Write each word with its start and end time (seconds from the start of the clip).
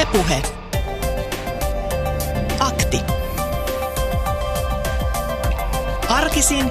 Ylepuhe. 0.00 0.42
Akti. 2.60 3.00
Arkisin 6.08 6.70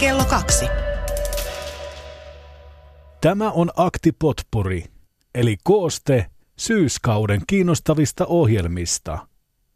kello 0.00 0.24
kaksi. 0.24 0.66
Tämä 3.20 3.50
on 3.50 3.70
Akti 3.76 4.12
Potpuri, 4.12 4.84
eli 5.34 5.56
kooste 5.64 6.26
syyskauden 6.58 7.40
kiinnostavista 7.46 8.26
ohjelmista. 8.26 9.26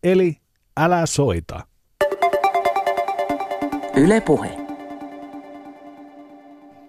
Eli 0.02 0.36
älä 0.76 1.06
soita. 1.06 1.66
Ylepuhe. 3.96 4.50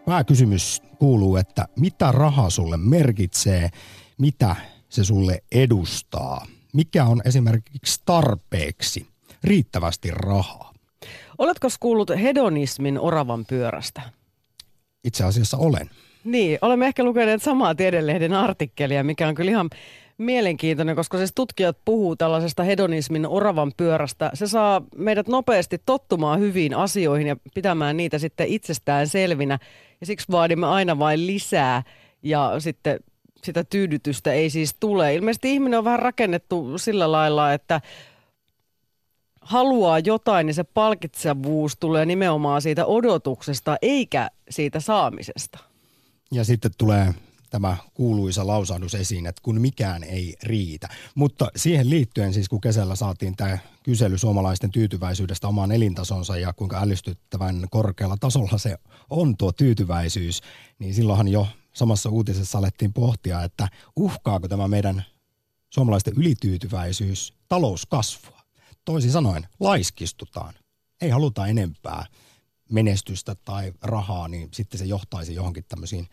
Pääkysymys 0.05 0.81
kuuluu, 0.99 1.35
että 1.35 1.67
mitä 1.75 2.11
raha 2.11 2.49
sulle 2.49 2.77
merkitsee, 2.77 3.69
mitä 4.17 4.55
se 4.89 5.03
sulle 5.03 5.43
edustaa? 5.51 6.45
Mikä 6.73 7.05
on 7.05 7.21
esimerkiksi 7.25 8.01
tarpeeksi, 8.05 9.07
riittävästi 9.43 10.11
rahaa? 10.11 10.73
Oletko 11.37 11.67
kuullut 11.79 12.09
hedonismin 12.09 12.99
oravan 12.99 13.45
pyörästä? 13.45 14.01
Itse 15.03 15.23
asiassa 15.23 15.57
olen. 15.57 15.89
Niin, 16.23 16.59
olemme 16.61 16.87
ehkä 16.87 17.03
lukeneet 17.03 17.43
samaa 17.43 17.75
tiedelehden 17.75 18.33
artikkelia, 18.33 19.03
mikä 19.03 19.27
on 19.27 19.35
kyllä 19.35 19.51
ihan 19.51 19.69
mielenkiintoinen, 20.17 20.95
koska 20.95 21.17
siis 21.17 21.31
tutkijat 21.35 21.77
puhuu 21.85 22.15
tällaisesta 22.15 22.63
hedonismin 22.63 23.27
oravan 23.27 23.71
pyörästä. 23.77 24.31
Se 24.33 24.47
saa 24.47 24.81
meidät 24.95 25.27
nopeasti 25.27 25.81
tottumaan 25.85 26.39
hyviin 26.39 26.73
asioihin 26.73 27.27
ja 27.27 27.35
pitämään 27.53 27.97
niitä 27.97 28.19
sitten 28.19 28.47
itsestään 28.47 29.07
selvinä. 29.07 29.59
Ja 29.99 30.05
siksi 30.05 30.25
vaadimme 30.31 30.67
aina 30.67 30.99
vain 30.99 31.27
lisää 31.27 31.83
ja 32.23 32.55
sitten 32.59 32.99
sitä 33.45 33.63
tyydytystä 33.63 34.33
ei 34.33 34.49
siis 34.49 34.75
tule. 34.79 35.15
Ilmeisesti 35.15 35.53
ihminen 35.53 35.79
on 35.79 35.85
vähän 35.85 35.99
rakennettu 35.99 36.77
sillä 36.77 37.11
lailla, 37.11 37.53
että 37.53 37.81
haluaa 39.41 39.99
jotain, 39.99 40.45
niin 40.45 40.53
se 40.53 40.63
palkitsevuus 40.63 41.77
tulee 41.77 42.05
nimenomaan 42.05 42.61
siitä 42.61 42.85
odotuksesta 42.85 43.77
eikä 43.81 44.29
siitä 44.49 44.79
saamisesta. 44.79 45.59
Ja 46.31 46.43
sitten 46.43 46.71
tulee 46.77 47.13
tämä 47.49 47.77
kuuluisa 47.93 48.47
lausahdus 48.47 48.95
esiin, 48.95 49.25
että 49.25 49.41
kun 49.43 49.61
mikään 49.61 50.03
ei 50.03 50.35
riitä. 50.43 50.89
Mutta 51.15 51.47
siihen 51.55 51.89
liittyen 51.89 52.33
siis, 52.33 52.49
kun 52.49 52.61
kesällä 52.61 52.95
saatiin 52.95 53.35
tämä 53.35 53.57
kysely 53.83 54.17
suomalaisten 54.17 54.71
tyytyväisyydestä 54.71 55.47
omaan 55.47 55.71
elintasonsa 55.71 56.37
ja 56.37 56.53
kuinka 56.53 56.81
älystyttävän 56.81 57.65
korkealla 57.71 58.17
tasolla 58.19 58.57
se 58.57 58.77
on 59.09 59.37
tuo 59.37 59.51
tyytyväisyys, 59.51 60.41
niin 60.79 60.93
silloinhan 60.93 61.27
jo 61.27 61.47
samassa 61.75 62.09
uutisessa 62.09 62.57
alettiin 62.57 62.93
pohtia, 62.93 63.43
että 63.43 63.67
uhkaako 63.95 64.47
tämä 64.47 64.67
meidän 64.67 65.05
suomalaisten 65.69 66.13
ylityytyväisyys 66.17 67.33
talouskasvua. 67.47 68.41
Toisin 68.85 69.11
sanoen, 69.11 69.47
laiskistutaan. 69.59 70.53
Ei 71.01 71.09
haluta 71.09 71.47
enempää 71.47 72.05
menestystä 72.71 73.35
tai 73.35 73.73
rahaa, 73.81 74.27
niin 74.27 74.49
sitten 74.53 74.77
se 74.77 74.85
johtaisi 74.85 75.35
johonkin 75.35 75.65
tämmöisiin 75.67 76.07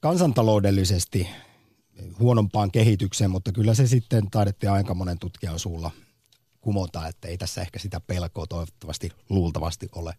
kansantaloudellisesti 0.00 1.28
huonompaan 2.18 2.70
kehitykseen, 2.70 3.30
mutta 3.30 3.52
kyllä 3.52 3.74
se 3.74 3.86
sitten 3.86 4.30
taidettiin 4.30 4.70
aika 4.70 4.94
monen 4.94 5.18
tutkijan 5.18 5.58
suulla 5.58 5.90
kumota, 6.60 7.08
että 7.08 7.28
ei 7.28 7.38
tässä 7.38 7.60
ehkä 7.60 7.78
sitä 7.78 8.00
pelkoa 8.00 8.46
toivottavasti 8.46 9.10
luultavasti 9.28 9.88
ole. 9.94 10.14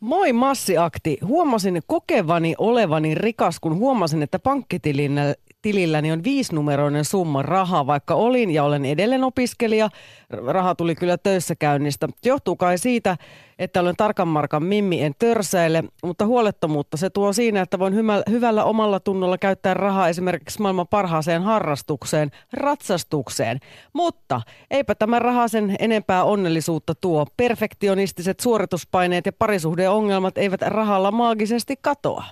Moi 0.00 0.32
Massiakti. 0.32 1.18
Huomasin 1.24 1.82
kokevani 1.86 2.54
olevani 2.58 3.14
rikas, 3.14 3.60
kun 3.60 3.76
huomasin, 3.76 4.22
että 4.22 4.38
pankkitilillä 4.38 5.34
tililläni 5.62 6.12
on 6.12 6.24
viisinumeroinen 6.24 7.04
summa 7.04 7.42
rahaa, 7.42 7.86
vaikka 7.86 8.14
olin 8.14 8.50
ja 8.50 8.64
olen 8.64 8.84
edelleen 8.84 9.24
opiskelija. 9.24 9.88
Raha 10.30 10.74
tuli 10.74 10.94
kyllä 10.94 11.18
töissä 11.18 11.54
käynnistä. 11.54 12.08
Johtuu 12.24 12.56
kai 12.56 12.78
siitä, 12.78 13.16
että 13.58 13.80
olen 13.80 13.96
tarkan 13.96 14.28
markan 14.28 14.62
mimmi, 14.62 15.02
en 15.02 15.12
törsäile, 15.18 15.84
mutta 16.04 16.26
huolettomuutta 16.26 16.96
se 16.96 17.10
tuo 17.10 17.32
siinä, 17.32 17.60
että 17.60 17.78
voin 17.78 17.94
hyvällä 18.30 18.64
omalla 18.64 19.00
tunnolla 19.00 19.38
käyttää 19.38 19.74
rahaa 19.74 20.08
esimerkiksi 20.08 20.62
maailman 20.62 20.88
parhaaseen 20.88 21.42
harrastukseen, 21.42 22.30
ratsastukseen. 22.52 23.58
Mutta 23.92 24.40
eipä 24.70 24.94
tämä 24.94 25.18
raha 25.18 25.48
sen 25.48 25.76
enempää 25.78 26.24
onnellisuutta 26.24 26.94
tuo. 26.94 27.26
Perfektionistiset 27.36 28.40
suorituspaineet 28.40 29.26
ja 29.26 29.32
parisuhdeongelmat 29.32 30.38
eivät 30.38 30.62
rahalla 30.62 31.10
maagisesti 31.10 31.74
katoa. 31.82 32.24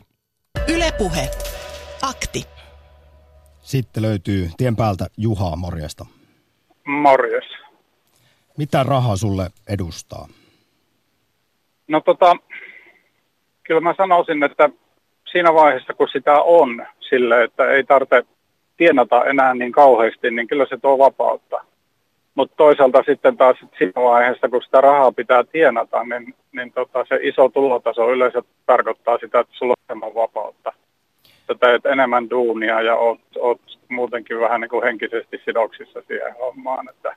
Ylepuhe. 0.69 1.31
Sitten 3.69 4.03
löytyy 4.03 4.49
tien 4.57 4.77
päältä 4.77 5.07
Juha, 5.17 5.57
morjesta. 5.57 6.07
Morjes. 6.85 7.45
Mitä 8.57 8.83
raha 8.83 9.17
sulle 9.17 9.47
edustaa? 9.69 10.29
No 11.89 12.01
tota, 12.01 12.37
kyllä 13.63 13.81
mä 13.81 13.95
sanoisin, 13.97 14.43
että 14.43 14.71
siinä 15.33 15.55
vaiheessa 15.55 15.95
kun 15.95 16.09
sitä 16.13 16.43
on 16.43 16.87
sille, 17.01 17.45
että 17.45 17.71
ei 17.71 17.85
tarvitse 17.85 18.23
tienata 18.77 19.25
enää 19.25 19.55
niin 19.55 19.73
kauheasti, 19.73 20.31
niin 20.31 20.49
kyllä 20.49 20.67
se 20.69 20.77
tuo 20.77 20.99
vapautta. 20.99 21.65
Mutta 22.35 22.57
toisaalta 22.57 23.03
sitten 23.07 23.37
taas 23.37 23.57
siinä 23.79 24.03
vaiheessa, 24.03 24.49
kun 24.49 24.63
sitä 24.63 24.81
rahaa 24.81 25.13
pitää 25.13 25.45
tienata, 25.45 26.05
niin, 26.05 26.35
niin 26.53 26.73
tota, 26.73 27.05
se 27.09 27.19
iso 27.23 27.49
tulotaso 27.49 28.11
yleensä 28.11 28.43
tarkoittaa 28.67 29.19
sitä, 29.19 29.41
että 29.41 29.55
sulla 29.59 29.75
on 29.91 30.15
vapautta 30.15 30.73
että 31.51 31.67
teet 31.67 31.87
enemmän 31.87 32.31
duunia 32.31 32.81
ja 32.81 32.97
oot, 32.97 33.21
oot 33.41 33.61
muutenkin 33.89 34.41
vähän 34.41 34.61
niin 34.61 34.71
kuin 34.71 34.85
henkisesti 34.85 35.41
sidoksissa 35.45 36.03
siihen 36.07 36.35
hommaan, 36.41 36.89
että 36.89 37.17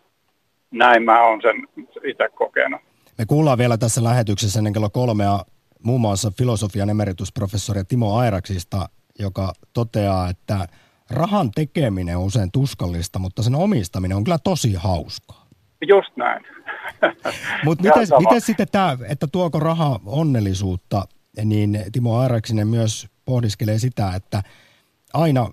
näin 0.71 1.03
mä 1.03 1.23
oon 1.23 1.41
sen 1.41 1.87
itse 2.03 2.29
kokenut. 2.35 2.81
Me 3.17 3.25
kuullaan 3.25 3.57
vielä 3.57 3.77
tässä 3.77 4.03
lähetyksessä 4.03 4.59
ennen 4.59 4.73
kello 4.73 4.89
kolmea 4.89 5.39
muun 5.83 6.01
muassa 6.01 6.31
filosofian 6.37 6.89
emeritusprofessori 6.89 7.83
Timo 7.83 8.17
Airaksista, 8.17 8.89
joka 9.19 9.53
toteaa, 9.73 10.29
että 10.29 10.67
rahan 11.09 11.51
tekeminen 11.51 12.17
on 12.17 12.23
usein 12.23 12.51
tuskallista, 12.51 13.19
mutta 13.19 13.43
sen 13.43 13.55
omistaminen 13.55 14.17
on 14.17 14.23
kyllä 14.23 14.37
tosi 14.43 14.73
hauskaa. 14.73 15.45
Just 15.87 16.17
näin. 16.17 16.45
Mutta 17.65 17.83
miten, 17.83 18.07
miten 18.19 18.41
sitten 18.41 18.67
tämä, 18.71 18.97
että 19.09 19.27
tuoko 19.31 19.59
raha 19.59 19.99
onnellisuutta, 20.05 21.05
niin 21.45 21.79
Timo 21.91 22.19
Airaksinen 22.19 22.67
myös 22.67 23.07
pohdiskelee 23.25 23.79
sitä, 23.79 24.11
että 24.15 24.43
aina, 25.13 25.47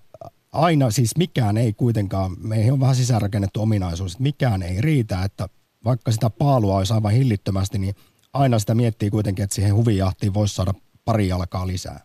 aina 0.52 0.90
siis 0.90 1.16
mikään 1.16 1.56
ei 1.56 1.72
kuitenkaan, 1.72 2.32
meihin 2.42 2.72
on 2.72 2.80
vähän 2.80 2.94
sisäänrakennettu 2.94 3.62
ominaisuus, 3.62 4.12
että 4.12 4.22
mikään 4.22 4.62
ei 4.62 4.80
riitä, 4.80 5.22
että 5.24 5.48
vaikka 5.84 6.10
sitä 6.12 6.30
paalua 6.30 6.76
olisi 6.76 6.94
aivan 6.94 7.12
hillittömästi, 7.12 7.78
niin 7.78 7.94
aina 8.32 8.58
sitä 8.58 8.74
miettii 8.74 9.10
kuitenkin, 9.10 9.42
että 9.42 9.54
siihen 9.54 9.74
huvijahtiin 9.74 10.34
voisi 10.34 10.54
saada 10.54 10.72
pari 11.04 11.28
jalkaa 11.28 11.66
lisää. 11.66 12.00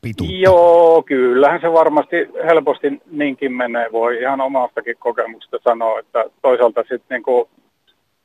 Pituutta. 0.00 0.36
Joo, 0.36 1.02
kyllähän 1.02 1.60
se 1.60 1.72
varmasti 1.72 2.16
helposti 2.46 2.86
niinkin 3.10 3.52
menee. 3.52 3.92
Voi 3.92 4.20
ihan 4.20 4.40
omastakin 4.40 4.96
kokemuksesta 4.98 5.56
sanoa, 5.64 6.00
että 6.00 6.24
toisaalta 6.42 6.80
sitten 6.80 7.04
niinku 7.08 7.48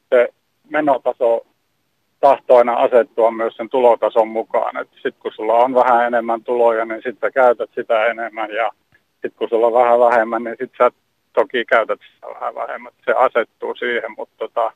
se 0.09 0.30
menotaso 0.70 1.46
tahtoo 2.23 2.57
aina 2.57 2.73
asettua 2.73 3.31
myös 3.31 3.56
sen 3.56 3.69
tulotason 3.69 4.28
mukaan. 4.28 4.85
Sitten 4.94 5.22
kun 5.22 5.31
sulla 5.35 5.53
on 5.53 5.75
vähän 5.75 6.07
enemmän 6.07 6.44
tuloja, 6.44 6.85
niin 6.85 7.01
sitten 7.03 7.34
käytät 7.34 7.69
sitä 7.75 8.06
enemmän 8.06 8.50
ja 8.51 8.72
sitten 9.13 9.31
kun 9.35 9.50
sulla 9.50 9.67
on 9.67 9.73
vähän 9.73 10.00
vähemmän, 10.00 10.44
niin 10.44 10.56
sitten 10.59 10.78
sä 10.78 10.97
toki 11.34 11.66
käytät 11.66 12.00
sitä 12.13 12.28
vähän 12.28 12.56
vähemmän. 12.56 12.91
Se 13.06 13.11
asettuu 13.11 13.75
siihen, 13.75 14.11
mutta 14.17 14.35
tota, 14.38 14.72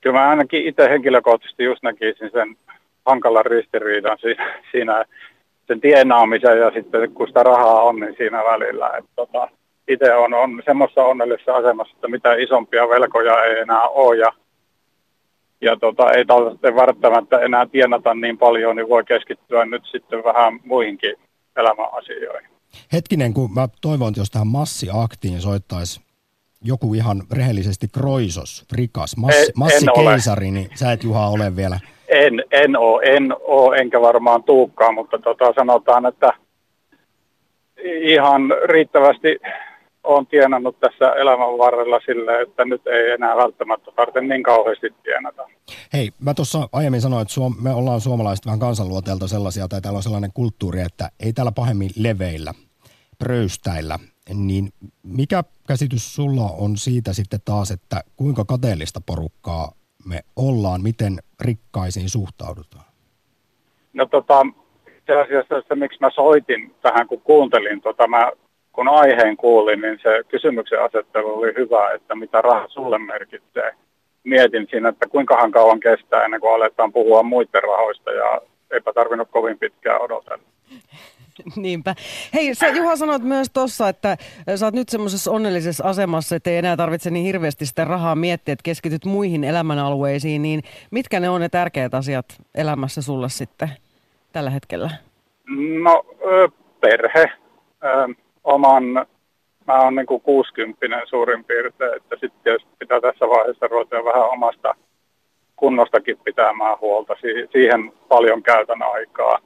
kyllä 0.00 0.18
mä 0.18 0.30
ainakin 0.30 0.66
itse 0.66 0.90
henkilökohtaisesti 0.90 1.64
just 1.64 1.82
näkisin 1.82 2.30
sen 2.32 2.56
hankalan 3.06 3.46
ristiriidan 3.46 4.18
siinä, 4.18 4.60
siinä 4.72 5.04
sen 5.66 5.80
tienaamisen 5.80 6.58
ja 6.58 6.70
sitten 6.70 7.12
kun 7.14 7.28
sitä 7.28 7.42
rahaa 7.42 7.82
on, 7.82 8.00
niin 8.00 8.14
siinä 8.16 8.44
välillä. 8.44 8.90
Tota, 9.16 9.48
itse 9.88 10.14
on, 10.14 10.34
on 10.34 10.62
semmoisessa 10.64 11.04
onnellisessa 11.04 11.54
asemassa, 11.54 11.94
että 11.96 12.08
mitä 12.08 12.34
isompia 12.34 12.88
velkoja 12.88 13.44
ei 13.44 13.58
enää 13.58 13.88
ole 13.88 14.16
ja 14.16 14.32
ja 15.60 15.76
tota, 15.76 16.12
ei 16.12 16.24
tarvitse 16.24 16.74
välttämättä 16.74 17.38
enää 17.38 17.66
tienata 17.66 18.14
niin 18.14 18.38
paljon, 18.38 18.76
niin 18.76 18.88
voi 18.88 19.04
keskittyä 19.04 19.64
nyt 19.64 19.82
sitten 19.90 20.24
vähän 20.24 20.60
muihinkin 20.64 21.16
elämäasioihin. 21.56 22.50
Hetkinen, 22.92 23.34
kun 23.34 23.54
mä 23.54 23.68
toivon, 23.80 24.08
että 24.08 24.20
jos 24.20 24.30
tähän 24.30 24.46
massiaktiin 24.46 25.40
soittaisi 25.40 26.00
joku 26.64 26.94
ihan 26.94 27.22
rehellisesti 27.32 27.86
kroisos, 27.88 28.64
rikas, 28.72 29.16
massi, 29.16 29.52
massikeisari, 29.56 30.50
niin 30.50 30.68
sä 30.74 30.92
et 30.92 31.04
Juha 31.04 31.28
ole 31.28 31.56
vielä. 31.56 31.80
En, 32.08 32.44
en 32.50 32.76
ole, 32.76 33.02
en 33.04 33.34
ole, 33.40 33.76
enkä 33.76 34.00
varmaan 34.00 34.42
tuukkaa, 34.42 34.92
mutta 34.92 35.18
tota, 35.18 35.52
sanotaan, 35.52 36.06
että 36.06 36.32
ihan 38.02 38.42
riittävästi 38.64 39.38
olen 40.14 40.26
tienannut 40.26 40.80
tässä 40.80 41.12
elämän 41.12 41.58
varrella 41.58 42.00
sille, 42.06 42.40
että 42.40 42.64
nyt 42.64 42.86
ei 42.86 43.10
enää 43.10 43.36
välttämättä 43.36 43.90
tarvitse 43.96 44.20
niin 44.20 44.42
kauheasti 44.42 44.94
tienata. 45.02 45.42
Hei, 45.92 46.10
mä 46.24 46.34
tuossa 46.34 46.68
aiemmin 46.72 47.00
sanoin, 47.00 47.22
että 47.22 47.34
suom- 47.34 47.56
me 47.62 47.74
ollaan 47.74 48.00
suomalaiset 48.00 48.46
vähän 48.46 48.60
kansanluoteelta 48.60 49.28
sellaisia, 49.28 49.68
tai 49.68 49.80
täällä 49.80 49.96
on 49.96 50.02
sellainen 50.02 50.30
kulttuuri, 50.34 50.80
että 50.80 51.10
ei 51.20 51.32
täällä 51.32 51.52
pahemmin 51.52 51.90
leveillä, 51.96 52.52
pröystäillä, 53.18 53.98
niin 54.34 54.68
mikä 55.02 55.44
käsitys 55.68 56.14
sulla 56.14 56.50
on 56.58 56.76
siitä 56.76 57.12
sitten 57.12 57.40
taas, 57.44 57.70
että 57.70 58.00
kuinka 58.16 58.44
kateellista 58.44 59.00
porukkaa 59.06 59.72
me 60.04 60.20
ollaan, 60.36 60.82
miten 60.82 61.18
rikkaisiin 61.40 62.08
suhtaudutaan? 62.08 62.84
No 63.92 64.06
tota, 64.06 64.46
itse 64.98 65.20
asiassa 65.20 65.62
se, 65.68 65.74
miksi 65.74 65.98
mä 66.00 66.10
soitin 66.10 66.74
tähän, 66.82 67.08
kun 67.08 67.20
kuuntelin, 67.20 67.80
tota, 67.80 68.08
mä, 68.08 68.30
kun 68.80 68.88
aiheen 68.88 69.36
kuulin, 69.36 69.80
niin 69.80 69.98
se 70.02 70.22
kysymyksen 70.28 70.82
asettelu 70.82 71.38
oli 71.38 71.54
hyvä, 71.58 71.90
että 71.94 72.14
mitä 72.14 72.40
raha 72.40 72.68
sulle 72.68 72.98
merkitsee. 72.98 73.74
Mietin 74.24 74.66
siinä, 74.70 74.88
että 74.88 75.08
kuinka 75.08 75.50
kauan 75.50 75.80
kestää 75.80 76.24
ennen 76.24 76.40
kuin 76.40 76.54
aletaan 76.54 76.92
puhua 76.92 77.22
muiden 77.22 77.62
rahoista 77.62 78.10
ja 78.12 78.40
eipä 78.70 78.92
tarvinnut 78.92 79.28
kovin 79.30 79.58
pitkään 79.58 80.00
odotella. 80.00 80.42
Niinpä. 81.56 81.94
Hei, 82.34 82.54
sä 82.54 82.68
Juha 82.68 82.96
sanoit 82.96 83.22
myös 83.22 83.50
tuossa, 83.52 83.88
että 83.88 84.16
sä 84.56 84.66
oot 84.66 84.74
nyt 84.74 84.88
semmoisessa 84.88 85.30
onnellisessa 85.30 85.84
asemassa, 85.84 86.36
että 86.36 86.50
ei 86.50 86.56
enää 86.56 86.76
tarvitse 86.76 87.10
niin 87.10 87.26
hirveästi 87.26 87.66
sitä 87.66 87.84
rahaa 87.84 88.14
miettiä, 88.14 88.52
että 88.52 88.62
keskityt 88.62 89.04
muihin 89.04 89.44
elämänalueisiin, 89.44 90.42
niin 90.42 90.62
mitkä 90.90 91.20
ne 91.20 91.28
on 91.28 91.40
ne 91.40 91.48
tärkeät 91.48 91.94
asiat 91.94 92.26
elämässä 92.54 93.02
sulle 93.02 93.28
sitten 93.28 93.68
tällä 94.32 94.50
hetkellä? 94.50 94.90
No, 95.82 96.04
perhe. 96.80 97.32
Oman, 98.50 98.84
mä 99.66 99.80
oon 99.80 99.94
niin 99.94 100.06
kuin 100.06 100.22
60 100.22 100.86
suurin 101.06 101.44
piirtein, 101.44 101.96
että 101.96 102.16
sitten 102.20 102.52
jos 102.52 102.62
pitää 102.78 103.00
tässä 103.00 103.28
vaiheessa 103.28 103.66
ruveta 103.68 104.04
vähän 104.04 104.30
omasta 104.30 104.74
kunnostakin 105.56 106.18
pitämään 106.24 106.80
huolta, 106.80 107.14
siihen 107.52 107.92
paljon 108.08 108.42
käytän 108.42 108.82
aikaa 108.82 109.38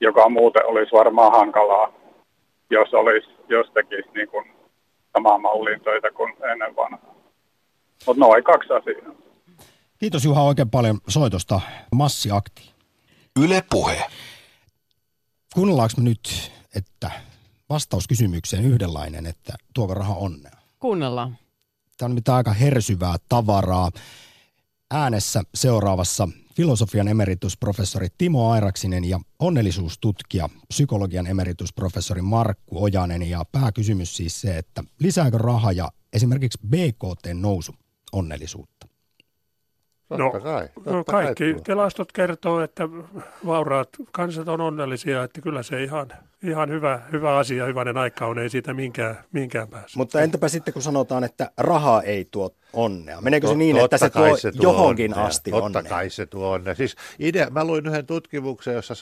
joka 0.00 0.28
muuten 0.28 0.66
olisi 0.66 0.92
varmaan 0.92 1.32
hankalaa, 1.32 1.92
jos, 2.70 2.94
olisi, 2.94 3.28
jos 3.48 3.66
tekisi 3.74 4.08
niin 4.14 4.28
kuin 4.28 4.44
samaa 5.12 5.38
malliin 5.38 5.80
töitä 5.80 6.10
kuin 6.10 6.34
ennen 6.52 6.76
vanhaa. 6.76 7.14
Mutta 8.06 8.20
noin 8.20 8.44
kaksi 8.44 8.72
asiaa. 8.72 9.14
Kiitos 9.98 10.24
Juha 10.24 10.42
oikein 10.42 10.70
paljon 10.70 10.98
soitosta. 11.08 11.60
Massi 11.94 12.30
Akti. 12.30 12.70
Yle 13.44 13.62
Puhe. 13.70 14.04
Kuunnellaanko 15.54 15.94
me 15.96 16.04
nyt, 16.04 16.52
että 16.76 17.10
vastaus 17.68 18.08
kysymykseen 18.08 18.64
yhdenlainen, 18.64 19.26
että 19.26 19.54
tuoko 19.74 19.94
raha 19.94 20.14
onnea? 20.14 20.52
Kuunnellaan. 20.78 21.36
Tämä 21.98 22.06
on 22.06 22.14
mitä 22.14 22.34
aika 22.34 22.52
hersyvää 22.52 23.16
tavaraa. 23.28 23.90
Äänessä 24.90 25.42
seuraavassa 25.54 26.28
filosofian 26.56 27.08
emeritusprofessori 27.08 28.08
Timo 28.18 28.50
Airaksinen 28.50 29.04
ja 29.04 29.20
onnellisuustutkija, 29.38 30.48
psykologian 30.68 31.26
emeritusprofessori 31.26 32.22
Markku 32.22 32.84
Ojanen. 32.84 33.22
Ja 33.22 33.44
pääkysymys 33.52 34.16
siis 34.16 34.40
se, 34.40 34.58
että 34.58 34.84
lisääkö 34.98 35.38
raha 35.38 35.72
ja 35.72 35.88
esimerkiksi 36.12 36.58
BKT 36.68 37.26
nousu 37.34 37.74
onnellisuutta? 38.12 38.88
No, 40.10 40.30
kai, 40.30 40.68
no 40.86 41.04
kaikki 41.04 41.52
kai 41.54 41.62
tilastot 41.64 42.12
kertoo, 42.12 42.60
että 42.60 42.88
vauraat 43.46 43.88
kansat 44.12 44.48
on 44.48 44.60
onnellisia, 44.60 45.24
että 45.24 45.40
kyllä 45.40 45.62
se 45.62 45.82
ihan, 45.82 46.12
ihan 46.44 46.70
hyvä, 46.70 47.00
hyvä 47.12 47.36
asia, 47.36 47.66
hyvänen 47.66 47.96
aika 47.96 48.26
on, 48.26 48.38
ei 48.38 48.50
siitä 48.50 48.74
minkään, 48.74 49.18
minkään 49.32 49.68
pääse. 49.68 49.98
Mutta 49.98 50.20
entäpä 50.20 50.48
sitten, 50.48 50.74
kun 50.74 50.82
sanotaan, 50.82 51.24
että 51.24 51.50
raha 51.56 52.02
ei 52.02 52.28
tuo 52.30 52.50
onnea? 52.72 53.20
Meneekö 53.20 53.48
se 53.48 53.54
niin, 53.54 53.76
että 53.76 53.98
se 53.98 54.10
tuo, 54.10 54.36
se 54.36 54.52
tuo 54.52 54.62
johonkin 54.62 55.12
onnea. 55.12 55.26
asti 55.26 55.50
Totta 55.50 55.78
onnea? 55.78 55.82
kai 55.90 56.10
se 56.10 56.26
tuo 56.26 56.50
onnea. 56.50 56.74
Siis 56.74 56.96
idea, 57.18 57.50
mä 57.50 57.64
luin 57.64 57.86
yhden 57.86 58.06
tutkimuksen, 58.06 58.74
jossa 58.74 58.94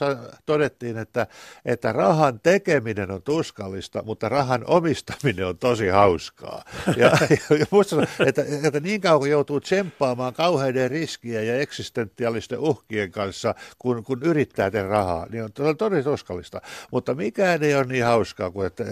todettiin, 0.45 0.97
että, 0.97 1.27
että 1.65 1.91
rahan 1.91 2.39
tekeminen 2.39 3.11
on 3.11 3.21
tuskallista, 3.21 4.03
mutta 4.05 4.29
rahan 4.29 4.63
omistaminen 4.67 5.47
on 5.47 5.57
tosi 5.57 5.87
hauskaa. 5.87 6.63
Ja, 6.97 7.11
ja 7.59 7.65
musta, 7.71 7.95
että, 8.25 8.45
että 8.63 8.79
niin 8.79 9.01
kauan 9.01 9.19
kun 9.19 9.29
joutuu 9.29 9.59
tsemppaamaan 9.59 10.33
kauheiden 10.33 10.91
riskiä 10.91 11.41
ja 11.41 11.59
eksistentiaalisten 11.59 12.59
uhkien 12.59 13.11
kanssa, 13.11 13.55
kun, 13.79 14.03
kun 14.03 14.19
yrittää 14.23 14.71
tehdä 14.71 14.87
rahaa, 14.87 15.27
niin 15.29 15.43
on 15.43 15.51
todella 15.53 16.03
tuskallista. 16.03 16.61
Mutta 16.91 17.15
mikään 17.33 17.63
ei 17.63 17.75
ole 17.75 17.83
niin 17.83 18.05
hauskaa 18.05 18.51
kuin, 18.51 18.67
että, 18.67 18.83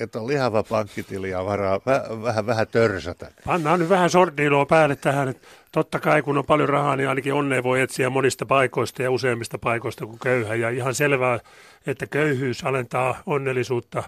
että 0.00 0.20
on 0.20 0.26
lihava 0.26 0.62
pankkitili 0.62 1.30
ja 1.30 1.44
varaa 1.44 1.80
vähän, 1.86 2.22
vähän, 2.22 2.46
vähän 2.46 2.66
törsätä. 2.68 3.30
Pannaan 3.44 3.80
nyt 3.80 3.88
vähän 3.88 4.10
sordiiloa 4.10 4.66
päälle 4.66 4.96
tähän, 4.96 5.28
että 5.28 5.48
totta 5.72 6.00
kai 6.00 6.22
kun 6.22 6.38
on 6.38 6.44
paljon 6.44 6.68
rahaa, 6.68 6.96
niin 6.96 7.08
ainakin 7.08 7.34
onnea 7.34 7.62
voi 7.62 7.80
etsiä 7.80 8.10
monista 8.10 8.46
paikoista 8.46 9.02
ja 9.02 9.10
useimmista 9.10 9.58
paikoista 9.58 10.06
kuin 10.06 10.18
köyhä. 10.18 10.54
Ja 10.54 10.70
ihan 10.70 10.94
selvää, 10.94 11.40
että 11.86 12.06
köyhyys 12.06 12.64
alentaa 12.64 13.22
onnellisuutta. 13.26 14.02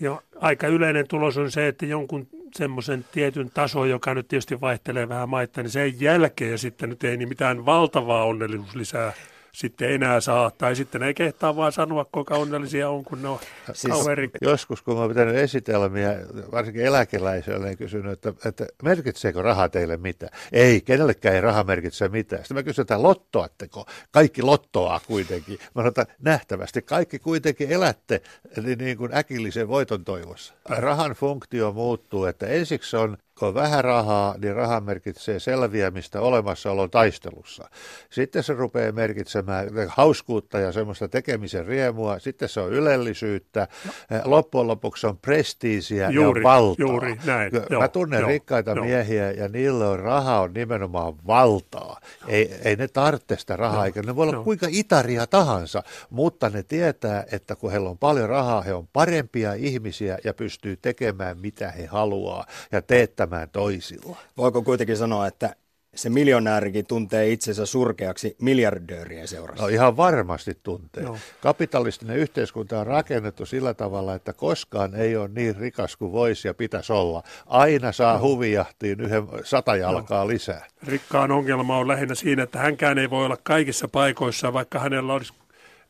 Ja 0.00 0.22
aika 0.40 0.66
yleinen 0.66 1.08
tulos 1.08 1.38
on 1.38 1.50
se, 1.50 1.68
että 1.68 1.86
jonkun 1.86 2.28
semmoisen 2.54 3.04
tietyn 3.12 3.50
tason, 3.50 3.90
joka 3.90 4.14
nyt 4.14 4.28
tietysti 4.28 4.60
vaihtelee 4.60 5.08
vähän 5.08 5.28
maita, 5.28 5.62
niin 5.62 5.70
sen 5.70 6.00
jälkeen 6.00 6.50
ja 6.50 6.58
sitten 6.58 6.88
nyt 6.88 7.04
ei 7.04 7.16
niin 7.16 7.28
mitään 7.28 7.66
valtavaa 7.66 8.24
onnellisuus 8.24 8.74
lisää 8.74 9.12
sitten 9.54 9.90
enää 9.90 10.20
saa. 10.20 10.50
Tai 10.50 10.76
sitten 10.76 11.02
ei 11.02 11.14
kehtaa 11.14 11.56
vaan 11.56 11.72
sanoa, 11.72 12.06
kuinka 12.12 12.34
onnellisia 12.34 12.90
on, 12.90 13.04
kun 13.04 13.22
ne 13.22 13.28
on 13.28 13.38
siis 13.72 13.94
Joskus, 14.40 14.82
kun 14.82 14.98
oon 14.98 15.08
pitänyt 15.08 15.36
esitelmiä, 15.36 16.16
varsinkin 16.52 16.84
eläkeläisille, 16.84 17.66
niin 17.66 17.78
kysynyt, 17.78 18.12
että, 18.12 18.48
että 18.48 18.66
merkitseekö 18.82 19.42
raha 19.42 19.68
teille 19.68 19.96
mitä? 19.96 20.30
Ei, 20.52 20.80
kenellekään 20.80 21.34
ei 21.34 21.40
raha 21.40 21.64
merkitse 21.64 22.08
mitään. 22.08 22.42
Sitten 22.42 22.54
mä 22.54 22.62
kysyn, 22.62 22.82
että 22.82 23.02
lottoatteko? 23.02 23.86
Kaikki 24.10 24.42
lottoaa 24.42 25.00
kuitenkin. 25.06 25.58
Mä 25.60 25.68
sanon, 25.74 25.88
että 25.88 26.06
nähtävästi 26.18 26.82
kaikki 26.82 27.18
kuitenkin 27.18 27.72
elätte 27.72 28.20
niin, 28.62 28.78
niin 28.78 28.98
kuin 28.98 29.14
äkillisen 29.14 29.68
voiton 29.68 30.04
toivossa. 30.04 30.54
Rahan 30.68 31.10
funktio 31.10 31.72
muuttuu, 31.72 32.24
että 32.24 32.46
ensiksi 32.46 32.96
on 32.96 33.16
kun 33.38 33.48
on 33.48 33.54
vähän 33.54 33.84
rahaa, 33.84 34.34
niin 34.38 34.54
raha 34.54 34.80
merkitsee 34.80 35.40
selviämistä 35.40 36.20
olemassaolon 36.20 36.90
taistelussa. 36.90 37.70
Sitten 38.10 38.42
se 38.42 38.52
rupeaa 38.52 38.92
merkitsemään 38.92 39.68
hauskuutta 39.88 40.58
ja 40.58 40.72
semmoista 40.72 41.08
tekemisen 41.08 41.66
riemua. 41.66 42.18
Sitten 42.18 42.48
se 42.48 42.60
on 42.60 42.72
ylellisyyttä. 42.72 43.68
No. 43.84 44.20
Loppujen 44.24 44.66
lopuksi 44.66 45.06
on 45.06 45.18
prestiisiä 45.18 46.10
juuri, 46.10 46.40
ja 46.40 46.44
valtaa. 46.44 46.86
Juuri 46.86 47.16
näin. 47.24 47.52
Mä 47.52 47.60
joo, 47.70 47.88
tunnen 47.88 48.20
joo, 48.20 48.28
rikkaita 48.28 48.70
joo. 48.70 48.84
miehiä 48.84 49.30
ja 49.30 49.48
niillä 49.48 49.88
on 49.88 49.98
raha 49.98 50.40
on 50.40 50.52
nimenomaan 50.52 51.14
valtaa. 51.26 52.00
Ei, 52.28 52.54
ei 52.64 52.76
ne 52.76 52.88
tarvitse 52.88 53.36
sitä 53.36 53.56
rahaa, 53.56 53.78
no, 53.78 53.84
eikä 53.84 54.02
ne 54.02 54.16
voi 54.16 54.22
olla 54.22 54.36
no. 54.36 54.44
kuinka 54.44 54.66
itaria 54.70 55.26
tahansa, 55.26 55.82
mutta 56.10 56.50
ne 56.50 56.62
tietää, 56.62 57.24
että 57.32 57.56
kun 57.56 57.70
heillä 57.70 57.90
on 57.90 57.98
paljon 57.98 58.28
rahaa, 58.28 58.62
he 58.62 58.74
on 58.74 58.88
parempia 58.92 59.54
ihmisiä 59.54 60.18
ja 60.24 60.34
pystyy 60.34 60.76
tekemään 60.76 61.38
mitä 61.40 61.70
he 61.70 61.86
haluaa 61.86 62.46
ja 62.72 62.82
teettämään 62.82 63.23
käyttämään 63.24 63.50
toisilla. 63.50 64.16
Voiko 64.36 64.62
kuitenkin 64.62 64.96
sanoa, 64.96 65.26
että 65.26 65.56
se 65.94 66.10
miljonäärikin 66.10 66.86
tuntee 66.86 67.32
itsensä 67.32 67.66
surkeaksi 67.66 68.36
miljardöörien 68.40 69.28
seurassa. 69.28 69.62
No 69.62 69.68
ihan 69.68 69.96
varmasti 69.96 70.58
tuntee. 70.62 71.02
No. 71.02 71.16
Kapitalistinen 71.40 72.16
yhteiskunta 72.16 72.80
on 72.80 72.86
rakennettu 72.86 73.46
sillä 73.46 73.74
tavalla, 73.74 74.14
että 74.14 74.32
koskaan 74.32 74.94
ei 74.94 75.16
ole 75.16 75.28
niin 75.28 75.56
rikas 75.56 75.96
kuin 75.96 76.12
voisi 76.12 76.48
ja 76.48 76.54
pitäisi 76.54 76.92
olla. 76.92 77.22
Aina 77.46 77.92
saa 77.92 78.14
no. 78.14 78.20
huvijahtiin 78.20 79.00
yhden 79.00 79.28
sata 79.44 79.76
jalkaa 79.76 80.24
no. 80.24 80.28
lisää. 80.28 80.66
Rikkaan 80.86 81.30
ongelma 81.30 81.78
on 81.78 81.88
lähinnä 81.88 82.14
siinä, 82.14 82.42
että 82.42 82.58
hänkään 82.58 82.98
ei 82.98 83.10
voi 83.10 83.24
olla 83.24 83.38
kaikissa 83.42 83.88
paikoissa, 83.88 84.52
vaikka 84.52 84.78
hänellä 84.78 85.12
olisi 85.12 85.32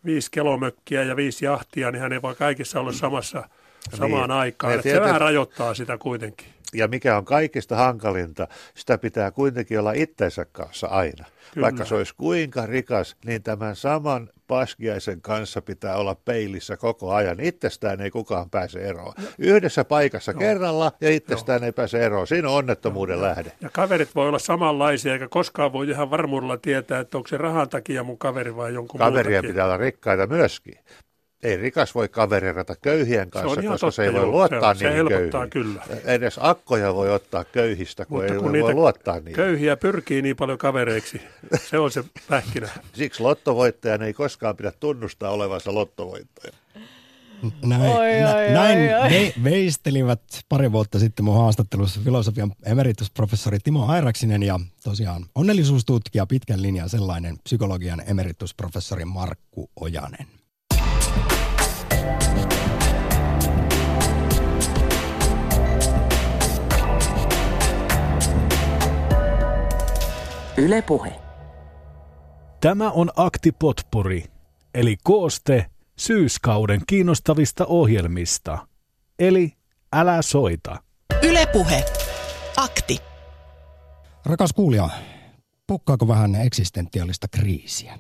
viisi 0.05 0.31
kelomökkiä 0.31 1.03
ja 1.03 1.17
viisi 1.17 1.45
jahtia, 1.45 1.91
niin 1.91 2.03
hän 2.03 2.13
ei 2.13 2.23
voi 2.23 2.35
kaikissa 2.35 2.81
olla 2.81 2.93
samassa 2.93 3.49
samaan 3.95 4.29
niin. 4.29 4.39
aikaan. 4.39 4.83
Se 4.83 5.01
vähän 5.01 5.21
rajoittaa 5.21 5.75
sitä 5.75 5.99
kuitenkin 5.99 6.55
ja 6.75 6.89
mikä 6.89 7.17
on 7.17 7.25
kaikista 7.25 7.77
hankalinta, 7.77 8.49
sitä 8.75 8.99
pitää 8.99 9.31
kuitenkin 9.31 9.79
olla 9.79 9.93
itsensä 9.93 10.47
kanssa 10.53 10.87
aina. 10.87 11.25
Kyllä. 11.55 11.65
Vaikka 11.65 11.85
se 11.85 11.95
olisi 11.95 12.15
kuinka 12.17 12.67
rikas, 12.67 13.17
niin 13.25 13.43
tämän 13.43 13.77
saman 13.77 14.31
paskiaisen 14.47 15.21
kanssa 15.21 15.63
pitää 15.63 15.97
olla 15.97 16.15
peilissä 16.15 16.77
koko 16.77 17.13
ajan. 17.15 17.41
Itsestään 17.41 18.01
ei 18.01 18.11
kukaan 18.11 18.51
pääse 18.51 18.79
eroon. 18.79 19.13
Yhdessä 19.39 19.85
paikassa 19.85 20.33
no. 20.33 20.39
kerralla 20.39 20.93
ja 21.01 21.11
itsestään 21.11 21.61
no. 21.61 21.67
ei 21.67 21.73
pääse 21.73 22.05
eroon. 22.05 22.27
Siinä 22.27 22.49
on 22.49 22.55
onnettomuuden 22.55 23.17
no. 23.17 23.23
lähde. 23.23 23.53
Ja 23.61 23.71
kaverit 23.73 24.15
voi 24.15 24.29
olla 24.29 24.39
samanlaisia, 24.39 25.13
eikä 25.13 25.29
koskaan 25.29 25.73
voi 25.73 25.91
ihan 25.91 26.11
varmuudella 26.11 26.57
tietää, 26.57 27.01
että 27.01 27.17
onko 27.17 27.29
se 27.29 27.37
rahan 27.37 27.69
takia 27.69 28.05
mun 28.05 28.19
kaveri 28.19 28.57
vai 28.57 28.75
jonkun 28.75 28.99
Kaveria 28.99 29.43
pitää 29.43 29.65
olla 29.65 29.77
rikkaita 29.77 30.27
myöskin 30.27 30.79
ei 31.45 31.57
rikas 31.57 31.95
voi 31.95 32.09
kaverirata 32.09 32.77
köyhien 32.83 33.31
kanssa, 33.31 33.63
se 33.63 33.69
koska 33.69 33.91
se 33.91 34.05
ei 34.05 34.13
voi 34.13 34.27
luottaa 34.27 34.75
se, 34.75 34.89
niihin 34.89 35.07
se 35.07 35.15
köyhiin. 35.15 35.51
kyllä. 35.51 35.83
Edes 36.05 36.35
akkoja 36.41 36.95
voi 36.95 37.11
ottaa 37.11 37.45
köyhistä, 37.45 38.05
kun 38.07 38.19
Mutta 38.19 38.35
ei 38.35 38.41
kun 38.41 38.53
voi 38.53 38.75
luottaa 38.75 39.17
niihin. 39.17 39.35
Köyhiä 39.35 39.77
pyrkii 39.77 40.23
niin 40.23 40.37
paljon 40.37 40.59
kavereiksi, 40.59 41.21
se 41.69 41.79
on 41.79 41.91
se 41.91 42.05
pähkinä. 42.29 42.69
Siksi 42.93 43.23
lottovoittajan 43.23 44.03
ei 44.03 44.13
koskaan 44.13 44.57
pidä 44.57 44.73
tunnustaa 44.81 45.31
olevansa 45.31 45.75
lottovoittaja. 45.75 46.53
Näin, 47.65 47.83
oi, 47.83 48.21
nä, 48.21 48.35
oi, 48.35 48.51
näin 48.51 48.79
oi, 48.79 48.95
oi. 48.95 49.11
Ve, 49.11 49.33
veistelivät 49.45 50.23
pari 50.49 50.73
vuotta 50.73 50.99
sitten 50.99 51.25
mun 51.25 51.37
haastattelussa 51.37 52.01
filosofian 52.05 52.53
emeritusprofessori 52.63 53.59
Timo 53.59 53.87
Airaksinen 53.87 54.43
ja 54.43 54.61
tosiaan 54.85 55.27
onnellisuustutkija 55.35 56.27
pitkän 56.27 56.63
linjan 56.63 56.89
sellainen 56.89 57.37
psykologian 57.45 58.03
emeritusprofessori 58.07 59.05
Markku 59.05 59.71
Ojanen. 59.81 60.27
Yle 70.57 70.83
Puhe. 70.83 71.21
Tämä 72.61 72.91
on 72.91 73.11
Akti 73.17 73.53
Potpuri, 73.53 74.25
eli 74.75 74.97
kooste 75.03 75.67
syyskauden 75.99 76.81
kiinnostavista 76.87 77.67
ohjelmista. 77.67 78.67
Eli 79.19 79.53
älä 79.93 80.23
soita. 80.23 80.83
Yle 81.23 81.47
Puhe. 81.47 81.85
Akti. 82.57 82.99
Rakas 84.25 84.53
kuulija, 84.53 84.89
pukkaako 85.67 86.09
vähän 86.09 86.35
eksistentiaalista 86.35 87.29
kriisiä? 87.29 87.99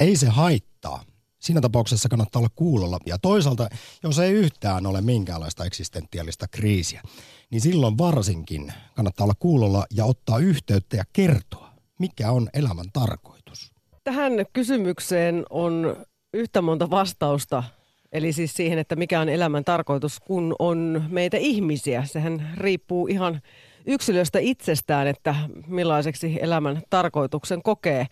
Ei 0.00 0.16
se 0.16 0.28
haittaa. 0.28 1.04
Siinä 1.38 1.60
tapauksessa 1.60 2.08
kannattaa 2.08 2.40
olla 2.40 2.50
kuulolla. 2.54 2.98
Ja 3.06 3.18
toisaalta, 3.18 3.68
jos 4.02 4.18
ei 4.18 4.32
yhtään 4.32 4.86
ole 4.86 5.00
minkäänlaista 5.00 5.64
eksistentiaalista 5.64 6.48
kriisiä, 6.48 7.02
niin 7.50 7.60
silloin 7.60 7.98
varsinkin 7.98 8.72
kannattaa 8.94 9.24
olla 9.24 9.34
kuulolla 9.38 9.86
ja 9.94 10.04
ottaa 10.04 10.38
yhteyttä 10.38 10.96
ja 10.96 11.04
kertoa, 11.12 11.67
mikä 11.98 12.30
on 12.30 12.48
elämän 12.54 12.86
tarkoitus. 12.92 13.72
Tähän 14.04 14.32
kysymykseen 14.52 15.44
on 15.50 15.96
yhtä 16.34 16.62
monta 16.62 16.90
vastausta, 16.90 17.64
eli 18.12 18.32
siis 18.32 18.54
siihen, 18.54 18.78
että 18.78 18.96
mikä 18.96 19.20
on 19.20 19.28
elämän 19.28 19.64
tarkoitus, 19.64 20.20
kun 20.20 20.56
on 20.58 21.04
meitä 21.08 21.36
ihmisiä. 21.36 22.04
Sehän 22.04 22.50
riippuu 22.56 23.06
ihan 23.06 23.40
yksilöstä 23.86 24.38
itsestään, 24.38 25.06
että 25.06 25.34
millaiseksi 25.66 26.38
elämän 26.40 26.82
tarkoituksen 26.90 27.62
kokee. 27.62 28.06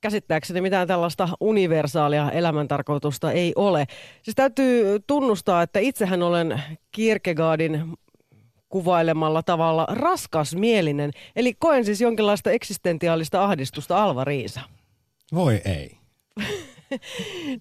Käsittääkseni 0.00 0.60
mitään 0.60 0.88
tällaista 0.88 1.28
universaalia 1.40 2.30
elämäntarkoitusta 2.30 3.32
ei 3.32 3.52
ole. 3.56 3.86
Siis 4.22 4.34
täytyy 4.34 5.00
tunnustaa, 5.06 5.62
että 5.62 5.78
itsehän 5.78 6.22
olen 6.22 6.62
Kierkegaardin 6.92 7.94
kuvailemalla 8.72 9.42
tavalla 9.42 9.86
raskasmielinen. 9.90 11.10
Eli 11.36 11.54
koen 11.58 11.84
siis 11.84 12.00
jonkinlaista 12.00 12.50
eksistentiaalista 12.50 13.44
ahdistusta 13.44 14.04
Alva 14.04 14.24
Riisa. 14.24 14.60
Voi 15.34 15.60
ei. 15.64 15.98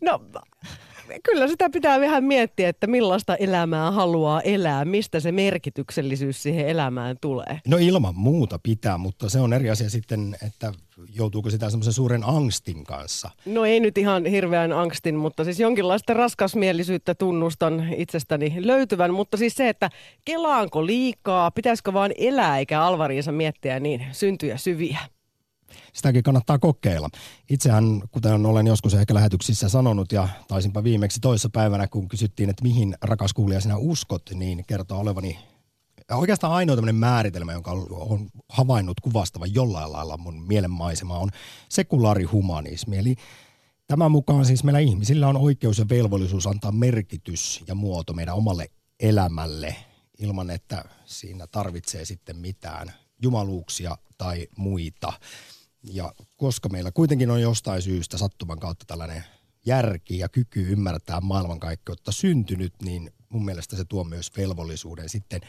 No, 0.02 0.20
kyllä 1.24 1.48
sitä 1.48 1.70
pitää 1.70 2.00
vähän 2.00 2.24
miettiä, 2.24 2.70
että 2.70 2.88
millaista 2.88 3.36
elämää 3.36 3.92
haluaa 3.92 4.42
elää, 4.42 4.86
mistä 4.86 5.20
se 5.20 5.32
merkityksellisyys 5.32 6.44
siihen 6.44 6.68
elämään 6.68 7.18
tulee. 7.22 7.62
No 7.68 7.78
ilman 7.78 8.16
muuta 8.16 8.60
pitää, 8.64 8.98
mutta 8.98 9.30
se 9.30 9.40
on 9.40 9.54
eri 9.54 9.70
asia 9.70 9.90
sitten, 9.90 10.38
että 10.46 10.74
joutuuko 11.14 11.50
sitä 11.50 11.70
semmoisen 11.70 11.94
suuren 11.94 12.24
angstin 12.24 12.84
kanssa. 12.84 13.30
No 13.46 13.66
ei 13.66 13.80
nyt 13.80 13.98
ihan 13.98 14.26
hirveän 14.26 14.74
angstin, 14.74 15.16
mutta 15.16 15.44
siis 15.44 15.60
jonkinlaista 15.60 16.14
raskasmielisyyttä 16.14 17.16
tunnustan 17.16 17.94
itsestäni 17.98 18.56
löytyvän. 18.58 19.14
Mutta 19.14 19.38
siis 19.38 19.56
se, 19.56 19.70
että 19.70 19.90
kelaanko 20.26 20.86
liikaa, 20.86 21.52
pitäisikö 21.52 21.94
vaan 21.94 22.12
elää 22.18 22.60
eikä 22.60 22.82
alvariinsa 22.82 23.32
miettiä 23.32 23.80
niin 23.80 24.06
syntyjä 24.12 24.58
syviä 24.58 25.00
sitäkin 25.94 26.24
kannattaa 26.24 26.60
kokeilla. 26.60 27.10
Itsehän, 27.50 28.02
kuten 28.12 28.46
olen 28.46 28.68
joskus 28.68 28.94
ehkä 28.94 29.14
lähetyksissä 29.14 29.70
sanonut 29.70 30.12
ja 30.12 30.28
taisinpa 30.48 30.84
viimeksi 30.84 31.20
toissa 31.20 31.50
päivänä, 31.50 31.88
kun 31.88 32.08
kysyttiin, 32.08 32.50
että 32.50 32.64
mihin 32.64 32.96
rakas 33.02 33.34
kuulija 33.34 33.62
sinä 33.62 33.78
uskot, 33.78 34.30
niin 34.34 34.66
kertoo 34.68 35.00
olevani 35.00 35.40
oikeastaan 36.12 36.54
ainoa 36.54 36.76
tämmöinen 36.76 36.96
määritelmä, 36.96 37.54
jonka 37.54 37.72
on 37.92 38.30
havainnut 38.50 39.00
kuvastavan 39.00 39.54
jollain 39.54 39.92
lailla 39.92 40.18
mun 40.18 40.48
mielenmaisema 40.48 41.18
on 41.18 41.30
sekulaarihumanismi. 41.70 42.98
Eli 42.98 43.16
tämän 43.88 44.12
mukaan 44.12 44.46
siis 44.46 44.64
meillä 44.64 44.80
ihmisillä 44.80 45.28
on 45.28 45.38
oikeus 45.38 45.80
ja 45.80 45.90
velvollisuus 45.90 46.48
antaa 46.48 46.72
merkitys 46.72 47.64
ja 47.68 47.76
muoto 47.76 48.14
meidän 48.14 48.36
omalle 48.36 48.70
elämälle 49.00 49.76
ilman, 50.20 50.50
että 50.50 50.86
siinä 51.06 51.48
tarvitsee 51.48 52.06
sitten 52.06 52.38
mitään 52.38 52.94
jumaluuksia 53.22 53.98
tai 54.18 54.48
muita. 54.58 55.14
Ja 55.84 56.14
koska 56.38 56.70
meillä 56.70 56.92
kuitenkin 56.92 57.32
on 57.32 57.42
jostain 57.42 57.82
syystä 57.82 58.18
sattuman 58.18 58.60
kautta 58.60 58.86
tällainen 58.88 59.24
järki 59.66 60.18
ja 60.18 60.30
kyky 60.30 60.72
ymmärtää 60.72 61.22
maailmankaikkeutta 61.22 62.12
syntynyt, 62.12 62.74
niin 62.84 63.12
mun 63.30 63.46
mielestä 63.46 63.76
se 63.76 63.86
tuo 63.86 64.04
myös 64.04 64.32
velvollisuuden 64.38 65.10
sitten 65.10 65.42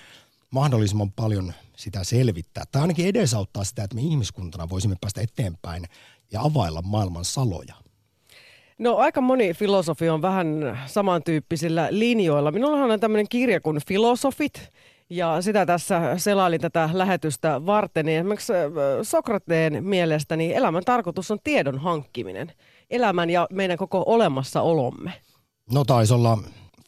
mahdollisimman 0.50 1.12
paljon 1.12 1.52
sitä 1.76 2.04
selvittää. 2.04 2.64
Tai 2.72 2.82
ainakin 2.82 3.06
edesauttaa 3.06 3.64
sitä, 3.64 3.84
että 3.84 3.94
me 3.94 4.02
ihmiskuntana 4.02 4.68
voisimme 4.68 4.96
päästä 5.00 5.20
eteenpäin 5.20 5.84
ja 6.32 6.40
availla 6.42 6.82
maailman 6.82 7.24
saloja. 7.24 7.74
No 8.78 8.96
aika 8.96 9.20
moni 9.20 9.54
filosofi 9.54 10.08
on 10.08 10.22
vähän 10.22 10.78
samantyyppisillä 10.86 11.88
linjoilla. 11.90 12.52
Minullahan 12.52 12.90
on 12.90 13.00
tämmöinen 13.00 13.28
kirja 13.28 13.60
kuin 13.60 13.80
Filosofit, 13.86 14.72
ja 15.16 15.42
sitä 15.42 15.66
tässä 15.66 16.19
selailin 16.19 16.61
tätä 16.61 16.90
lähetystä 16.92 17.66
varten. 17.66 18.07
Niin 18.07 18.19
esimerkiksi 18.19 18.52
Sokrateen 19.02 19.85
mielestä 19.85 20.37
niin 20.37 20.57
elämän 20.57 20.85
tarkoitus 20.85 21.31
on 21.31 21.38
tiedon 21.45 21.78
hankkiminen. 21.78 22.52
Elämän 22.90 23.31
ja 23.31 23.47
meidän 23.50 23.78
koko 23.78 24.02
olemassaolomme. 24.07 25.12
No 25.73 25.85
taisi 25.85 26.14
olla 26.14 26.38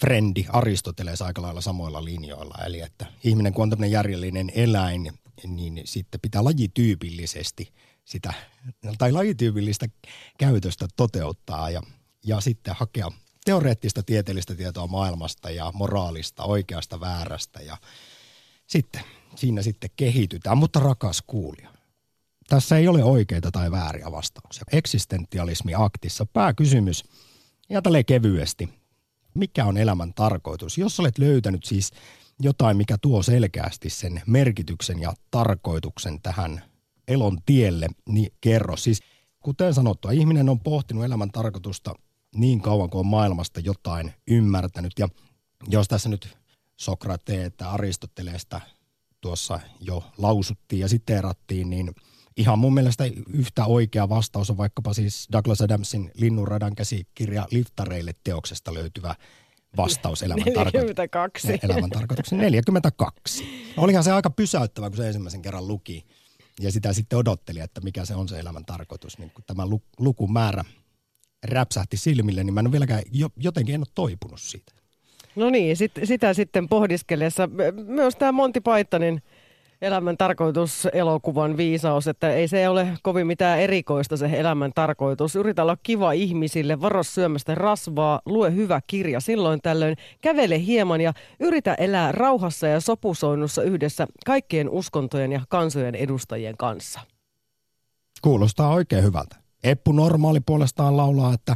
frendi 0.00 0.46
Aristoteles 0.48 1.22
aika 1.22 1.42
lailla 1.42 1.60
samoilla 1.60 2.04
linjoilla. 2.04 2.54
Eli 2.66 2.80
että 2.80 3.06
ihminen 3.24 3.52
kun 3.52 3.62
on 3.62 3.70
tämmöinen 3.70 3.90
järjellinen 3.90 4.50
eläin, 4.54 5.12
niin 5.46 5.80
sitten 5.84 6.20
pitää 6.20 6.44
lajityypillisesti 6.44 7.72
sitä, 8.04 8.32
tai 8.98 9.12
lajityypillistä 9.12 9.86
käytöstä 10.38 10.86
toteuttaa 10.96 11.70
ja, 11.70 11.82
ja 12.26 12.40
sitten 12.40 12.74
hakea 12.78 13.10
teoreettista 13.44 14.02
tieteellistä 14.02 14.54
tietoa 14.54 14.86
maailmasta 14.86 15.50
ja 15.50 15.72
moraalista, 15.74 16.44
oikeasta, 16.44 17.00
väärästä 17.00 17.60
ja 17.62 17.76
sitten 18.66 19.02
siinä 19.36 19.62
sitten 19.62 19.90
kehitytään. 19.96 20.58
Mutta 20.58 20.80
rakas 20.80 21.22
kuulija, 21.26 21.70
tässä 22.48 22.78
ei 22.78 22.88
ole 22.88 23.04
oikeita 23.04 23.50
tai 23.50 23.70
vääriä 23.70 24.12
vastauksia. 24.12 24.64
Eksistentialismi 24.72 25.72
aktissa 25.74 26.26
pääkysymys, 26.26 27.04
ja 27.68 27.82
tälleen 27.82 28.04
kevyesti, 28.04 28.68
mikä 29.34 29.64
on 29.64 29.76
elämän 29.76 30.14
tarkoitus? 30.14 30.78
Jos 30.78 31.00
olet 31.00 31.18
löytänyt 31.18 31.64
siis 31.64 31.92
jotain, 32.40 32.76
mikä 32.76 32.98
tuo 33.02 33.22
selkeästi 33.22 33.90
sen 33.90 34.22
merkityksen 34.26 35.00
ja 35.00 35.12
tarkoituksen 35.30 36.20
tähän 36.22 36.62
elon 37.08 37.38
tielle, 37.46 37.86
niin 38.08 38.32
kerro. 38.40 38.76
Siis 38.76 39.00
kuten 39.40 39.74
sanottua, 39.74 40.10
ihminen 40.10 40.48
on 40.48 40.60
pohtinut 40.60 41.04
elämän 41.04 41.30
tarkoitusta 41.30 41.94
niin 42.34 42.60
kauan 42.60 42.90
kuin 42.90 43.00
on 43.00 43.06
maailmasta 43.06 43.60
jotain 43.60 44.12
ymmärtänyt. 44.28 44.92
Ja 44.98 45.08
jos 45.68 45.88
tässä 45.88 46.08
nyt 46.08 46.36
Sokrateeta, 46.76 47.70
Aristoteleesta 47.70 48.60
tuossa 49.20 49.60
jo 49.80 50.04
lausuttiin 50.18 50.80
ja 50.80 50.88
siteerattiin, 50.88 51.70
niin 51.70 51.94
ihan 52.36 52.58
mun 52.58 52.74
mielestä 52.74 53.04
yhtä 53.28 53.64
oikea 53.64 54.08
vastaus 54.08 54.50
on 54.50 54.56
vaikkapa 54.56 54.94
siis 54.94 55.28
Douglas 55.32 55.60
Adamsin 55.60 56.10
Linnunradan 56.14 56.74
käsikirja 56.74 57.46
Liftareille 57.50 58.14
teoksesta 58.24 58.74
löytyvä 58.74 59.14
vastaus 59.76 60.22
elämän, 60.26 60.44
42. 60.44 61.48
Tarko- 61.48 61.58
elämän 61.62 61.90
tarkoituksen 61.90 62.38
42. 62.38 63.44
Olihan 63.76 64.04
se 64.04 64.12
aika 64.12 64.30
pysäyttävä, 64.30 64.90
kun 64.90 64.96
se 64.96 65.06
ensimmäisen 65.06 65.42
kerran 65.42 65.68
luki 65.68 66.06
ja 66.60 66.72
sitä 66.72 66.92
sitten 66.92 67.18
odotteli, 67.18 67.60
että 67.60 67.80
mikä 67.80 68.04
se 68.04 68.14
on 68.14 68.28
se 68.28 68.38
elämän 68.38 68.64
tarkoitus. 68.64 69.18
Niin 69.18 69.30
kun 69.30 69.44
tämä 69.46 69.62
lukumäärä 69.98 70.64
räpsähti 71.44 71.96
silmille, 71.96 72.44
niin 72.44 72.54
mä 72.54 72.60
en 72.60 72.72
vieläkään, 72.72 73.02
jotenkin 73.36 73.74
en 73.74 73.80
ole 73.80 73.86
toipunut 73.94 74.40
siitä. 74.40 74.72
No 75.36 75.50
niin, 75.50 75.76
sit, 75.76 75.92
sitä 76.04 76.34
sitten 76.34 76.68
pohdiskellessa. 76.68 77.48
Myös 77.86 78.16
tämä 78.16 78.32
Monty 78.32 78.60
Pythonin 78.60 79.22
elämän 79.82 80.16
tarkoitus 80.16 80.88
elokuvan 80.92 81.56
viisaus, 81.56 82.08
että 82.08 82.32
ei 82.32 82.48
se 82.48 82.68
ole 82.68 82.88
kovin 83.02 83.26
mitään 83.26 83.60
erikoista 83.60 84.16
se 84.16 84.30
elämän 84.32 84.72
tarkoitus. 84.74 85.36
Yritä 85.36 85.62
olla 85.62 85.76
kiva 85.82 86.12
ihmisille, 86.12 86.80
varo 86.80 87.02
syömästä 87.02 87.54
rasvaa, 87.54 88.20
lue 88.26 88.54
hyvä 88.54 88.80
kirja 88.86 89.20
silloin 89.20 89.60
tällöin, 89.62 89.96
kävele 90.20 90.58
hieman 90.58 91.00
ja 91.00 91.12
yritä 91.40 91.74
elää 91.74 92.12
rauhassa 92.12 92.66
ja 92.66 92.80
sopusoinnussa 92.80 93.62
yhdessä 93.62 94.06
kaikkien 94.26 94.68
uskontojen 94.68 95.32
ja 95.32 95.40
kansojen 95.48 95.94
edustajien 95.94 96.56
kanssa. 96.56 97.00
Kuulostaa 98.22 98.70
oikein 98.70 99.04
hyvältä. 99.04 99.36
Eppu 99.64 99.92
Normaali 99.92 100.40
puolestaan 100.40 100.96
laulaa, 100.96 101.34
että 101.34 101.54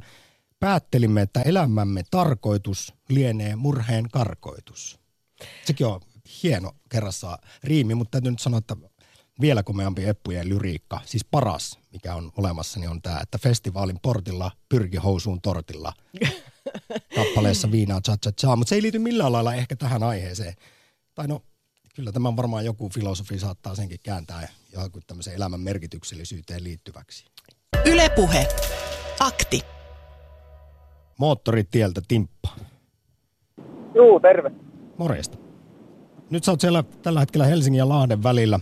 päättelimme, 0.61 1.23
että 1.23 1.43
elämämme 1.43 2.03
tarkoitus 2.11 2.95
lienee 3.09 3.57
murheen 3.57 4.09
karkoitus. 4.13 4.99
Sekin 5.65 5.87
on 5.87 6.01
hieno 6.43 6.73
kerrassa 6.89 7.39
riimi, 7.65 7.95
mutta 7.95 8.11
täytyy 8.11 8.31
nyt 8.31 8.41
sanoa, 8.41 8.59
että 8.59 8.77
vielä 9.41 9.63
komeampi 9.63 10.05
Eppujen 10.05 10.49
lyriikka, 10.49 11.01
siis 11.05 11.25
paras, 11.25 11.79
mikä 11.93 12.15
on 12.15 12.33
olemassa, 12.37 12.81
niin 12.81 12.91
on 12.91 13.03
tämä, 13.03 13.21
että 13.21 13.39
festivaalin 13.39 13.99
portilla 14.03 14.51
pyrki 14.69 14.97
housuun 14.97 15.41
tortilla. 15.41 15.93
Kappaleessa 17.17 17.71
viinaa 17.71 18.01
cha 18.01 18.17
cha 18.17 18.33
cha, 18.33 18.57
mutta 18.57 18.69
se 18.69 18.75
ei 18.75 18.83
liity 18.83 18.99
millään 18.99 19.33
lailla 19.33 19.55
ehkä 19.55 19.77
tähän 19.77 20.03
aiheeseen. 20.03 20.55
Tai 21.15 21.29
no, 21.29 21.43
kyllä 21.95 22.13
tämä 22.13 22.37
varmaan 22.37 22.65
joku 22.65 22.89
filosofi 22.89 23.39
saattaa 23.39 23.75
senkin 23.75 24.01
kääntää 24.03 24.49
johonkin 24.73 25.03
tämmöiseen 25.07 25.37
elämän 25.37 25.61
merkityksellisyyteen 25.61 26.65
liittyväksi. 26.65 27.25
Ylepuhe. 27.85 28.49
Akti. 29.21 29.78
Moottoritieltä 31.19 32.01
Timppa. 32.09 32.49
Juu, 33.95 34.21
terve. 34.21 34.51
Morjesta. 34.97 35.39
Nyt 36.31 36.45
sä 36.45 36.53
oot 36.53 36.61
siellä 36.61 36.85
tällä 37.03 37.21
hetkellä 37.21 37.47
Helsingin 37.47 37.79
ja 37.79 37.89
Lahden 37.89 38.23
välillä 38.23 38.61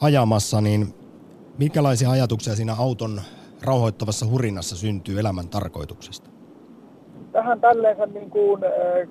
ajamassa, 0.00 0.60
niin 0.60 0.94
Minkälaisia 1.58 2.10
ajatuksia 2.10 2.54
siinä 2.54 2.74
auton 2.78 3.20
rauhoittavassa 3.66 4.26
hurinassa 4.26 4.76
syntyy 4.76 5.20
elämän 5.20 5.48
tarkoituksesta? 5.48 6.30
Tähän 7.32 7.60
tälleensä 7.60 8.06
niin 8.06 8.30
kuin, 8.30 8.64
äh, 8.64 9.08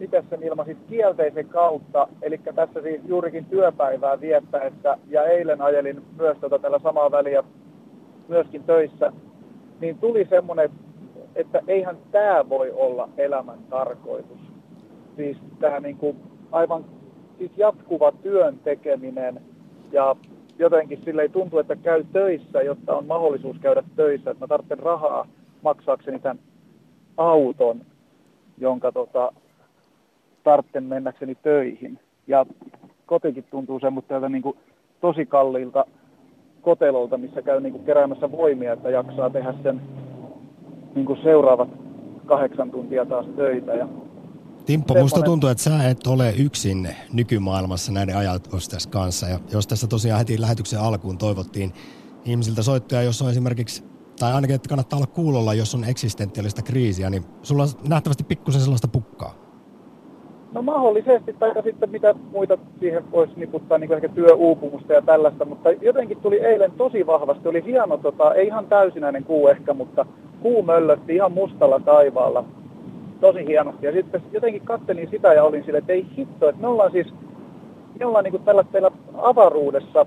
miten 0.00 0.24
sen 0.30 0.42
ilmaisit, 0.42 0.78
kielteisen 0.88 1.48
kautta, 1.48 2.08
eli 2.22 2.40
tässä 2.54 2.82
siis 2.82 3.00
juurikin 3.04 3.44
työpäivää 3.44 4.20
viettäessä, 4.20 4.98
ja 5.08 5.24
eilen 5.24 5.62
ajelin 5.62 6.02
myös 6.16 6.38
tota 6.40 6.58
tällä 6.58 6.78
samaa 6.82 7.10
väliä 7.10 7.44
myöskin 8.28 8.64
töissä, 8.64 9.12
niin 9.80 9.98
tuli 9.98 10.26
semmoinen, 10.30 10.70
että 11.34 11.60
eihän 11.66 11.96
tämä 12.10 12.48
voi 12.48 12.70
olla 12.70 13.08
elämän 13.16 13.58
tarkoitus. 13.70 14.38
Siis 15.16 15.36
tämä 15.60 15.80
kuin 15.98 16.16
aivan 16.52 16.84
siis 17.38 17.50
jatkuva 17.56 18.12
työn 18.12 18.58
tekeminen 18.64 19.40
ja 19.92 20.16
jotenkin 20.58 21.02
sille 21.04 21.22
ei 21.22 21.28
tuntu, 21.28 21.58
että 21.58 21.76
käy 21.76 22.04
töissä, 22.12 22.62
jotta 22.62 22.96
on 22.96 23.06
mahdollisuus 23.06 23.56
käydä 23.60 23.82
töissä, 23.96 24.30
että 24.30 24.44
mä 24.44 24.48
tarvitsen 24.48 24.78
rahaa 24.78 25.26
maksaakseni 25.62 26.18
tämän 26.18 26.38
auton, 27.16 27.80
jonka 28.58 28.92
tota, 28.92 29.32
tarvitsen 30.44 30.84
mennäkseni 30.84 31.34
töihin. 31.34 31.98
Ja 32.26 32.46
kotikin 33.06 33.44
tuntuu 33.50 33.80
semmoista 33.80 34.28
niin 34.28 34.42
kuin 34.42 34.58
tosi 35.00 35.26
kalliilta 35.26 35.84
kotelolta, 36.62 37.18
missä 37.18 37.42
käy 37.42 37.60
niin 37.60 37.72
kuin 37.72 37.84
keräämässä 37.84 38.32
voimia, 38.32 38.72
että 38.72 38.90
jaksaa 38.90 39.30
tehdä 39.30 39.54
sen 39.62 39.80
niin 40.94 41.06
kuin 41.06 41.18
seuraavat 41.22 41.68
kahdeksan 42.26 42.70
tuntia 42.70 43.06
taas 43.06 43.26
töitä. 43.36 43.72
Ja 43.72 43.88
Timppo, 44.66 44.94
semmoinen... 44.94 45.04
musta 45.04 45.22
tuntuu, 45.22 45.50
että 45.50 45.62
sä 45.62 45.88
et 45.88 46.06
ole 46.06 46.34
yksin 46.38 46.88
nykymaailmassa 47.12 47.92
näiden 47.92 48.16
ajatusten 48.16 48.80
kanssa. 48.90 49.26
Ja 49.26 49.38
jos 49.52 49.66
tässä 49.66 49.86
tosiaan 49.86 50.18
heti 50.18 50.40
lähetyksen 50.40 50.80
alkuun 50.80 51.18
toivottiin 51.18 51.72
ihmisiltä 52.24 52.62
soittoja, 52.62 53.02
jos 53.02 53.22
on 53.22 53.30
esimerkiksi, 53.30 53.84
tai 54.18 54.32
ainakin, 54.32 54.56
että 54.56 54.68
kannattaa 54.68 54.96
olla 54.96 55.06
kuulolla, 55.06 55.54
jos 55.54 55.74
on 55.74 55.84
eksistentiaalista 55.84 56.62
kriisiä, 56.62 57.10
niin 57.10 57.24
sulla 57.42 57.62
on 57.62 57.68
nähtävästi 57.88 58.24
pikkusen 58.24 58.60
sellaista 58.60 58.88
pukkaa. 58.88 59.34
No 60.52 60.62
mahdollisesti, 60.62 61.32
tai 61.32 61.62
sitten 61.64 61.90
mitä 61.90 62.14
muita 62.32 62.58
siihen 62.80 63.12
voisi 63.12 63.32
niputtaa, 63.36 63.78
niin 63.78 63.88
kuin 63.88 63.96
ehkä 63.96 64.08
työuupumusta 64.08 64.92
ja 64.92 65.02
tällaista, 65.02 65.44
mutta 65.44 65.70
jotenkin 65.70 66.20
tuli 66.20 66.40
eilen 66.40 66.72
tosi 66.72 67.06
vahvasti, 67.06 67.48
oli 67.48 67.64
hieno, 67.64 67.96
tota, 67.96 68.34
ei 68.34 68.46
ihan 68.46 68.66
täysinäinen 68.66 69.24
kuu 69.24 69.48
ehkä, 69.48 69.74
mutta 69.74 70.06
kuu 70.42 70.62
möllötti 70.62 71.14
ihan 71.14 71.32
mustalla 71.32 71.80
taivaalla, 71.80 72.44
tosi 73.20 73.46
hienosti. 73.46 73.86
Ja 73.86 73.92
sitten 73.92 74.22
jotenkin 74.32 74.62
kattelin 74.64 75.08
sitä 75.10 75.34
ja 75.34 75.44
olin 75.44 75.64
sille, 75.64 75.78
että 75.78 75.92
ei 75.92 76.06
hitto, 76.16 76.48
että 76.48 76.60
me 76.60 76.68
ollaan 76.68 76.92
siis, 76.92 77.14
me 77.98 78.06
ollaan 78.06 78.24
niin 78.24 78.44
tällä 78.44 78.90
avaruudessa 79.14 80.06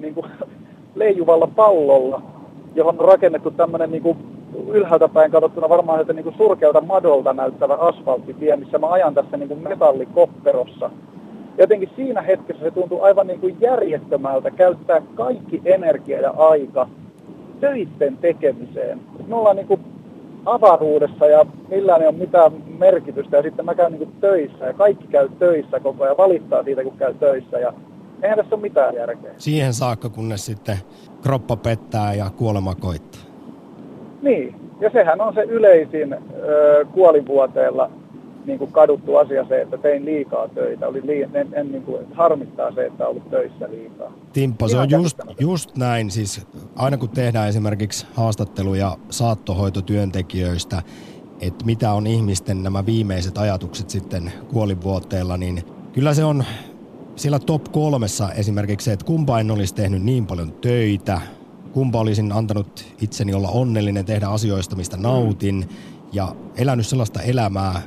niin 0.00 0.14
kuin 0.14 0.26
leijuvalla 0.94 1.46
pallolla, 1.46 2.22
johon 2.74 3.00
on 3.00 3.08
rakennettu 3.08 3.50
tämmöinen 3.50 3.90
niin 3.90 4.16
ylhäältä 4.68 5.08
päin 5.08 5.30
katsottuna 5.30 5.68
varmaan 5.68 5.98
sieltä 5.98 6.12
niin 6.12 6.34
surkealta 6.36 6.80
madolta 6.80 7.32
näyttävä 7.32 7.74
asfalttitie, 7.74 8.56
missä 8.56 8.78
mä 8.78 8.90
ajan 8.90 9.14
tässä 9.14 9.36
niin 9.36 9.48
kuin 9.48 9.62
metallikopperossa. 9.62 10.90
Jotenkin 11.58 11.90
siinä 11.96 12.22
hetkessä 12.22 12.64
se 12.64 12.70
tuntuu 12.70 13.02
aivan 13.02 13.26
niin 13.26 13.40
kuin 13.40 13.56
järjettömältä 13.60 14.50
käyttää 14.50 15.02
kaikki 15.14 15.62
energia 15.64 16.20
ja 16.20 16.30
aika 16.36 16.88
töiden 17.62 18.16
tekemiseen. 18.16 19.00
Me 19.26 19.34
ollaan 19.34 19.56
niin 19.56 19.66
kuin 19.66 19.80
avaruudessa 20.46 21.26
ja 21.26 21.46
millään 21.68 22.02
ei 22.02 22.08
ole 22.08 22.16
mitään 22.16 22.52
merkitystä. 22.78 23.36
Ja 23.36 23.42
sitten 23.42 23.64
mä 23.64 23.74
käyn 23.74 23.92
niin 23.92 23.98
kuin 23.98 24.20
töissä 24.20 24.66
ja 24.66 24.72
kaikki 24.72 25.06
käy 25.06 25.28
töissä 25.38 25.80
koko 25.80 26.04
ajan 26.04 26.16
valittaa 26.16 26.62
siitä, 26.62 26.82
kun 26.82 26.96
käy 26.98 27.14
töissä. 27.14 27.58
Ja 27.58 27.72
eihän 28.22 28.38
tässä 28.38 28.54
ole 28.54 28.62
mitään 28.62 28.94
järkeä. 28.94 29.34
Siihen 29.38 29.74
saakka, 29.74 30.08
kunnes 30.08 30.46
sitten 30.46 30.76
kroppa 31.22 31.56
pettää 31.56 32.14
ja 32.14 32.30
kuolema 32.36 32.74
koittaa. 32.74 33.20
Niin, 34.22 34.54
ja 34.80 34.90
sehän 34.90 35.20
on 35.20 35.34
se 35.34 35.42
yleisin 35.42 36.12
ö, 36.12 36.86
kuolinvuoteella 36.92 37.90
niin 38.46 38.58
kuin 38.58 38.72
kaduttu 38.72 39.16
asia 39.16 39.46
se, 39.48 39.60
että 39.60 39.78
tein 39.78 40.04
liikaa 40.04 40.48
töitä. 40.48 40.88
Oli 40.88 41.06
lii, 41.06 41.22
en, 41.34 41.48
en 41.54 41.72
niin 41.72 41.82
kuin, 41.82 42.06
harmittaa 42.14 42.72
se, 42.74 42.86
että 42.86 43.06
ollut 43.06 43.30
töissä 43.30 43.70
liikaa. 43.70 44.12
Timppo, 44.32 44.68
se 44.68 44.78
on 44.78 44.90
just, 44.90 45.18
just 45.40 45.76
näin. 45.76 46.10
Siis 46.10 46.46
aina 46.76 46.96
kun 46.96 47.08
tehdään 47.08 47.48
esimerkiksi 47.48 48.06
haastatteluja 48.14 48.96
saattohoitotyöntekijöistä, 49.10 50.82
että 51.40 51.64
mitä 51.64 51.92
on 51.92 52.06
ihmisten 52.06 52.62
nämä 52.62 52.86
viimeiset 52.86 53.38
ajatukset 53.38 53.90
sitten 53.90 54.32
kuolinvuoteella, 54.48 55.36
niin 55.36 55.62
kyllä 55.92 56.14
se 56.14 56.24
on 56.24 56.44
siellä 57.16 57.38
top 57.38 57.64
kolmessa 57.72 58.32
esimerkiksi 58.32 58.84
se, 58.84 58.92
että 58.92 59.06
kumpa 59.06 59.40
en 59.40 59.50
olisi 59.50 59.74
tehnyt 59.74 60.02
niin 60.02 60.26
paljon 60.26 60.52
töitä, 60.52 61.20
kumpa 61.72 62.00
olisin 62.00 62.32
antanut 62.32 62.84
itseni 63.00 63.34
olla 63.34 63.48
onnellinen, 63.48 64.04
tehdä 64.04 64.26
asioista, 64.26 64.76
mistä 64.76 64.96
nautin 64.96 65.68
ja 66.12 66.34
elänyt 66.56 66.86
sellaista 66.86 67.22
elämää, 67.22 67.82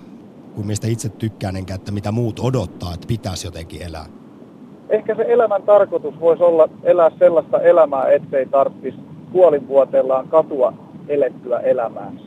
kuin 0.56 0.68
mistä 0.68 0.88
itse 0.88 1.10
tykkään, 1.10 1.56
enkä 1.56 1.76
että 1.76 1.92
mitä 1.92 2.12
muut 2.12 2.40
odottaa, 2.40 2.94
että 2.94 3.08
pitäisi 3.08 3.48
jotenkin 3.48 3.82
elää. 3.82 4.06
Ehkä 4.90 5.16
se 5.16 5.26
elämän 5.28 5.64
tarkoitus 5.64 6.20
voisi 6.20 6.44
olla 6.44 6.70
elää 6.84 7.12
sellaista 7.20 7.60
elämää, 7.60 8.12
ettei 8.12 8.46
tarvitsisi 8.46 8.98
kuolinvuoteellaan 9.32 10.28
katua 10.28 10.74
elettyä 11.08 11.60
elämäänsä. 11.60 12.26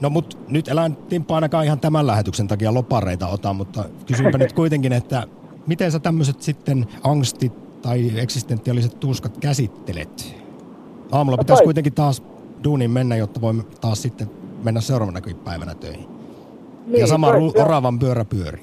No 0.00 0.10
mut 0.10 0.38
nyt 0.48 0.68
elän 0.68 0.96
Timppa 0.96 1.34
ainakaan 1.34 1.64
ihan 1.64 1.80
tämän 1.80 2.06
lähetyksen 2.06 2.48
takia 2.48 2.74
lopareita 2.74 3.28
ota, 3.28 3.52
mutta 3.52 3.84
kysynpä 4.06 4.38
nyt 4.38 4.52
kuitenkin, 4.52 4.92
että 4.92 5.22
miten 5.66 5.92
sä 5.92 5.98
tämmöiset 5.98 6.42
sitten 6.42 6.86
angstit 7.04 7.82
tai 7.82 8.10
eksistentiaaliset 8.16 9.00
tuskat 9.00 9.38
käsittelet? 9.38 10.36
Aamulla 11.12 11.36
no 11.36 11.40
pitäisi 11.40 11.64
kuitenkin 11.64 11.94
taas 11.94 12.22
duuniin 12.64 12.90
mennä, 12.90 13.16
jotta 13.16 13.40
voimme 13.40 13.62
taas 13.80 14.02
sitten 14.02 14.30
mennä 14.64 14.80
seuraavana 14.80 15.20
päivänä 15.44 15.74
töihin. 15.74 16.13
Niin, 16.86 17.00
ja 17.00 17.06
sama 17.06 17.32
ru- 17.32 17.62
oravan 17.62 17.98
pyörä 17.98 18.24
pyöri. 18.24 18.60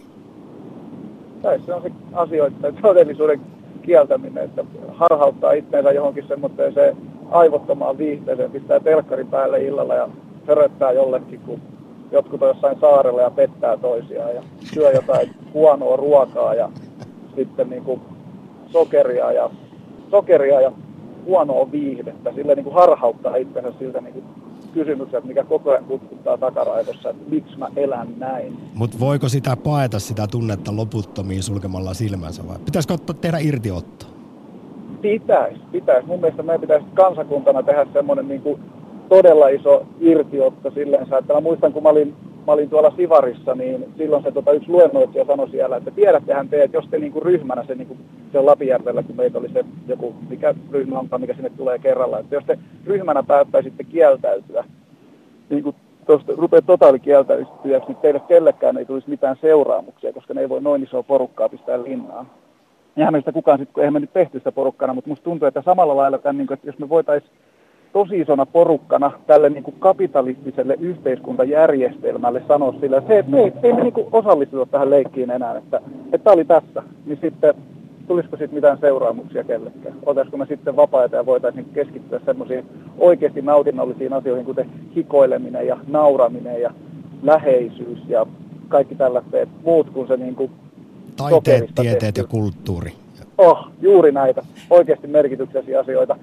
Tai 1.41 1.59
se 1.65 1.73
on 1.73 1.81
se 1.81 1.91
asioiden 2.13 2.75
todellisuuden 2.81 3.41
kieltäminen, 3.81 4.43
että 4.43 4.65
harhauttaa 4.93 5.51
itseensä 5.51 5.91
johonkin 5.91 6.27
semmoiseen 6.27 6.97
aivottomaan 7.31 7.97
viihteeseen, 7.97 8.51
pistää 8.51 8.79
telkkari 8.79 9.23
päälle 9.23 9.63
illalla 9.63 9.95
ja 9.95 10.09
höröttää 10.47 10.91
jollekin, 10.91 11.39
kun 11.39 11.61
jotkut 12.11 12.41
on 12.41 12.47
jossain 12.47 12.79
saarella 12.79 13.21
ja 13.21 13.31
pettää 13.31 13.77
toisiaan 13.77 14.35
ja 14.35 14.43
syö 14.73 14.91
jotain 14.91 15.29
huonoa 15.53 15.95
ruokaa 15.95 16.53
ja 16.53 16.69
sitten 17.35 17.69
niin 17.69 17.83
kuin 17.83 18.01
sokeria 18.67 19.31
ja, 19.31 19.49
sokeria 20.11 20.61
ja 20.61 20.71
huonoa 21.25 21.71
viihdettä. 21.71 22.31
Sille 22.35 22.55
niin 22.55 22.63
kuin 22.63 22.75
harhauttaa 22.75 23.35
itsensä 23.35 23.73
siltä 23.79 24.01
niin 24.01 24.13
kuin 24.13 24.25
kysymykset, 24.73 25.23
mikä 25.23 25.43
koko 25.43 25.71
ajan 25.71 25.85
kutkuttaa 25.85 26.37
takaraivossa, 26.37 27.09
että 27.09 27.23
miksi 27.29 27.57
mä 27.57 27.67
elän 27.75 28.07
näin. 28.17 28.57
Mutta 28.73 28.99
voiko 28.99 29.29
sitä 29.29 29.57
paeta 29.63 29.99
sitä 29.99 30.27
tunnetta 30.27 30.75
loputtomiin 30.75 31.43
sulkemalla 31.43 31.93
silmänsä 31.93 32.47
vai 32.47 32.57
pitäisikö 32.65 32.93
ottaa, 32.93 33.15
tehdä 33.21 33.37
irtiotto? 33.37 34.05
Pitäisi, 35.01 35.59
pitäisi. 35.71 36.07
Mun 36.07 36.19
mielestä 36.19 36.43
meidän 36.43 36.61
pitäisi 36.61 36.85
kansakuntana 36.93 37.63
tehdä 37.63 37.85
semmoinen 37.93 38.27
niin 38.27 38.41
kuin 38.41 38.61
todella 39.09 39.47
iso 39.47 39.85
irtiotto 39.99 40.71
silleensä, 40.71 41.17
että 41.17 41.33
mä 41.33 41.41
muistan 41.41 41.73
kun 41.73 41.83
mä 41.83 41.89
olin, 41.89 42.15
mä 42.47 42.53
olin 42.53 42.69
tuolla 42.69 42.93
Sivarissa, 42.97 43.55
niin 43.55 43.85
silloin 43.97 44.23
se 44.23 44.31
tota, 44.31 44.51
yksi 44.51 44.69
luennoitsija 44.69 45.25
sanoi 45.25 45.49
siellä, 45.49 45.77
että 45.77 45.91
tiedättehän 45.91 46.49
te, 46.49 46.63
että 46.63 46.77
jos 46.77 46.87
te 46.87 46.99
niin 46.99 47.11
kuin 47.11 47.23
ryhmänä, 47.23 47.63
se, 47.67 47.75
niin 47.75 47.87
kuin, 47.87 47.99
se 48.31 48.39
on 48.39 48.45
Lapijärvellä, 48.45 49.03
kun 49.03 49.15
meitä 49.15 49.37
oli 49.37 49.49
se 49.53 49.65
joku, 49.87 50.15
mikä 50.29 50.55
ryhmä 50.71 50.99
onkaan, 50.99 51.21
mikä 51.21 51.33
sinne 51.33 51.51
tulee 51.57 51.79
kerralla, 51.79 52.19
että 52.19 52.35
jos 52.35 52.45
te 52.45 52.59
ryhmänä 52.85 53.23
päättäisitte 53.23 53.83
kieltäytyä, 53.83 54.63
niin 55.49 55.63
kuin 55.63 55.75
tuosta 56.05 56.33
rupeaa 56.37 56.61
totaalikieltäytyjäksi, 56.61 57.87
niin 57.87 57.97
teille 58.01 58.19
kellekään 58.27 58.77
ei 58.77 58.85
tulisi 58.85 59.09
mitään 59.09 59.35
seuraamuksia, 59.41 60.13
koska 60.13 60.33
ne 60.33 60.41
ei 60.41 60.49
voi 60.49 60.61
noin 60.61 60.83
isoa 60.83 61.03
porukkaa 61.03 61.49
pistää 61.49 61.83
linnaan. 61.83 62.27
Eihän 62.97 63.13
meistä 63.13 63.31
kukaan 63.31 63.59
sitten, 63.59 63.73
kun 63.73 63.83
eihän 63.83 63.93
me 63.93 63.99
nyt 63.99 64.13
tehty 64.13 64.37
sitä 64.39 64.51
porukkana, 64.51 64.93
mutta 64.93 65.09
musta 65.09 65.23
tuntuu, 65.23 65.47
että 65.47 65.61
samalla 65.61 65.95
lailla 65.95 66.17
tämän, 66.17 66.37
niin 66.37 66.47
kuin, 66.47 66.55
että 66.55 66.67
jos 66.67 66.79
me 66.79 66.89
voitaisiin 66.89 67.33
tosi 67.93 68.19
isona 68.19 68.45
porukkana 68.45 69.11
tälle 69.27 69.49
niin 69.49 69.63
kuin 69.63 69.75
kapitalistiselle 69.79 70.77
yhteiskuntajärjestelmälle 70.79 72.43
sanoa 72.47 72.75
sillä, 72.81 72.97
että 72.97 73.13
hei, 73.13 73.23
me 73.27 73.39
ei, 73.39 73.53
ei 73.63 73.73
me 73.73 73.83
niin 73.83 73.93
kuin 73.93 74.07
osallistuta 74.11 74.65
tähän 74.65 74.89
leikkiin 74.89 75.31
enää, 75.31 75.57
että, 75.57 75.81
että 76.05 76.23
tämä 76.23 76.33
oli 76.33 76.45
tässä, 76.45 76.83
niin 77.05 77.19
sitten 77.21 77.53
tulisiko 78.07 78.37
sitten 78.37 78.55
mitään 78.55 78.77
seuraamuksia 78.81 79.43
kellekään? 79.43 79.95
Oltaisiko 80.05 80.37
me 80.37 80.45
sitten 80.45 80.75
vapaita 80.75 81.15
ja 81.15 81.25
voitaisiin 81.25 81.65
keskittyä 81.73 82.19
semmoisiin 82.25 82.65
oikeasti 82.97 83.41
nautinnollisiin 83.41 84.13
asioihin, 84.13 84.45
kuten 84.45 84.69
hikoileminen 84.95 85.67
ja 85.67 85.77
nauraminen 85.87 86.61
ja 86.61 86.71
läheisyys 87.23 87.99
ja 88.07 88.25
kaikki 88.67 88.95
tällaiset 88.95 89.49
muut 89.63 89.89
kuin 89.89 90.07
se 90.07 90.17
niin 90.17 90.35
kuin 90.35 90.51
Taiteet, 91.17 91.71
tieteet 91.75 91.99
tehty. 91.99 92.21
ja 92.21 92.27
kulttuuri. 92.27 92.93
Oh, 93.37 93.67
juuri 93.81 94.11
näitä 94.11 94.45
oikeasti 94.69 95.07
merkityksellisiä 95.07 95.79
asioita. 95.79 96.15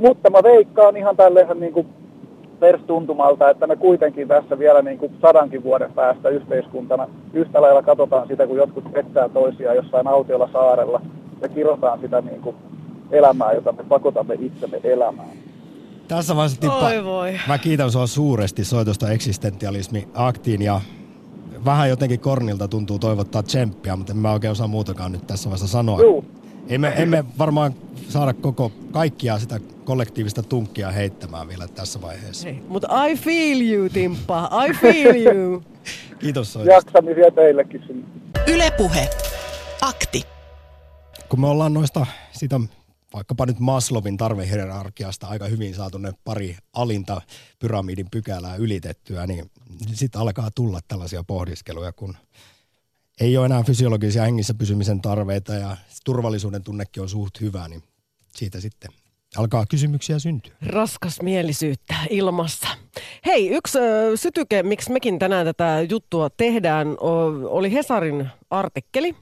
Mutta 0.00 0.30
mä 0.30 0.42
veikkaan 0.42 0.96
ihan 0.96 1.16
tälleen 1.16 1.60
niin 1.60 1.72
kuin 1.72 1.86
perstuntumalta, 2.60 3.50
että 3.50 3.66
me 3.66 3.76
kuitenkin 3.76 4.28
tässä 4.28 4.58
vielä 4.58 4.82
niin 4.82 4.98
kuin 4.98 5.12
sadankin 5.22 5.62
vuoden 5.62 5.92
päästä 5.92 6.28
yhteiskuntana 6.28 7.08
yhtä 7.32 7.62
lailla 7.62 7.82
katsotaan 7.82 8.28
sitä, 8.28 8.46
kun 8.46 8.56
jotkut 8.56 8.92
pettää 8.92 9.28
toisiaan 9.28 9.76
jossain 9.76 10.08
autiolla 10.08 10.48
saarella 10.52 11.00
ja 11.40 11.48
kirotaan 11.48 12.00
sitä 12.00 12.20
niin 12.20 12.40
kuin 12.40 12.56
elämää, 13.10 13.52
jota 13.52 13.72
me 13.72 13.84
pakotamme 13.88 14.34
itsemme 14.40 14.80
elämään. 14.84 15.28
Tässä 16.08 16.36
vaiheessa 16.36 16.60
tippa, 16.60 16.86
Oi 16.86 17.04
voi. 17.04 17.32
mä 17.48 17.58
kiitän 17.58 17.90
sua 17.90 18.06
suuresti 18.06 18.64
soitosta 18.64 19.10
eksistentialismi 19.10 20.08
aktiin 20.14 20.62
ja 20.62 20.80
vähän 21.64 21.88
jotenkin 21.88 22.20
kornilta 22.20 22.68
tuntuu 22.68 22.98
toivottaa 22.98 23.42
tsemppiä, 23.42 23.96
mutta 23.96 24.12
en 24.12 24.18
mä 24.18 24.32
oikein 24.32 24.50
osaa 24.50 24.66
muutakaan 24.66 25.12
nyt 25.12 25.26
tässä 25.26 25.50
vaiheessa 25.50 25.68
sanoa. 25.68 26.00
Juu. 26.00 26.24
Emme, 26.70 26.92
emme 26.96 27.24
varmaan 27.38 27.74
saada 28.08 28.34
koko 28.34 28.72
kaikkia 28.90 29.38
sitä 29.38 29.60
kollektiivista 29.84 30.42
tunkkia 30.42 30.90
heittämään 30.90 31.48
vielä 31.48 31.68
tässä 31.68 32.00
vaiheessa. 32.00 32.48
Hei, 32.48 32.62
mutta 32.68 33.06
I 33.06 33.16
feel 33.16 33.60
you, 33.60 33.88
Timppa. 33.88 34.50
I 34.66 34.72
feel 34.74 35.14
you. 35.14 35.62
Kiitos 36.20 36.52
soitosta. 36.52 36.74
Jaksamisia 36.74 37.30
teillekin 37.30 37.82
sinne. 37.86 38.06
Ylepuhe. 38.46 39.08
Akti. 39.80 40.22
Kun 41.28 41.40
me 41.40 41.46
ollaan 41.46 41.74
noista 41.74 42.06
sitä 42.32 42.60
vaikkapa 43.14 43.46
nyt 43.46 43.58
Maslowin 43.58 44.16
tarvehierarkiasta 44.16 45.26
aika 45.26 45.44
hyvin 45.44 45.74
saatu 45.74 45.98
ne 45.98 46.12
pari 46.24 46.56
alinta 46.72 47.22
pyramidin 47.58 48.06
pykälää 48.10 48.56
ylitettyä, 48.56 49.26
niin 49.26 49.50
sitten 49.92 50.20
alkaa 50.20 50.50
tulla 50.54 50.80
tällaisia 50.88 51.24
pohdiskeluja, 51.24 51.92
kun 51.92 52.16
ei 53.20 53.36
ole 53.36 53.46
enää 53.46 53.62
fysiologisia 53.62 54.22
hengissä 54.22 54.54
pysymisen 54.54 55.00
tarveita 55.00 55.54
ja 55.54 55.76
turvallisuuden 56.04 56.62
tunnekin 56.62 57.02
on 57.02 57.08
suht 57.08 57.40
hyvä, 57.40 57.68
niin 57.68 57.82
siitä 58.36 58.60
sitten 58.60 58.90
alkaa 59.36 59.66
kysymyksiä 59.66 60.18
syntyä. 60.18 60.54
Raskas 60.66 61.22
mielisyyttä 61.22 61.94
ilmassa. 62.10 62.68
Hei, 63.26 63.48
yksi 63.48 63.78
ö, 63.78 64.16
sytyke, 64.16 64.62
miksi 64.62 64.92
mekin 64.92 65.18
tänään 65.18 65.46
tätä 65.46 65.86
juttua 65.90 66.30
tehdään, 66.30 66.96
oli 67.48 67.72
Hesarin 67.72 68.28
artikkeli. 68.50 69.16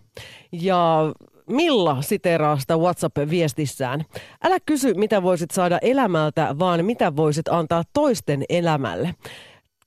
Ja 0.53 1.13
Milla 1.49 2.03
siteraa 2.03 2.59
sitä 2.59 2.77
WhatsApp-viestissään. 2.77 4.05
Älä 4.45 4.59
kysy, 4.67 4.95
mitä 4.95 5.23
voisit 5.23 5.51
saada 5.51 5.79
elämältä, 5.83 6.57
vaan 6.59 6.85
mitä 6.85 7.17
voisit 7.17 7.49
antaa 7.49 7.83
toisten 7.93 8.45
elämälle. 8.49 9.15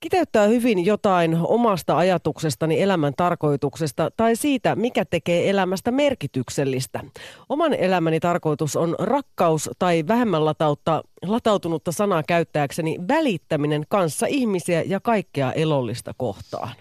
Kiteyttää 0.01 0.47
hyvin 0.47 0.85
jotain 0.85 1.37
omasta 1.43 1.97
ajatuksestani 1.97 2.81
elämän 2.81 3.13
tarkoituksesta 3.17 4.11
tai 4.17 4.35
siitä, 4.35 4.75
mikä 4.75 5.05
tekee 5.05 5.49
elämästä 5.49 5.91
merkityksellistä. 5.91 7.03
Oman 7.49 7.73
elämäni 7.73 8.19
tarkoitus 8.19 8.75
on 8.75 8.95
rakkaus 8.99 9.69
tai 9.79 10.03
vähemmän 10.07 10.45
latautta, 10.45 11.03
latautunutta 11.21 11.91
sanaa 11.91 12.23
käyttääkseni 12.23 12.97
välittäminen 13.07 13.83
kanssa 13.89 14.25
ihmisiä 14.25 14.81
ja 14.81 14.99
kaikkea 14.99 15.51
elollista 15.51 16.13
kohtaan. 16.17 16.71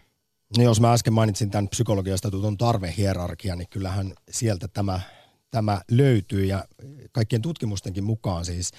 No 0.58 0.64
jos 0.64 0.80
mä 0.80 0.92
äsken 0.92 1.12
mainitsin 1.12 1.50
tämän 1.50 1.68
psykologiasta 1.68 2.30
tutun 2.30 2.56
tarvehierarkian, 2.58 3.58
niin 3.58 3.68
kyllähän 3.70 4.12
sieltä 4.30 4.68
tämä, 4.68 5.00
tämä 5.50 5.80
löytyy 5.90 6.44
ja 6.44 6.64
kaikkien 7.12 7.42
tutkimustenkin 7.42 8.04
mukaan 8.04 8.44
siis 8.44 8.70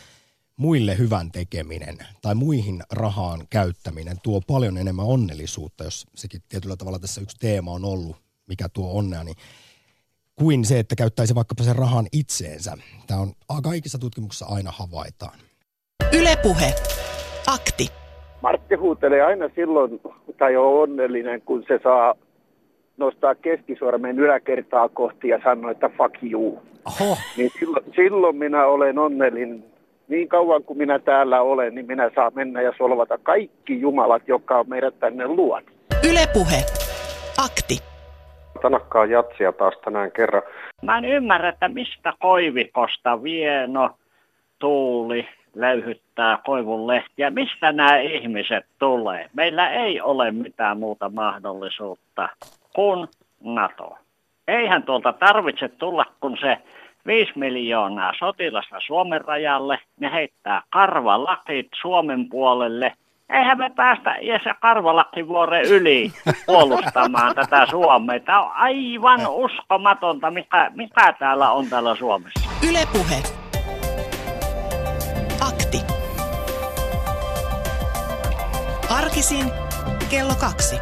muille 0.58 0.98
hyvän 0.98 1.32
tekeminen 1.32 1.98
tai 2.22 2.36
muihin 2.36 2.84
rahaan 2.92 3.40
käyttäminen 3.50 4.18
tuo 4.24 4.42
paljon 4.48 4.78
enemmän 4.78 5.06
onnellisuutta, 5.06 5.84
jos 5.84 6.08
sekin 6.16 6.42
tietyllä 6.50 6.76
tavalla 6.76 7.00
tässä 7.00 7.22
yksi 7.22 7.38
teema 7.40 7.72
on 7.72 7.86
ollut, 7.86 8.16
mikä 8.48 8.70
tuo 8.70 8.98
onnea, 8.98 9.24
niin 9.24 9.38
kuin 10.36 10.66
se, 10.66 10.80
että 10.80 10.96
käyttäisi 10.96 11.36
vaikkapa 11.36 11.64
sen 11.64 11.76
rahan 11.76 12.06
itseensä. 12.14 12.78
Tämä 13.08 13.20
on 13.20 13.62
kaikissa 13.64 14.00
tutkimuksissa 14.00 14.46
aina 14.46 14.72
havaitaan. 14.72 15.40
Ylepuhe. 16.14 16.74
Akti. 17.48 17.88
Martti 18.42 18.76
huutelee 18.76 19.22
aina 19.22 19.50
silloin, 19.56 20.02
tai 20.38 20.58
on 20.58 20.82
onnellinen, 20.82 21.42
kun 21.42 21.64
se 21.68 21.80
saa 21.84 22.16
nostaa 22.98 23.36
keskisormen 23.36 24.20
yläkertaa 24.20 24.90
kohti 24.90 25.28
ja 25.28 25.40
sanoa, 25.44 25.72
että 25.72 25.90
fuck 25.90 26.24
you. 26.24 26.62
Oho. 26.86 27.18
Niin 27.38 27.52
silloin, 27.60 27.86
silloin 27.96 28.36
minä 28.36 28.66
olen 28.66 29.00
onnellinen. 29.00 29.71
Niin 30.12 30.28
kauan 30.28 30.64
kuin 30.64 30.78
minä 30.78 31.00
täällä 31.00 31.42
olen, 31.42 31.76
niin 31.76 31.88
minä 31.88 32.12
saan 32.16 32.32
mennä 32.36 32.62
ja 32.62 32.74
solvata 32.78 33.18
kaikki 33.18 33.82
jumalat, 33.82 34.28
jotka 34.28 34.60
on 34.60 34.70
meidät 34.70 35.00
tänne 35.00 35.28
luonut. 35.28 35.70
Ylepuhe. 36.10 36.58
Akti. 37.46 37.78
Tanakkaa 38.62 39.06
jatsia 39.06 39.52
taas 39.52 39.74
tänään 39.84 40.12
kerran. 40.12 40.42
Mä 40.82 40.98
en 40.98 41.06
ymmärrä, 41.06 41.50
että 41.50 41.68
mistä 41.70 42.14
koivikosta 42.20 43.24
Vieno, 43.24 43.90
Tuuli 44.60 45.28
löyhyttää 45.56 46.38
koivun 46.46 46.88
lehtiä. 46.88 47.30
Mistä 47.30 47.72
nämä 47.72 47.98
ihmiset 47.98 48.66
tulee? 48.80 49.30
Meillä 49.34 49.70
ei 49.70 50.02
ole 50.02 50.32
mitään 50.32 50.80
muuta 50.80 51.10
mahdollisuutta 51.10 52.30
kuin 52.76 53.08
NATO. 53.44 53.98
Eihän 54.48 54.84
tuolta 54.84 55.14
tarvitse 55.14 55.70
tulla, 55.70 56.06
kun 56.22 56.38
se 56.42 56.58
5 57.06 57.32
miljoonaa 57.36 58.14
sotilasta 58.20 58.76
Suomen 58.88 59.22
rajalle, 59.22 59.80
ne 60.00 60.12
heittää 60.12 60.64
karvalakit 60.70 61.68
Suomen 61.82 62.30
puolelle. 62.30 62.94
Eihän 63.30 63.58
me 63.58 63.72
päästä 63.76 64.16
edes 64.16 64.42
karvalakkivuoren 64.62 65.66
yli 65.66 66.12
puolustamaan 66.46 67.36
tätä 67.36 67.66
Suomea. 67.70 68.20
Tämä 68.20 68.42
on 68.42 68.52
aivan 68.54 69.28
uskomatonta, 69.28 70.32
mikä, 70.32 70.72
mikä 70.76 71.14
täällä 71.20 71.52
on 71.52 71.70
täällä 71.70 71.96
Suomessa. 71.96 72.50
Ylepuhe. 72.70 73.16
Akti. 75.42 75.78
Arkisin 78.90 79.46
kello 80.10 80.34
kaksi. 80.40 80.76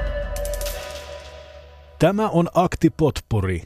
Tämä 2.00 2.30
on 2.30 2.48
Akti 2.54 2.90
Potpuri, 2.90 3.62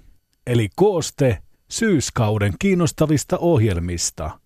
eli 0.48 0.68
kooste 0.76 1.38
syyskauden 1.74 2.54
kiinnostavista 2.60 3.38
ohjelmista. 3.38 4.40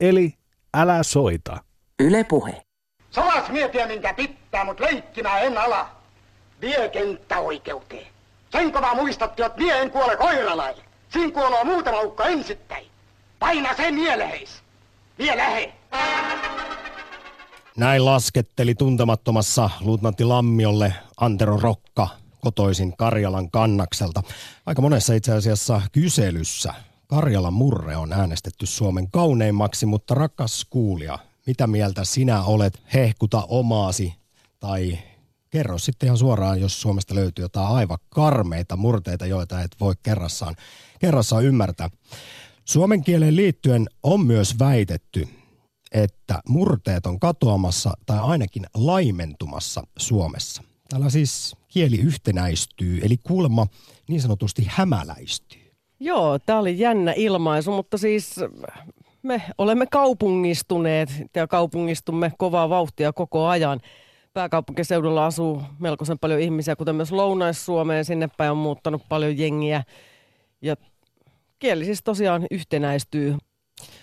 Eli 0.00 0.34
älä 0.74 1.02
soita. 1.02 1.64
Ylepuhe. 2.00 2.62
Salas 3.10 3.50
mietiä 3.50 3.86
minkä 3.86 4.14
pitää, 4.14 4.64
mut 4.64 4.80
leikkimää 4.80 5.38
en 5.38 5.58
ala. 5.58 5.88
Vie 6.60 6.88
kenttäoikeuteen. 6.88 8.06
Sen 8.52 8.72
kova 8.72 8.94
muistatti, 8.94 9.42
että 9.42 9.58
mie 9.58 9.82
en 9.82 9.90
kuole 9.90 10.16
koiralaille. 10.16 10.82
Siinä 11.08 11.32
kuoloo 11.32 11.64
muutama 11.64 12.00
ukko 12.00 12.22
ensittäin. 12.22 12.86
Paina 13.38 13.76
sen 13.76 13.94
mieleheis. 13.94 14.62
Vie 15.18 15.36
lähe. 15.36 15.72
Näin 17.76 18.04
lasketteli 18.04 18.74
tuntemattomassa 18.74 19.70
luutnantti 19.80 20.24
Lammiolle 20.24 20.94
Antero 21.16 21.56
Rokka 21.56 22.08
kotoisin 22.42 22.96
Karjalan 22.96 23.50
kannakselta. 23.50 24.22
Aika 24.66 24.82
monessa 24.82 25.14
itse 25.14 25.32
asiassa 25.32 25.82
kyselyssä 25.92 26.74
Karjalan 27.06 27.52
murre 27.52 27.96
on 27.96 28.12
äänestetty 28.12 28.66
Suomen 28.66 29.10
kauneimmaksi, 29.10 29.86
mutta 29.86 30.14
rakas 30.14 30.66
kuulija, 30.70 31.18
mitä 31.46 31.66
mieltä 31.66 32.04
sinä 32.04 32.42
olet? 32.42 32.82
Hehkuta 32.94 33.44
omaasi 33.48 34.14
tai 34.60 34.98
kerro 35.50 35.78
sitten 35.78 36.06
ihan 36.06 36.18
suoraan, 36.18 36.60
jos 36.60 36.80
Suomesta 36.80 37.14
löytyy 37.14 37.44
jotain 37.44 37.68
aivan 37.68 37.98
karmeita 38.10 38.76
murteita, 38.76 39.26
joita 39.26 39.62
et 39.62 39.76
voi 39.80 39.94
kerrassaan, 40.02 40.56
kerrassaan 40.98 41.44
ymmärtää. 41.44 41.90
Suomen 42.64 43.04
kieleen 43.04 43.36
liittyen 43.36 43.86
on 44.02 44.26
myös 44.26 44.58
väitetty, 44.58 45.28
että 45.92 46.40
murteet 46.48 47.06
on 47.06 47.20
katoamassa 47.20 47.92
tai 48.06 48.18
ainakin 48.18 48.66
laimentumassa 48.74 49.86
Suomessa. 49.98 50.62
Täällä 50.92 51.10
siis 51.10 51.56
kieli 51.68 52.00
yhtenäistyy, 52.00 53.00
eli 53.02 53.16
kuulemma 53.16 53.66
niin 54.08 54.20
sanotusti 54.20 54.66
hämäläistyy. 54.68 55.72
Joo, 56.00 56.38
tämä 56.38 56.58
oli 56.58 56.78
jännä 56.78 57.12
ilmaisu, 57.16 57.70
mutta 57.72 57.98
siis 57.98 58.36
me 59.22 59.42
olemme 59.58 59.86
kaupungistuneet 59.86 61.08
ja 61.36 61.46
kaupungistumme 61.46 62.32
kovaa 62.38 62.68
vauhtia 62.68 63.12
koko 63.12 63.46
ajan. 63.46 63.80
Pääkaupunkiseudulla 64.32 65.26
asuu 65.26 65.62
melkoisen 65.78 66.18
paljon 66.18 66.40
ihmisiä, 66.40 66.76
kuten 66.76 66.94
myös 66.94 67.12
Lounais-Suomeen. 67.12 68.04
Sinne 68.04 68.28
päin 68.36 68.50
on 68.50 68.56
muuttanut 68.56 69.02
paljon 69.08 69.38
jengiä. 69.38 69.82
Ja 70.62 70.76
kieli 71.58 71.84
siis 71.84 72.02
tosiaan 72.02 72.46
yhtenäistyy. 72.50 73.36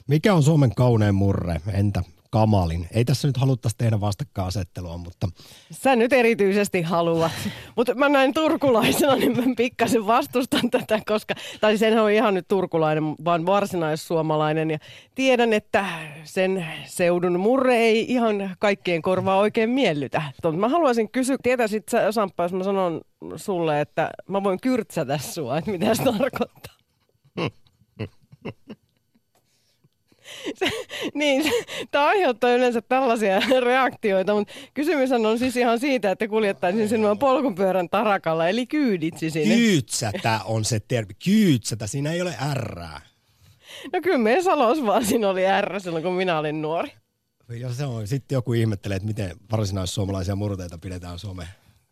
Mikä 0.07 0.33
on 0.33 0.43
Suomen 0.43 0.75
kaunein 0.75 1.15
murre? 1.15 1.61
Entä 1.73 2.03
kamalin? 2.29 2.87
Ei 2.91 3.05
tässä 3.05 3.27
nyt 3.27 3.37
haluttaisi 3.37 3.77
tehdä 3.77 4.01
vastakkainasettelua, 4.01 4.97
mutta... 4.97 5.27
Sä 5.71 5.95
nyt 5.95 6.13
erityisesti 6.13 6.81
haluat. 6.81 7.31
Mutta 7.75 7.95
mä 7.95 8.09
näin 8.09 8.33
turkulaisena, 8.33 9.15
niin 9.15 9.37
mä 9.37 9.43
pikkasen 9.57 10.07
vastustan 10.07 10.69
tätä, 10.69 10.99
koska... 11.07 11.33
Tai 11.61 11.77
senhän 11.77 12.03
on 12.03 12.11
ihan 12.11 12.33
nyt 12.33 12.47
turkulainen, 12.47 13.03
vaan 13.25 13.45
varsinaissuomalainen. 13.45 14.71
Ja 14.71 14.77
tiedän, 15.15 15.53
että 15.53 15.85
sen 16.23 16.65
seudun 16.85 17.39
murre 17.39 17.77
ei 17.77 18.11
ihan 18.11 18.55
kaikkien 18.59 19.01
korvaa 19.01 19.37
oikein 19.37 19.69
miellytä. 19.69 20.21
Mutta 20.43 20.59
mä 20.59 20.69
haluaisin 20.69 21.09
kysyä, 21.11 21.37
tietäisit 21.43 21.89
sä, 21.89 22.11
Samppa, 22.11 22.43
jos 22.43 22.53
mä 22.53 22.63
sanon 22.63 23.01
sulle, 23.35 23.81
että 23.81 24.09
mä 24.27 24.43
voin 24.43 24.59
kyrtsätä 24.61 25.17
sua, 25.17 25.57
että 25.57 25.71
mitä 25.71 25.95
se 25.95 26.03
tarkoittaa? 26.03 26.73
se, 30.55 30.71
niin, 31.13 31.51
tämä 31.91 32.05
aiheuttaa 32.05 32.51
yleensä 32.51 32.81
tällaisia 32.81 33.39
reaktioita, 33.59 34.35
mutta 34.35 34.53
kysymys 34.73 35.11
on 35.11 35.39
siis 35.39 35.57
ihan 35.57 35.79
siitä, 35.79 36.11
että 36.11 36.27
kuljettaisin 36.27 36.89
sinua 36.89 37.15
polkupyörän 37.15 37.89
tarakalla, 37.89 38.47
eli 38.47 38.67
kyyditsi 38.67 39.29
sinne. 39.29 39.55
Kyytsätä 39.55 40.39
on 40.45 40.65
se 40.65 40.79
termi. 40.79 41.13
Kyytsätä, 41.25 41.87
siinä 41.87 42.11
ei 42.11 42.21
ole 42.21 42.35
ärää. 42.51 43.01
No 43.93 44.01
kyllä 44.01 44.17
meidän 44.17 44.43
Salos 44.43 44.85
vaan 44.85 45.05
siinä 45.05 45.29
oli 45.29 45.41
R 45.61 45.79
silloin, 45.79 46.03
kun 46.03 46.13
minä 46.13 46.39
olin 46.39 46.61
nuori. 46.61 46.91
Ja 47.49 47.73
se 47.73 47.85
on, 47.85 48.07
sitten 48.07 48.35
joku 48.35 48.53
ihmettelee, 48.53 48.95
että 48.95 49.07
miten 49.07 49.31
varsinaissuomalaisia 49.51 50.35
murteita 50.35 50.77
pidetään 50.77 51.19
Suomen, 51.19 51.47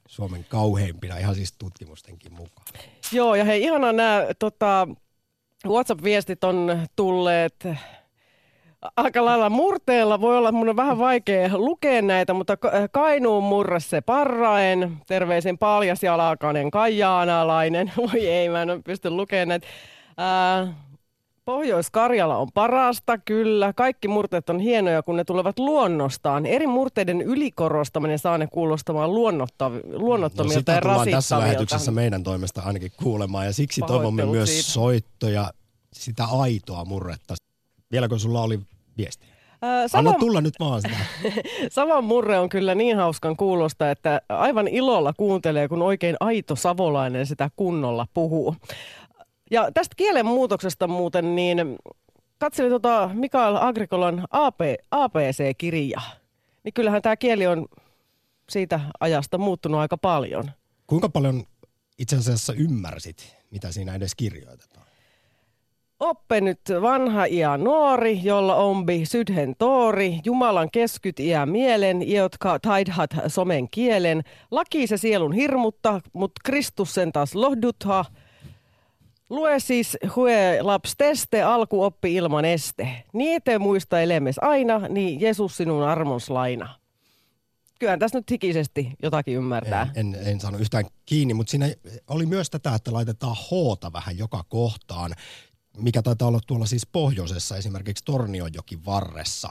Suomen 0.07 0.45
kauheimpina, 0.49 1.17
ihan 1.17 1.35
siis 1.35 1.53
tutkimustenkin 1.53 2.33
mukaan. 2.33 2.67
Joo, 3.11 3.35
ja 3.35 3.45
hei, 3.45 3.63
ihanaa 3.63 3.93
nämä 3.93 4.25
tota, 4.39 4.87
WhatsApp-viestit 5.65 6.43
on 6.43 6.87
tulleet 6.95 7.67
aika 8.95 9.25
lailla 9.25 9.49
murteella. 9.49 10.21
Voi 10.21 10.37
olla, 10.37 10.51
mun 10.51 10.69
on 10.69 10.75
vähän 10.75 10.97
vaikea 10.97 11.49
lukea 11.57 12.01
näitä, 12.01 12.33
mutta 12.33 12.57
Kainuun 12.91 13.43
murre 13.43 13.79
se 13.79 14.01
parraen. 14.01 14.97
Terveisin 15.07 15.57
paljasjalakainen 15.57 16.71
kaijaanalainen. 16.71 17.91
Voi 17.97 18.27
ei, 18.27 18.49
mä 18.49 18.61
en 18.61 18.83
pysty 18.83 19.09
lukemaan 19.09 19.47
näitä. 19.47 19.67
Ää, 20.17 20.73
Pohjois-Karjala 21.45 22.37
on 22.37 22.47
parasta, 22.53 23.17
kyllä. 23.17 23.73
Kaikki 23.73 24.07
murteet 24.07 24.49
on 24.49 24.59
hienoja, 24.59 25.03
kun 25.03 25.15
ne 25.15 25.23
tulevat 25.23 25.59
luonnostaan. 25.59 26.45
Eri 26.45 26.67
murteiden 26.67 27.21
ylikorostaminen 27.21 28.19
saa 28.19 28.37
ne 28.37 28.47
kuulostamaan 28.47 29.13
luonnottomilta 29.13 30.43
no, 30.43 30.49
sitä 30.49 30.71
ja 30.71 30.79
rasittavilta. 30.79 31.17
tässä 31.17 31.39
lähetyksessä 31.39 31.91
meidän 31.91 32.23
toimesta 32.23 32.61
ainakin 32.61 32.91
kuulemaan 33.03 33.45
ja 33.45 33.53
siksi 33.53 33.81
toivomme 33.81 34.25
myös 34.25 34.49
siitä. 34.49 34.71
soittoja, 34.71 35.51
sitä 35.93 36.25
aitoa 36.25 36.85
murretta. 36.85 37.35
Vieläkö 37.91 38.19
sulla 38.19 38.41
oli 38.41 38.59
viesti? 38.97 39.27
Äh, 39.63 39.99
Anna 39.99 40.13
tulla 40.13 40.41
nyt 40.41 40.53
vaan 40.59 40.81
sitä. 40.81 40.97
Savan 41.71 42.03
murre 42.03 42.39
on 42.39 42.49
kyllä 42.49 42.75
niin 42.75 42.97
hauskan 42.97 43.37
kuulosta, 43.37 43.91
että 43.91 44.21
aivan 44.29 44.67
ilolla 44.67 45.13
kuuntelee, 45.13 45.67
kun 45.67 45.81
oikein 45.81 46.15
aito 46.19 46.55
savolainen 46.55 47.25
sitä 47.25 47.49
kunnolla 47.55 48.07
puhuu. 48.13 48.55
Ja 49.51 49.71
tästä 49.71 49.95
kielen 49.95 50.25
muutoksesta 50.25 50.87
muuten, 50.87 51.35
niin 51.35 51.77
katselin 52.39 52.69
tuota 52.69 53.09
Mikael 53.13 53.55
Agrikolan 53.55 54.27
AP, 54.31 54.59
APC-kirjaa. 54.91 56.11
Niin 56.63 56.73
kyllähän 56.73 57.01
tämä 57.01 57.17
kieli 57.17 57.47
on 57.47 57.65
siitä 58.49 58.79
ajasta 58.99 59.37
muuttunut 59.37 59.79
aika 59.79 59.97
paljon. 59.97 60.51
Kuinka 60.87 61.09
paljon 61.09 61.43
itse 61.99 62.15
asiassa 62.15 62.53
ymmärsit, 62.53 63.35
mitä 63.51 63.71
siinä 63.71 63.95
edes 63.95 64.15
kirjoitetaan? 64.15 64.86
Oppe 65.99 66.41
nyt 66.41 66.59
vanha 66.81 67.27
ja 67.27 67.57
nuori, 67.57 68.19
jolla 68.23 68.55
ombi 68.55 69.05
sydhen 69.05 69.55
toori, 69.57 70.19
Jumalan 70.25 70.71
keskyt 70.71 71.19
iä 71.19 71.45
mielen, 71.45 72.11
jotka 72.11 72.59
taidhat 72.59 73.09
somen 73.27 73.69
kielen. 73.69 74.23
Laki 74.51 74.87
se 74.87 74.97
sielun 74.97 75.33
hirmutta, 75.33 76.01
mut 76.13 76.31
Kristus 76.43 76.93
sen 76.93 77.11
taas 77.11 77.35
lohdutha– 77.35 78.05
Lue 79.29 79.59
siis 79.59 79.97
hue 80.15 80.61
laps 80.61 80.93
teste, 80.97 81.41
alku 81.41 81.83
oppi 81.83 82.15
ilman 82.15 82.45
este. 82.45 83.03
Niitä 83.13 83.59
muista 83.59 84.01
elemes 84.01 84.35
aina, 84.41 84.79
niin 84.79 85.21
Jeesus 85.21 85.57
sinun 85.57 85.83
armons 85.83 86.29
laina. 86.29 86.79
Kyllähän 87.79 87.99
tässä 87.99 88.17
nyt 88.17 88.31
hikisesti 88.31 88.91
jotakin 89.03 89.35
ymmärtää. 89.35 89.91
En, 89.95 90.15
en, 90.15 90.27
en 90.27 90.39
saanut 90.39 90.61
yhtään 90.61 90.85
kiinni, 91.05 91.33
mutta 91.33 91.51
siinä 91.51 91.69
oli 92.07 92.25
myös 92.25 92.49
tätä, 92.49 92.75
että 92.75 92.93
laitetaan 92.93 93.35
hoota 93.51 93.93
vähän 93.93 94.17
joka 94.17 94.43
kohtaan, 94.49 95.13
mikä 95.77 96.01
taitaa 96.01 96.27
olla 96.27 96.39
tuolla 96.47 96.65
siis 96.65 96.85
pohjoisessa, 96.85 97.57
esimerkiksi 97.57 98.03
Tornionjokin 98.05 98.85
varressa 98.85 99.49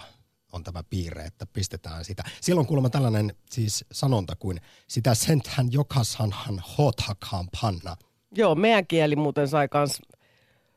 on 0.52 0.64
tämä 0.64 0.82
piirre, 0.90 1.24
että 1.24 1.46
pistetään 1.46 2.04
sitä. 2.04 2.24
Siellä 2.40 2.60
on 2.60 2.66
kuulemma 2.66 2.90
tällainen 2.90 3.34
siis 3.50 3.84
sanonta 3.92 4.36
kuin 4.36 4.60
sitä 4.88 5.14
senthän 5.14 5.72
jokashanhan 5.72 6.62
hoothakaan 6.78 7.48
panna– 7.62 7.96
Joo, 8.36 8.54
meidän 8.54 8.86
kieli 8.86 9.16
muuten 9.16 9.48
sai 9.48 9.68
kans 9.68 10.02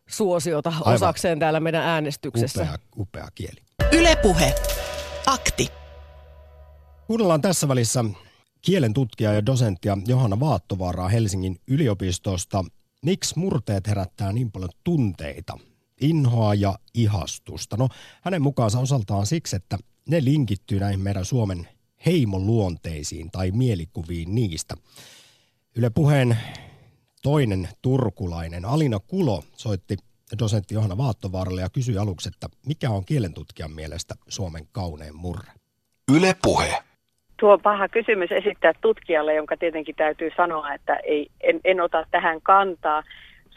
suosiota 0.07 0.69
Aivan. 0.69 0.93
osakseen 0.93 1.39
täällä 1.39 1.59
meidän 1.59 1.83
äänestyksessä. 1.83 2.61
Upea, 2.61 2.77
upea 2.97 3.27
kieli. 3.35 3.61
Ylepuhe. 3.91 4.55
Akti. 5.25 5.67
Kuunnellaan 7.07 7.41
tässä 7.41 7.67
välissä 7.67 8.05
kielen 8.61 8.93
tutkija 8.93 9.33
ja 9.33 9.45
dosenttia 9.45 9.97
Johanna 10.07 10.39
Vaattovaaraa 10.39 11.09
Helsingin 11.09 11.61
yliopistosta. 11.67 12.65
Miksi 13.05 13.39
murteet 13.39 13.87
herättää 13.87 14.33
niin 14.33 14.51
paljon 14.51 14.69
tunteita, 14.83 15.57
inhoa 16.01 16.53
ja 16.53 16.79
ihastusta? 16.93 17.77
No 17.77 17.89
hänen 18.21 18.41
mukaansa 18.41 18.79
osaltaan 18.79 19.25
siksi, 19.25 19.55
että 19.55 19.77
ne 20.09 20.23
linkittyy 20.23 20.79
näihin 20.79 20.99
meidän 20.99 21.25
Suomen 21.25 21.67
heimoluonteisiin 22.05 23.31
tai 23.31 23.51
mielikuviin 23.51 24.35
niistä. 24.35 24.75
Yle 25.75 25.89
puheen 25.89 26.37
toinen 27.21 27.69
turkulainen. 27.81 28.65
Alina 28.65 28.99
Kulo 28.99 29.43
soitti 29.57 29.97
dosentti 30.39 30.73
Johanna 30.73 30.97
Vaattovaaralle 30.97 31.61
ja 31.61 31.69
kysyi 31.69 31.97
aluksi, 31.97 32.29
että 32.29 32.49
mikä 32.65 32.89
on 32.89 33.05
kielentutkijan 33.05 33.71
mielestä 33.71 34.15
Suomen 34.27 34.67
kaunein 34.71 35.15
murre? 35.15 35.51
Yle 36.11 36.35
puhe. 36.41 36.83
Tuo 37.39 37.53
on 37.53 37.61
paha 37.61 37.87
kysymys 37.87 38.31
esittää 38.31 38.73
tutkijalle, 38.81 39.33
jonka 39.33 39.57
tietenkin 39.57 39.95
täytyy 39.95 40.29
sanoa, 40.37 40.73
että 40.73 40.95
ei, 40.95 41.27
en, 41.41 41.59
en 41.63 41.81
ota 41.81 42.05
tähän 42.11 42.41
kantaa. 42.41 43.03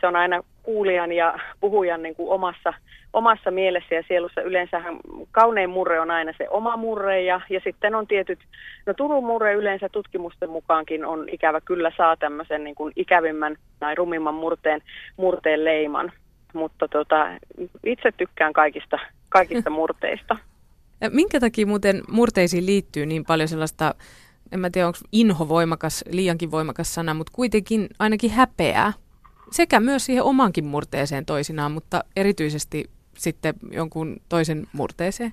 Se 0.00 0.06
on 0.06 0.16
aina 0.16 0.42
kuulijan 0.62 1.12
ja 1.12 1.38
puhujan 1.60 2.02
niin 2.02 2.14
kuin 2.14 2.30
omassa 2.30 2.74
omassa 3.12 3.50
mielessä 3.50 3.94
ja 3.94 4.02
sielussa 4.08 4.40
yleensähän 4.40 4.96
kaunein 5.30 5.70
murre 5.70 6.00
on 6.00 6.10
aina 6.10 6.32
se 6.38 6.48
oma 6.48 6.76
murre 6.76 7.22
ja, 7.22 7.40
ja 7.50 7.60
sitten 7.64 7.94
on 7.94 8.06
tietyt, 8.06 8.38
no 8.86 8.94
Turun 8.94 9.24
murre 9.24 9.54
yleensä 9.54 9.88
tutkimusten 9.88 10.50
mukaankin 10.50 11.04
on 11.04 11.28
ikävä 11.28 11.60
kyllä 11.60 11.92
saa 11.96 12.16
tämmöisen 12.16 12.64
niin 12.64 12.74
kuin 12.74 12.92
ikävimmän 12.96 13.56
tai 13.80 13.94
rumimman 13.94 14.34
murteen, 14.34 14.80
murteen 15.16 15.64
leiman, 15.64 16.12
mutta 16.52 16.88
tota, 16.88 17.28
itse 17.84 18.12
tykkään 18.16 18.52
kaikista, 18.52 18.98
kaikista 19.28 19.70
murteista. 19.80 20.36
Minkä 21.10 21.40
takia 21.40 21.66
muuten 21.66 22.02
murteisiin 22.10 22.66
liittyy 22.66 23.06
niin 23.06 23.24
paljon 23.24 23.48
sellaista, 23.48 23.94
en 24.52 24.60
mä 24.60 24.70
tiedä 24.70 24.86
onko 24.86 24.98
inho 25.12 25.48
voimakas, 25.48 26.04
liiankin 26.10 26.50
voimakas 26.50 26.94
sana, 26.94 27.14
mutta 27.14 27.32
kuitenkin 27.34 27.88
ainakin 27.98 28.30
häpeää? 28.30 28.92
Sekä 29.50 29.80
myös 29.80 30.06
siihen 30.06 30.24
omankin 30.24 30.64
murteeseen 30.64 31.26
toisinaan, 31.26 31.72
mutta 31.72 32.04
erityisesti 32.16 32.90
sitten 33.18 33.54
jonkun 33.70 34.16
toisen 34.28 34.66
murteeseen? 34.72 35.32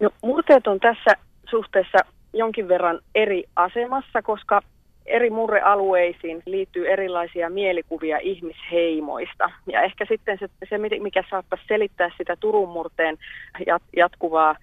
No, 0.00 0.10
murteet 0.22 0.66
on 0.66 0.80
tässä 0.80 1.10
suhteessa 1.50 1.98
jonkin 2.32 2.68
verran 2.68 3.00
eri 3.14 3.44
asemassa, 3.56 4.22
koska 4.22 4.60
eri 5.06 5.30
murrealueisiin 5.30 6.42
liittyy 6.46 6.88
erilaisia 6.88 7.50
mielikuvia 7.50 8.18
ihmisheimoista. 8.18 9.50
Ja 9.72 9.82
ehkä 9.82 10.06
sitten 10.08 10.38
se, 10.38 10.48
se 10.68 10.78
mikä 10.78 11.24
saattaisi 11.30 11.64
selittää 11.68 12.10
sitä 12.18 12.36
Turun 12.36 12.68
murteen 12.68 13.18
jat, 13.66 13.82
jatkuvaa 13.96 14.56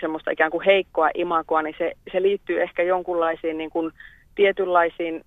semmoista 0.00 0.30
ikään 0.30 0.50
kuin 0.50 0.64
heikkoa 0.64 1.10
imakoa, 1.14 1.62
niin 1.62 1.74
se, 1.78 1.92
se 2.12 2.22
liittyy 2.22 2.62
ehkä 2.62 2.82
jonkunlaisiin 2.82 3.58
niin 3.58 3.70
kuin 3.70 3.92
tietynlaisiin 4.34 5.24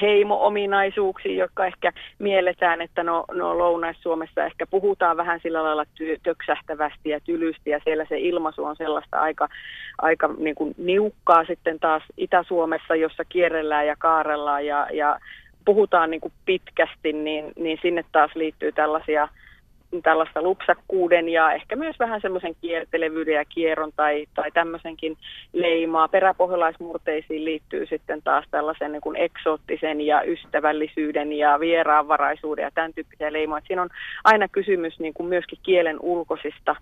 heimo-ominaisuuksia, 0.00 1.38
jotka 1.38 1.66
ehkä 1.66 1.92
mielletään, 2.18 2.80
että 2.80 3.02
no, 3.02 3.24
no 3.32 3.58
Lounais-Suomessa 3.58 4.44
ehkä 4.44 4.66
puhutaan 4.66 5.16
vähän 5.16 5.40
sillä 5.42 5.62
lailla 5.62 5.84
ty- 5.84 6.20
töksähtävästi 6.22 7.08
ja 7.08 7.20
tylysti 7.20 7.70
ja 7.70 7.80
siellä 7.84 8.06
se 8.08 8.18
ilmaisu 8.18 8.64
on 8.64 8.76
sellaista 8.76 9.20
aika, 9.20 9.48
aika 9.98 10.30
niin 10.38 10.54
kuin 10.54 10.74
niukkaa 10.78 11.44
sitten 11.44 11.80
taas 11.80 12.02
Itä-Suomessa, 12.16 12.94
jossa 12.94 13.24
kierrellään 13.24 13.86
ja 13.86 13.96
kaarellaan 13.98 14.66
ja, 14.66 14.86
ja 14.92 15.18
puhutaan 15.64 16.10
niin 16.10 16.20
kuin 16.20 16.32
pitkästi, 16.44 17.12
niin, 17.12 17.52
niin 17.56 17.78
sinne 17.82 18.04
taas 18.12 18.30
liittyy 18.34 18.72
tällaisia– 18.72 19.28
tällaista 20.02 20.42
lupsakkuuden 20.42 21.28
ja 21.28 21.52
ehkä 21.52 21.76
myös 21.76 21.98
vähän 21.98 22.20
semmoisen 22.20 22.54
kiertelevyyden 22.60 23.34
ja 23.34 23.44
kierron 23.44 23.92
tai, 23.96 24.26
tai 24.34 24.50
tämmöisenkin 24.50 25.16
leimaa. 25.52 26.08
Peräpohjalaismurteisiin 26.08 27.44
liittyy 27.44 27.86
sitten 27.86 28.22
taas 28.22 28.44
tällaisen 28.50 28.92
niin 28.92 29.00
kuin 29.00 29.16
eksoottisen 29.16 30.00
ja 30.00 30.22
ystävällisyyden 30.22 31.32
ja 31.32 31.60
vieraanvaraisuuden 31.60 32.62
ja 32.62 32.70
tämän 32.74 32.94
tyyppisiä 32.94 33.32
leimoja. 33.32 33.62
Siinä 33.66 33.82
on 33.82 33.90
aina 34.24 34.48
kysymys 34.48 34.98
niin 34.98 35.14
kuin 35.14 35.28
myöskin 35.28 35.58
kielen 35.62 35.96
ulkoisista 36.00 36.76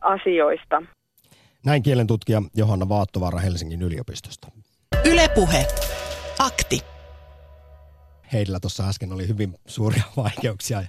asioista. 0.00 0.82
Näin 1.64 1.82
kielen 1.82 2.06
tutkija 2.06 2.42
Johanna 2.56 2.88
Vaattovaara 2.88 3.38
Helsingin 3.38 3.82
yliopistosta. 3.82 4.48
Ylepuhe. 5.04 5.66
Akti. 6.38 6.80
Heillä 8.32 8.60
tuossa 8.60 8.88
äsken 8.88 9.12
oli 9.12 9.28
hyvin 9.28 9.54
suuria 9.66 10.02
vaikeuksia 10.24 10.82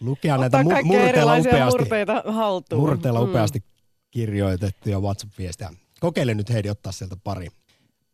lukea 0.00 0.34
Ottaa 0.34 0.62
näitä 0.62 0.80
mu- 0.80 0.84
murteella 0.84 1.36
upeasti, 1.36 1.78
murteita 1.78 2.22
haltuun. 2.26 3.00
Mm. 3.02 3.22
upeasti 3.22 3.64
kirjoitettuja 4.10 5.00
WhatsApp-viestejä. 5.00 5.70
Kokeile 6.00 6.34
nyt 6.34 6.50
Heidi 6.50 6.70
ottaa 6.70 6.92
sieltä 6.92 7.16
pari. 7.24 7.48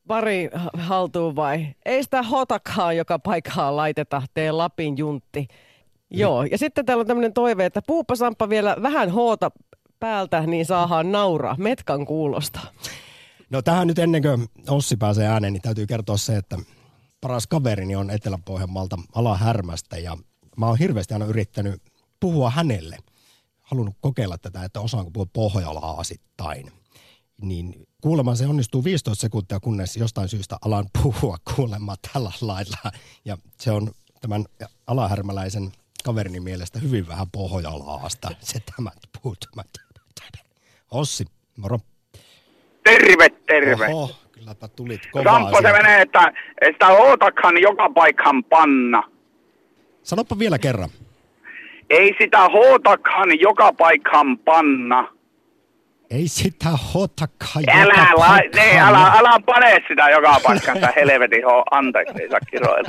Pari 0.07 0.51
haltuun 0.79 1.37
vai? 1.37 1.67
Ei 1.85 2.03
sitä 2.03 2.23
hotakaan 2.23 2.97
joka 2.97 3.19
paikkaan 3.19 3.77
laiteta, 3.77 4.23
tee 4.35 4.53
Lapin 4.53 4.99
juntti. 4.99 5.49
Joo, 6.11 6.43
ja 6.43 6.59
sitten 6.59 6.87
täällä 6.87 7.01
on 7.01 7.07
tämmöinen 7.07 7.33
toive, 7.33 7.65
että 7.65 7.83
puuppa 7.87 8.17
Samppa 8.17 8.49
vielä 8.49 8.77
vähän 8.83 9.11
hoota 9.11 9.51
päältä, 10.01 10.41
niin 10.41 10.67
saadaan 10.67 11.13
nauraa. 11.13 11.57
Metkan 11.59 12.07
kuulosta. 12.07 12.61
No 13.51 13.63
tähän 13.63 13.87
nyt 13.87 13.99
ennen 13.99 14.23
kuin 14.23 14.47
Ossi 14.69 14.97
pääsee 14.97 15.29
ääneen, 15.29 15.53
niin 15.53 15.63
täytyy 15.63 15.87
kertoa 15.87 16.17
se, 16.17 16.37
että 16.37 16.59
paras 17.21 17.47
kaverini 17.47 17.97
on 17.97 18.11
Etelä-Pohjanmaalta 18.11 18.97
Ala 19.15 19.37
Härmästä 19.37 19.99
ja 19.99 20.17
mä 20.57 20.67
oon 20.67 20.79
hirveästi 20.79 21.15
aina 21.15 21.27
yrittänyt 21.27 21.83
puhua 22.21 22.51
hänelle 22.51 22.97
halunnut 23.63 23.97
kokeilla 24.01 24.39
tätä, 24.39 24.65
että 24.65 24.81
osaanko 24.81 25.11
puhua 25.11 25.27
Pohjolaa 25.33 26.01
asittain. 26.01 26.73
Niin 27.43 27.87
kuulemma 28.03 28.35
se 28.35 28.47
onnistuu 28.47 28.85
15 28.85 29.21
sekuntia, 29.21 29.61
kunnes 29.61 29.97
jostain 29.97 30.29
syystä 30.29 30.57
alan 30.65 30.87
puhua 31.03 31.37
kuulemma 31.57 31.95
tällä 32.13 32.33
lailla. 32.41 32.93
Ja 33.25 33.37
se 33.61 33.71
on 33.71 33.91
tämän 34.21 34.45
alahärmäläisen 34.87 35.73
kaverini 36.05 36.41
mielestä 36.41 36.79
hyvin 36.79 37.09
vähän 37.09 37.31
Pohjolaasta. 37.33 38.29
Se 38.41 38.61
tämä 38.77 38.91
puhutumat. 39.23 39.67
Ossi, 40.91 41.25
moro. 41.57 41.79
Terve, 42.85 43.29
terve. 43.47 43.87
Oho, 43.87 44.17
kylläpä 44.33 44.69
tulit 44.69 45.01
kovaa. 45.13 45.41
Sampo 45.41 45.63
se 45.63 45.73
menee, 45.73 46.03
että 46.03 46.33
sitä 46.73 46.87
hootakhan 46.87 47.61
joka 47.61 47.91
paikkaan 47.91 48.45
panna. 48.45 49.14
Sanoppa 50.05 50.39
vielä 50.39 50.59
kerran. 50.59 50.89
Ei 51.91 52.15
sitä 52.21 52.39
hootakhan 52.49 53.41
joka 53.41 53.73
paikkaan 53.73 54.39
panna. 54.39 55.09
Ei 56.11 56.29
sitä 56.29 56.69
hotakaan 56.95 57.65
Älä, 57.69 57.83
joka 57.83 58.21
la, 58.21 58.39
ne, 58.55 58.81
älä, 58.81 59.13
älä 59.19 59.41
pane 59.47 59.85
sitä 59.89 60.09
joka 60.11 60.37
paikkaan, 60.43 60.77
sitä 60.77 60.93
helvetin 60.97 61.45
hoo. 61.45 61.65
Anteeksi, 61.71 62.23
ei 62.23 62.29
saa 62.31 62.41
kiroilla. 62.51 62.89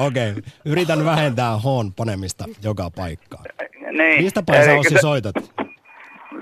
Okei, 0.06 0.30
okay. 0.30 0.42
yritän 0.64 1.04
vähentää 1.04 1.56
hoon 1.56 1.92
panemista 1.92 2.44
joka 2.64 2.90
paikkaan. 2.96 3.44
Niin. 3.92 4.24
Mistä 4.24 4.42
päin 4.46 4.64
sä 4.64 4.74
Ossi 4.74 4.94
se- 4.94 5.00
soitat? 5.00 5.34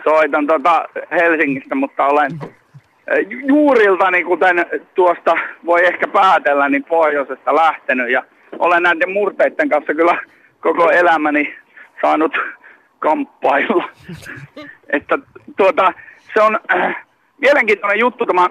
soitan 0.05 0.47
tota 0.47 0.89
Helsingistä, 1.11 1.75
mutta 1.75 2.07
olen 2.07 2.31
eh, 3.07 3.27
ju- 3.31 3.47
juuriltani, 3.47 4.25
kuten 4.25 4.67
tuosta 4.95 5.35
voi 5.67 5.87
ehkä 5.87 6.09
päätellä, 6.09 6.69
niin 6.69 6.85
pohjoisesta 6.85 7.55
lähtenyt. 7.55 8.11
Ja 8.11 8.25
olen 8.59 8.83
näiden 8.83 9.13
murteiden 9.13 9.69
kanssa 9.69 9.95
kyllä 9.95 10.19
koko 10.61 10.91
elämäni 10.91 11.55
saanut 12.01 12.39
kamppailla. 12.99 13.89
että 14.97 15.19
tuota, 15.57 15.93
se 16.35 16.43
on 16.43 16.61
äh, 16.75 17.05
mielenkiintoinen 17.41 17.99
juttu 17.99 18.27
tämä, 18.27 18.49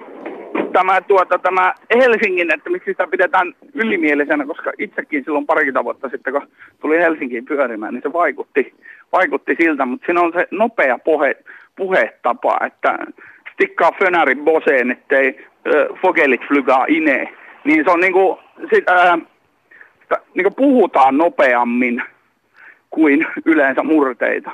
tämä, 0.72 1.00
tuota, 1.00 1.38
tämä 1.38 1.74
Helsingin, 1.94 2.54
että 2.54 2.70
miksi 2.70 2.90
sitä 2.90 3.06
pidetään 3.06 3.54
ylimielisenä, 3.74 4.46
koska 4.46 4.72
itsekin 4.78 5.24
silloin 5.24 5.46
parikymmentä 5.46 5.84
vuotta 5.84 6.08
sitten, 6.08 6.32
kun 6.32 6.48
tuli 6.80 6.98
Helsinkiin 6.98 7.44
pyörimään, 7.44 7.94
niin 7.94 8.02
se 8.02 8.12
vaikutti, 8.12 8.74
vaikutti 9.12 9.56
siltä, 9.60 9.86
mutta 9.86 10.06
siinä 10.06 10.20
on 10.20 10.32
se 10.32 10.46
nopea 10.50 10.98
puhe, 10.98 11.36
puhetapa, 11.76 12.58
että 12.66 12.98
stikkaa 13.52 13.92
fönäri 13.98 14.34
boseen, 14.34 14.90
ettei 14.90 15.28
äh, 15.38 16.00
fogelit 16.02 16.40
flygaa 16.48 16.84
ine. 16.88 17.34
Niin 17.64 17.84
se 17.84 17.90
on 17.90 18.00
niinku, 18.00 18.38
sit, 18.74 18.88
äh, 18.90 19.18
sitä, 20.04 20.16
niinku 20.34 20.50
puhutaan 20.50 21.18
nopeammin 21.18 22.02
kuin 22.90 23.26
yleensä 23.44 23.82
murteita. 23.82 24.50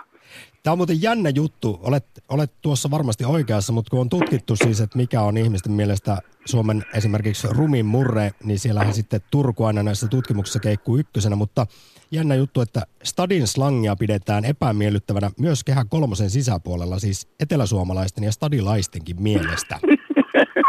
Tämä 0.63 0.73
on 0.73 0.79
muuten 0.79 1.03
jännä 1.03 1.31
juttu. 1.35 1.81
Olet, 1.83 2.07
olet 2.29 2.51
tuossa 2.63 2.91
varmasti 2.91 3.25
oikeassa, 3.25 3.73
mutta 3.73 3.91
kun 3.91 4.01
on 4.01 4.09
tutkittu 4.09 4.57
siis, 4.57 4.81
että 4.81 4.99
mikä 4.99 5.23
on 5.23 5.37
ihmisten 5.37 5.73
mielestä 5.73 6.19
Suomen 6.45 6.83
esimerkiksi 6.95 7.49
rumin 7.51 7.87
murre, 7.87 8.31
niin 8.45 8.59
siellähän 8.59 8.95
sitten 8.95 9.21
Turku 9.31 9.65
aina 9.65 9.83
näissä 9.83 10.09
tutkimuksissa 10.09 10.61
keikkuu 10.61 10.99
ykkösenä, 10.99 11.37
mutta 11.37 11.67
jännä 12.11 12.35
juttu, 12.35 12.61
että 12.61 12.83
stadin 13.03 13.47
slangia 13.47 13.97
pidetään 13.97 14.45
epämiellyttävänä 14.45 15.31
myös 15.39 15.65
kehä 15.65 15.85
kolmosen 15.89 16.31
sisäpuolella, 16.31 16.99
siis 16.99 17.29
eteläsuomalaisten 17.41 18.25
ja 18.25 18.33
stadilaistenkin 18.33 19.23
mielestä. 19.23 19.79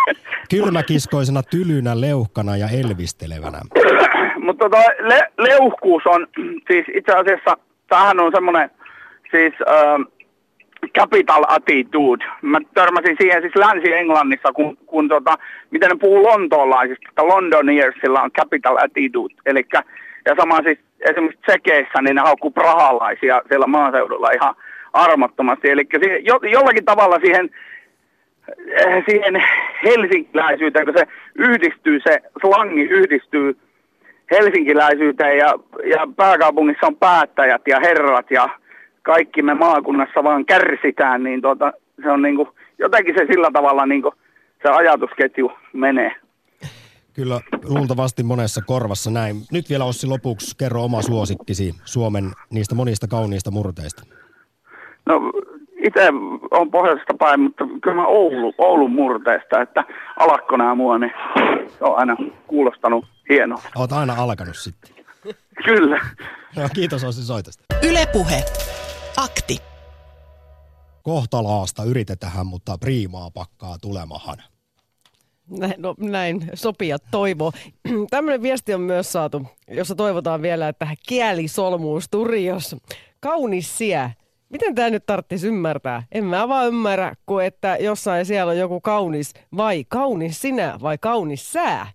Kylmäkiskoisena, 0.49 1.43
tylynä, 1.43 2.01
leuhkana 2.01 2.57
ja 2.57 2.67
elvistelevänä. 2.81 3.59
Mutta 4.37 4.69
tota, 4.69 4.83
le- 4.99 5.31
leuhkuus 5.37 6.03
on 6.05 6.27
siis 6.71 6.85
itse 6.93 7.11
asiassa, 7.11 7.57
tämähän 7.89 8.19
on 8.19 8.31
semmoinen 8.35 8.69
siis 9.31 9.53
äh, 9.69 10.21
capital 10.99 11.45
attitude. 11.47 12.25
Mä 12.41 12.59
törmäsin 12.73 13.15
siihen 13.21 13.41
siis 13.41 13.55
Länsi-Englannissa, 13.55 14.53
kun, 14.53 14.77
kun 14.85 15.07
tota, 15.07 15.37
miten 15.71 15.89
ne 15.89 15.95
puhuu 15.95 16.23
lontoolaisista, 16.23 17.09
että 17.09 17.27
Londoniersilla 17.27 18.21
on 18.21 18.31
capital 18.31 18.77
attitude. 18.77 19.33
Elikkä, 19.45 19.83
ja 20.25 20.35
sama 20.39 20.61
siis 20.63 20.79
esimerkiksi 20.99 21.41
Tsekeissä, 21.47 22.01
niin 22.01 22.15
ne 22.15 22.21
haukkuu 22.21 22.51
prahalaisia 22.51 23.41
siellä 23.47 23.67
maaseudulla 23.67 24.31
ihan 24.31 24.55
armottomasti. 24.93 25.69
Eli 25.69 25.87
jo, 26.23 26.39
jollakin 26.51 26.85
tavalla 26.85 27.19
siihen 27.23 27.49
siihen 29.09 29.43
helsinkiläisyyteen, 29.83 30.85
kun 30.85 30.95
se 30.97 31.07
yhdistyy, 31.35 31.99
se 32.03 32.19
slangi 32.41 32.81
yhdistyy 32.81 33.57
helsinkiläisyyteen 34.31 35.37
ja, 35.37 35.53
ja 35.85 36.07
pääkaupungissa 36.15 36.87
on 36.87 36.95
päättäjät 36.95 37.61
ja 37.67 37.79
herrat 37.79 38.31
ja 38.31 38.49
kaikki 39.01 39.41
me 39.41 39.53
maakunnassa 39.53 40.23
vaan 40.23 40.45
kärsitään, 40.45 41.23
niin 41.23 41.41
tota, 41.41 41.73
se 42.03 42.11
on 42.11 42.21
niinku, 42.21 42.49
jotenkin 42.77 43.15
se 43.17 43.25
sillä 43.31 43.51
tavalla 43.53 43.85
niinku, 43.85 44.13
se 44.63 44.69
ajatusketju 44.69 45.51
menee. 45.73 46.15
Kyllä 47.13 47.39
luultavasti 47.63 48.23
monessa 48.23 48.61
korvassa 48.67 49.11
näin. 49.11 49.35
Nyt 49.51 49.69
vielä 49.69 49.85
Ossi 49.85 50.07
lopuksi 50.07 50.55
kerro 50.57 50.83
oma 50.83 51.01
suosikkisi 51.01 51.73
Suomen 51.85 52.31
niistä 52.49 52.75
monista 52.75 53.07
kauniista 53.07 53.51
murteista. 53.51 54.03
No 55.05 55.31
itse 55.83 56.09
on 56.51 56.71
pohjoisesta 56.71 57.13
päin, 57.19 57.39
mutta 57.39 57.63
kyllä 57.83 57.95
mä 57.95 58.07
Oulu, 58.07 58.53
Oulun 58.57 58.91
murteesta, 58.91 59.61
että 59.61 59.83
alakkona 60.19 60.75
mua, 60.75 60.97
niin 60.97 61.13
se 61.77 61.83
on 61.83 61.97
aina 61.97 62.17
kuulostanut 62.47 63.05
hienolta. 63.29 63.69
Olet 63.75 63.91
aina 63.91 64.15
alkanut 64.17 64.57
sitten. 64.57 64.95
Kyllä. 65.65 65.99
No, 66.55 66.69
kiitos 66.75 67.03
Ossi 67.03 67.23
soitosta. 67.23 67.63
Ylepuhe. 67.83 68.43
Akti. 69.17 69.57
Kohtalaasta 71.03 71.83
yritetään, 71.83 72.45
mutta 72.45 72.77
priimaa 72.77 73.31
pakkaa 73.31 73.77
tulemahan. 73.81 74.37
Näin, 75.59 75.73
no, 75.77 75.95
näin 75.99 76.49
sopia 76.53 76.97
toivoo. 77.11 77.51
Tämmöinen 78.09 78.41
viesti 78.41 78.73
on 78.73 78.81
myös 78.81 79.11
saatu, 79.11 79.41
jossa 79.67 79.95
toivotaan 79.95 80.41
vielä, 80.41 80.67
että 80.67 80.87
kieli 81.07 81.47
solmuu 81.47 82.01
studiossa. 82.01 82.77
Kaunis 83.19 83.77
siä. 83.77 84.11
Miten 84.51 84.75
tämä 84.75 84.89
nyt 84.89 85.05
tarvitsisi 85.05 85.47
ymmärtää? 85.47 86.03
En 86.11 86.25
mä 86.25 86.47
vaan 86.47 86.67
ymmärrä, 86.67 87.15
kun 87.25 87.43
että 87.43 87.77
jossain 87.79 88.25
siellä 88.25 88.49
on 88.49 88.57
joku 88.57 88.81
kaunis 88.81 89.33
vai 89.57 89.85
kaunis 89.87 90.41
sinä 90.41 90.77
vai 90.81 90.97
kaunis 90.97 91.51
sää. 91.53 91.91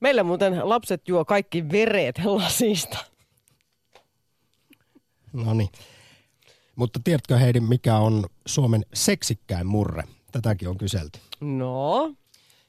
Meillä 0.00 0.22
muuten 0.22 0.68
lapset 0.68 1.08
juo 1.08 1.24
kaikki 1.24 1.68
vereet 1.72 2.20
lasista. 2.24 2.98
No 5.32 5.54
niin. 5.54 5.68
Mutta 6.76 7.00
tiedätkö 7.04 7.38
Heidi, 7.38 7.60
mikä 7.60 7.96
on 7.96 8.26
Suomen 8.46 8.86
seksikkäin 8.94 9.66
murre? 9.66 10.02
Tätäkin 10.32 10.68
on 10.68 10.78
kyselty. 10.78 11.18
No, 11.40 12.14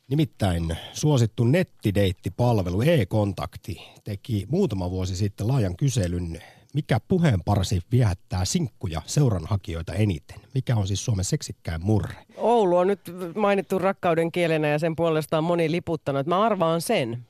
Nimittäin 0.09 0.77
suosittu 0.93 1.43
nettideittipalvelu 1.43 2.81
e-kontakti 2.81 3.81
teki 4.03 4.45
muutama 4.49 4.91
vuosi 4.91 5.15
sitten 5.15 5.47
laajan 5.47 5.75
kyselyn, 5.75 6.41
mikä 6.73 6.99
puheenparsi 7.08 7.82
viehättää 7.91 8.45
sinkkuja 8.45 9.01
seuranhakijoita 9.05 9.93
eniten. 9.93 10.39
Mikä 10.53 10.75
on 10.75 10.88
siis 10.88 11.05
Suomen 11.05 11.25
seksikkäin 11.25 11.86
murre? 11.86 12.25
Oulu 12.38 12.77
on 12.77 12.88
nyt 12.88 13.01
mainittu 13.36 13.79
rakkauden 13.79 14.32
kielenä 14.32 14.67
ja 14.67 14.79
sen 14.79 14.95
puolesta 14.95 15.38
on 15.38 15.43
moni 15.43 15.71
liputtanut. 15.71 16.27
Mä 16.27 16.41
arvaan 16.41 16.82
sen. 16.82 17.27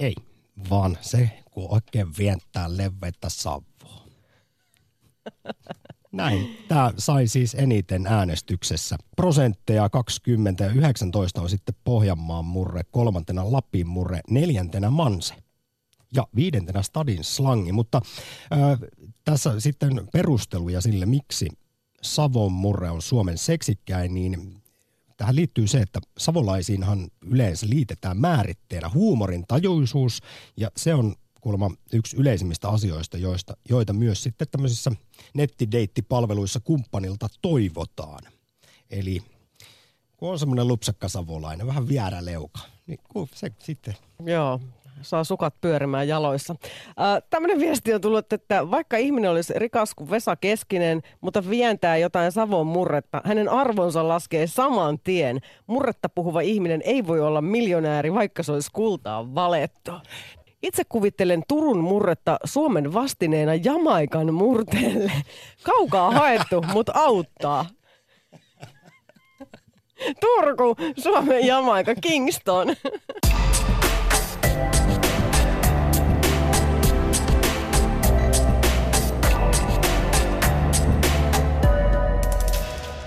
Ei, 0.00 0.14
vaan 0.70 0.98
se, 1.00 1.30
kun 1.50 1.70
oikein 1.70 2.08
vientää 2.18 2.76
leveitä 2.76 3.28
savua. 3.28 4.04
Näin. 6.12 6.58
Tämä 6.68 6.92
sai 6.98 7.26
siis 7.26 7.54
eniten 7.54 8.06
äänestyksessä. 8.06 8.96
Prosentteja 9.16 9.88
20 9.88 10.64
ja 10.64 10.70
19 10.70 11.40
on 11.40 11.50
sitten 11.50 11.74
Pohjanmaan 11.84 12.44
murre, 12.44 12.82
kolmantena 12.90 13.52
Lapin 13.52 13.86
murre, 13.86 14.20
neljäntenä 14.30 14.90
Manse 14.90 15.34
ja 16.14 16.26
viidentenä 16.36 16.82
Stadin 16.82 17.24
slangi. 17.24 17.72
Mutta 17.72 18.00
äh, 18.52 18.78
tässä 19.24 19.60
sitten 19.60 20.08
perusteluja 20.12 20.80
sille, 20.80 21.06
miksi 21.06 21.48
Savon 22.02 22.52
murre 22.52 22.90
on 22.90 23.02
Suomen 23.02 23.38
seksikkäin, 23.38 24.14
niin 24.14 24.62
tähän 25.16 25.36
liittyy 25.36 25.66
se, 25.66 25.78
että 25.78 26.00
savolaisiinhan 26.18 27.08
yleensä 27.26 27.66
liitetään 27.68 28.20
määritteenä 28.20 28.90
huumorin 28.94 29.44
tajuisuus, 29.48 30.20
ja 30.56 30.70
se 30.76 30.94
on 30.94 31.14
kuulemma 31.40 31.70
yksi 31.92 32.16
yleisimmistä 32.16 32.68
asioista, 32.68 33.18
joista, 33.18 33.56
joita 33.68 33.92
myös 33.92 34.22
sitten 34.22 34.48
tämmöisissä 34.50 34.92
nettideittipalveluissa 35.34 36.60
kumppanilta 36.60 37.28
toivotaan. 37.42 38.24
Eli 38.90 39.22
kun 40.16 40.30
on 40.30 40.38
semmoinen 40.38 40.68
lupsakka 40.68 41.08
savolainen, 41.08 41.66
vähän 41.66 41.88
vierä 41.88 42.24
leuka, 42.24 42.60
niin 42.86 42.98
se 43.34 43.50
sitten 43.58 43.94
Joo, 44.24 44.60
saa 45.02 45.24
sukat 45.24 45.54
pyörimään 45.60 46.08
jaloissa. 46.08 46.54
Äh, 46.88 47.22
Tämmöinen 47.30 47.60
viesti 47.60 47.94
on 47.94 48.00
tullut, 48.00 48.32
että 48.32 48.70
vaikka 48.70 48.96
ihminen 48.96 49.30
olisi 49.30 49.52
rikas 49.56 49.94
kuin 49.94 50.10
Vesa 50.10 50.36
Keskinen, 50.36 51.02
mutta 51.20 51.50
vientää 51.50 51.96
jotain 51.96 52.32
Savon 52.32 52.66
murretta, 52.66 53.20
hänen 53.24 53.48
arvonsa 53.48 54.08
laskee 54.08 54.46
saman 54.46 54.98
tien. 55.04 55.40
Murretta 55.66 56.08
puhuva 56.08 56.40
ihminen 56.40 56.82
ei 56.84 57.06
voi 57.06 57.20
olla 57.20 57.40
miljonääri, 57.40 58.14
vaikka 58.14 58.42
se 58.42 58.52
olisi 58.52 58.70
kultaa 58.72 59.34
valettu. 59.34 59.92
Itse 60.62 60.82
kuvittelen 60.88 61.42
Turun 61.48 61.78
murretta 61.78 62.36
Suomen 62.44 62.94
vastineena 62.94 63.54
Jamaikan 63.54 64.34
murteelle. 64.34 65.12
Kaukaa 65.62 66.10
haettu, 66.10 66.64
mutta 66.72 66.92
auttaa. 66.94 67.66
Turku, 70.20 70.76
Suomen 70.96 71.46
Jamaika, 71.46 71.94
Kingston. 71.94 72.68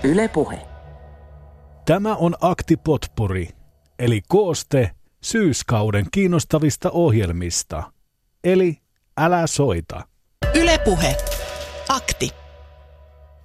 Yle 0.08 0.28
Puhe. 0.28 0.58
Tämä 1.86 2.16
on 2.16 2.36
Akti 2.40 2.76
Potpuri, 2.76 3.48
eli 3.98 4.20
kooste 4.28 4.90
syyskauden 5.22 6.06
kiinnostavista 6.12 6.90
ohjelmista. 6.90 7.92
Eli 8.44 8.76
älä 9.16 9.46
soita. 9.46 10.06
Yle 10.54 10.78
Puhe. 10.84 11.16
Akti. 11.88 12.30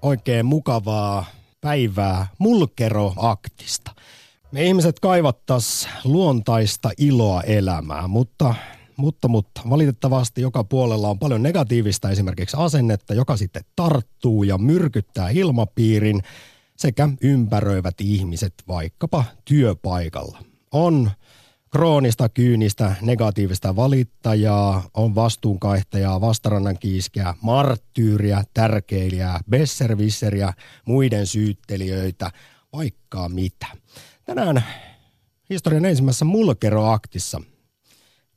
Oikein 0.01 0.45
mukavaa 0.45 1.26
päivää 1.61 2.28
mulkeroaktista. 2.38 3.91
Me 4.51 4.64
ihmiset 4.64 4.99
kaivattas 4.99 5.89
luontaista 6.03 6.89
iloa 6.97 7.41
elämään, 7.41 8.09
mutta, 8.09 8.55
mutta, 8.97 9.28
mutta 9.28 9.61
valitettavasti 9.70 10.41
joka 10.41 10.64
puolella 10.64 11.09
on 11.09 11.20
paljon 11.20 11.43
negatiivista 11.43 12.09
esimerkiksi 12.09 12.57
asennetta, 12.59 13.14
joka 13.14 13.38
sitten 13.38 13.64
tarttuu 13.76 14.43
ja 14.43 14.57
myrkyttää 14.57 15.30
ilmapiirin 15.30 16.22
sekä 16.84 17.10
ympäröivät 17.22 18.02
ihmiset 18.02 18.54
vaikkapa 18.68 19.24
työpaikalla. 19.46 20.40
On 20.72 21.12
kroonista, 21.72 22.30
kyynistä, 22.30 22.96
negatiivista 23.02 23.76
valittajaa, 23.76 24.90
on 24.94 25.16
vastuunkaihtajaa, 25.16 26.22
vastarannan 26.22 26.80
kiiskeä, 26.80 27.34
marttyyriä, 27.42 28.44
tärkeilijää, 28.54 29.40
besservisseriä, 29.50 30.54
muiden 30.86 31.28
syyttelijöitä, 31.28 32.32
vaikka 32.74 33.30
mitä. 33.30 33.68
Tänään 34.26 34.64
historian 35.50 35.86
ensimmäisessä 35.86 36.26
mulkeroaktissa 36.26 37.42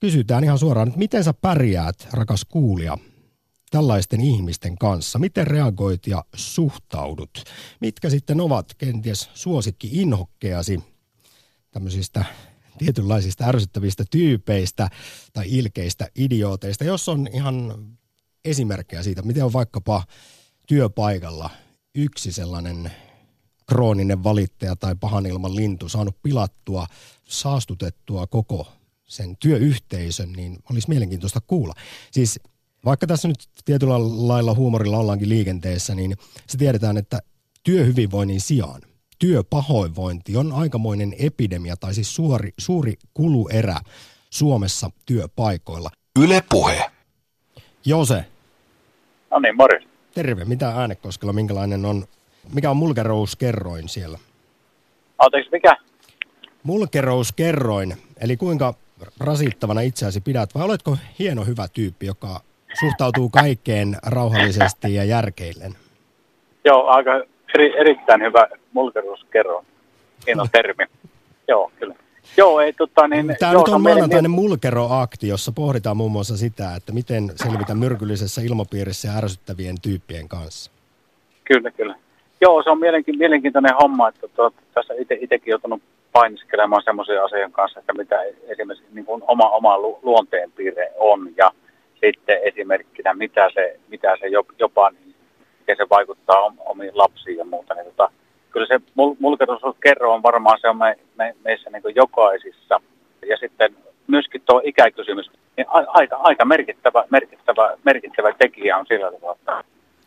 kysytään 0.01 0.45
ihan 0.45 0.59
suoraan, 0.59 0.89
että 0.89 0.99
miten 0.99 1.25
sä 1.25 1.35
pärjäät, 1.35 2.09
rakas 2.13 2.45
kuulija, 2.45 2.99
tällaisten 3.71 4.21
ihmisten 4.21 4.79
kanssa? 4.79 5.19
Miten 5.19 5.47
reagoit 5.47 6.07
ja 6.07 6.25
suhtaudut? 6.35 7.45
Mitkä 7.81 8.11
sitten 8.11 8.41
ovat 8.41 8.75
kenties 8.79 9.31
suosikki 9.35 9.89
inhokkeasi 9.93 10.81
tämmöisistä 11.71 12.25
tietynlaisista 12.79 13.45
ärsyttävistä 13.45 14.05
tyypeistä 14.11 14.89
tai 15.33 15.45
ilkeistä 15.49 16.09
idiooteista, 16.15 16.85
jos 16.85 17.09
on 17.09 17.29
ihan 17.33 17.87
esimerkkejä 18.45 19.03
siitä, 19.03 19.23
miten 19.23 19.45
on 19.45 19.53
vaikkapa 19.53 20.05
työpaikalla 20.67 21.51
yksi 21.95 22.33
sellainen 22.33 22.91
krooninen 23.69 24.25
valittaja 24.25 24.77
tai 24.77 24.95
pahan 25.01 25.27
ilman 25.27 25.57
lintu 25.57 25.89
saanut 25.89 26.23
pilattua, 26.23 26.87
saastutettua 27.25 28.27
koko 28.27 28.73
sen 29.05 29.37
työyhteisön, 29.37 30.33
niin 30.33 30.59
olisi 30.71 30.89
mielenkiintoista 30.89 31.41
kuulla. 31.47 31.75
Siis 32.11 32.41
vaikka 32.87 33.07
tässä 33.07 33.29
nyt 33.29 33.39
tietyllä 33.65 33.95
lailla 34.29 34.55
huumorilla 34.55 34.99
ollaankin 34.99 35.29
liikenteessä, 35.29 35.95
niin 35.95 36.17
se 36.47 36.59
tiedetään, 36.59 36.97
että 36.97 37.19
työhyvinvoinnin 37.65 38.41
sijaan– 38.41 38.81
työpahoinvointi 39.19 40.37
on 40.37 40.53
aikamoinen 40.53 41.15
epidemia 41.19 41.77
tai 41.77 41.95
siis 41.95 42.15
suuri, 42.15 42.51
suuri 42.59 42.95
kuluerä 43.15 43.77
Suomessa 44.31 44.91
työpaikoilla. 45.07 45.91
Yle 46.23 46.43
Puhe. 46.51 46.91
Jose. 47.85 48.25
No 49.31 49.39
niin, 49.39 49.57
morjens. 49.57 49.87
Terve. 50.15 50.45
Mitä 50.45 50.69
Äänekoskella, 50.69 51.33
minkälainen 51.33 51.85
on, 51.85 52.05
mikä 52.55 52.71
on 52.71 52.77
mulkerouskerroin 52.77 53.89
siellä? 53.89 54.19
Anteeksi, 55.19 55.51
mikä? 55.53 55.77
Mulkerouskerroin, 56.63 57.97
eli 58.21 58.37
kuinka 58.37 58.75
rasittavana 59.21 59.81
itseäsi 59.81 60.21
pidät, 60.21 60.55
vai 60.55 60.65
oletko 60.65 60.99
hieno 61.19 61.45
hyvä 61.45 61.69
tyyppi, 61.69 62.07
joka 62.07 62.41
suhtautuu 62.81 63.29
kaikkeen 63.29 63.97
rauhallisesti 64.07 64.95
ja 64.95 65.05
järkeillen? 65.05 65.73
Joo, 66.65 66.87
aika 66.87 67.11
eri, 67.55 67.81
erittäin 67.81 68.23
hyvä 68.23 68.49
mulkeruskerro. 68.73 69.65
Hieno 70.27 70.47
termi. 70.53 70.85
Joo, 71.49 71.73
kyllä. 71.79 71.95
Joo, 72.37 72.61
ei 72.61 72.73
tota 72.73 73.09
niin... 73.09 73.37
Tämä 73.39 73.53
joo, 73.53 73.63
nyt 73.63 73.75
on 73.75 73.83
maanantainen 73.83 74.31
mulkeroakti, 74.31 75.29
jossa 75.29 75.53
pohditaan 75.53 75.97
muun 75.97 76.13
muassa 76.13 76.37
sitä, 76.37 76.75
että 76.75 76.93
miten 76.93 77.33
selvitä 77.35 77.75
myrkyllisessä 77.75 78.43
ilmapiirissä 78.43 79.09
ja 79.09 79.17
ärsyttävien 79.17 79.77
tyyppien 79.83 80.29
kanssa. 80.29 80.71
Kyllä, 81.45 81.71
kyllä. 81.71 81.95
Joo, 82.41 82.63
se 82.63 82.71
on 82.71 82.79
mielenki- 82.79 83.19
mielenkiintoinen 83.19 83.75
homma, 83.83 84.09
että 84.09 84.29
tuota, 84.29 84.63
tässä 84.75 84.95
itse, 84.99 85.19
itsekin 85.21 85.51
joutunut 85.51 85.83
painiskelemaan 86.13 86.83
semmoisia 86.85 87.25
asioiden 87.25 87.53
kanssa, 87.53 87.81
että 87.81 87.93
mitä 87.93 88.17
esimerkiksi 88.49 88.95
niin 88.95 89.05
kuin 89.05 89.23
oma, 89.27 89.51
oma 89.51 89.79
lu- 89.79 89.99
luonteenpiirre 90.03 90.93
on 90.97 91.29
ja 91.37 91.53
sitten 92.01 92.39
esimerkkinä, 92.43 93.15
mitä 93.15 93.51
se, 93.55 93.81
mitä 93.89 94.17
se 94.21 94.27
jopa 94.59 94.91
niin 94.91 95.07
miten 95.67 95.85
se 95.85 95.91
vaikuttaa 95.91 96.53
omiin 96.59 96.99
lapsiin 96.99 97.39
ja 97.39 97.45
muuta. 97.45 97.75
Niin 97.75 97.87
tota, 97.87 98.11
kyllä 98.51 98.67
se 98.67 98.81
mul- 98.95 99.77
kerro 99.81 100.15
on 100.15 100.23
varmaan 100.23 100.59
se 100.61 100.69
on 100.69 100.77
me, 100.77 100.99
me, 101.19 101.35
meissä 101.45 101.71
niin 101.71 101.95
jokaisissa. 101.95 102.81
Ja 103.29 103.37
sitten 103.37 103.77
myöskin 104.07 104.43
tuo 104.47 104.63
ikäkysymys, 104.65 105.31
niin 105.57 105.67
a, 105.69 105.85
aika, 105.87 106.17
aika 106.17 106.45
merkittävä, 106.45 107.05
merkittävä, 107.11 107.77
merkittävä 107.85 108.33
tekijä 108.39 108.77
on 108.77 108.87
sillä 108.89 109.13
tavalla. 109.13 109.65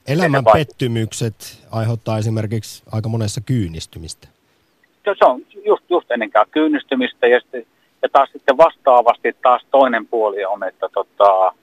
Elämän 0.08 0.44
pettymykset 0.54 1.68
aiheuttaa 1.72 2.18
esimerkiksi 2.18 2.84
aika 2.92 3.10
monessa 3.10 3.42
kyynistymistä. 3.46 4.28
Se 5.04 5.26
on 5.26 5.42
just, 5.66 5.84
just 5.90 6.12
ennenkään 6.12 6.46
kyynistymistä 6.52 7.28
ja, 7.28 7.40
sitten, 7.40 7.66
ja 8.02 8.10
taas 8.10 8.30
sitten 8.32 8.58
vastaavasti 8.58 9.36
taas 9.42 9.62
toinen 9.72 10.08
puoli 10.08 10.46
on, 10.46 10.64
että 10.64 10.90
tota, 10.94 11.54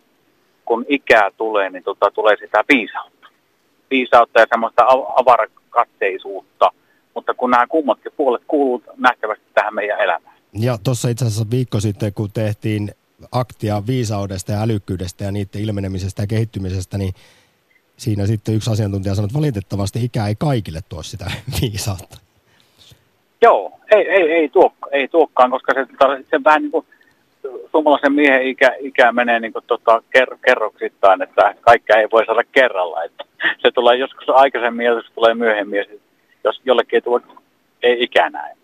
kun 0.67 0.85
ikää 0.89 1.31
tulee, 1.37 1.71
niin 1.71 1.85
tota, 1.85 2.11
tulee 2.11 2.37
sitä 2.37 2.65
viisautta 2.69 3.17
viisautta 3.91 4.41
ja 4.41 4.47
semmoista 4.49 4.83
avarakatteisuutta, 5.17 6.73
mutta 7.15 7.35
kun 7.35 7.51
nämä 7.51 7.67
kummatkin 7.67 8.13
puolet 8.17 8.43
kuuluvat 8.47 8.99
nähtävästi 8.99 9.45
tähän 9.55 9.75
meidän 9.75 10.01
elämään. 10.01 10.37
Ja 10.53 10.79
tuossa 10.85 11.09
itse 11.09 11.25
asiassa 11.25 11.51
viikko 11.51 11.81
sitten, 11.81 12.15
kun 12.15 12.31
tehtiin 12.35 12.91
aktia 13.33 13.83
viisaudesta 13.87 14.53
ja 14.53 14.63
älykkyydestä 14.63 15.25
ja 15.25 15.33
niiden 15.33 15.63
ilmenemisestä 15.63 16.23
ja 16.23 16.27
kehittymisestä, 16.27 16.99
niin 16.99 17.15
siinä 17.97 18.27
sitten 18.27 18.55
yksi 18.55 18.71
asiantuntija 18.71 19.15
sanoi, 19.15 19.27
että 19.27 19.39
valitettavasti 19.39 20.05
ikä 20.05 20.27
ei 20.27 20.35
kaikille 20.35 20.81
tuo 20.89 21.03
sitä 21.03 21.31
viisautta. 21.61 22.19
Joo, 23.43 23.73
ei, 23.91 24.09
ei, 24.09 24.33
ei, 24.33 24.49
tuo, 24.49 24.73
ei 24.93 25.09
tuokkaan, 25.09 25.51
koska 25.51 25.73
se, 25.75 25.87
se 26.31 26.45
vähän 26.45 26.63
niin 26.63 26.73
kuin 26.73 26.87
suomalaisen 27.71 28.13
miehen 28.13 28.43
ikä, 28.43 28.73
ikä 28.81 29.13
menee 29.13 29.41
niin 29.41 29.53
tota, 29.67 30.03
ker, 30.11 30.37
kerroksittain, 30.47 31.23
että 31.23 31.55
kaikkea 31.61 31.97
ei 31.97 32.09
voi 32.13 32.27
saada 32.27 32.45
kerralla. 32.45 33.05
Että 33.05 33.25
se 33.63 33.71
tulee 33.71 33.97
joskus 33.97 34.29
aikaisemmin 34.29 34.87
ja 34.87 34.93
joskus 34.93 35.15
tulee 35.15 35.35
myöhemmin, 35.35 35.85
jos 36.45 36.61
jollekin 36.65 36.97
ei 36.97 37.01
tule 37.01 37.21
ei 37.83 38.05
ikää 38.05 38.31
näin. 38.31 38.59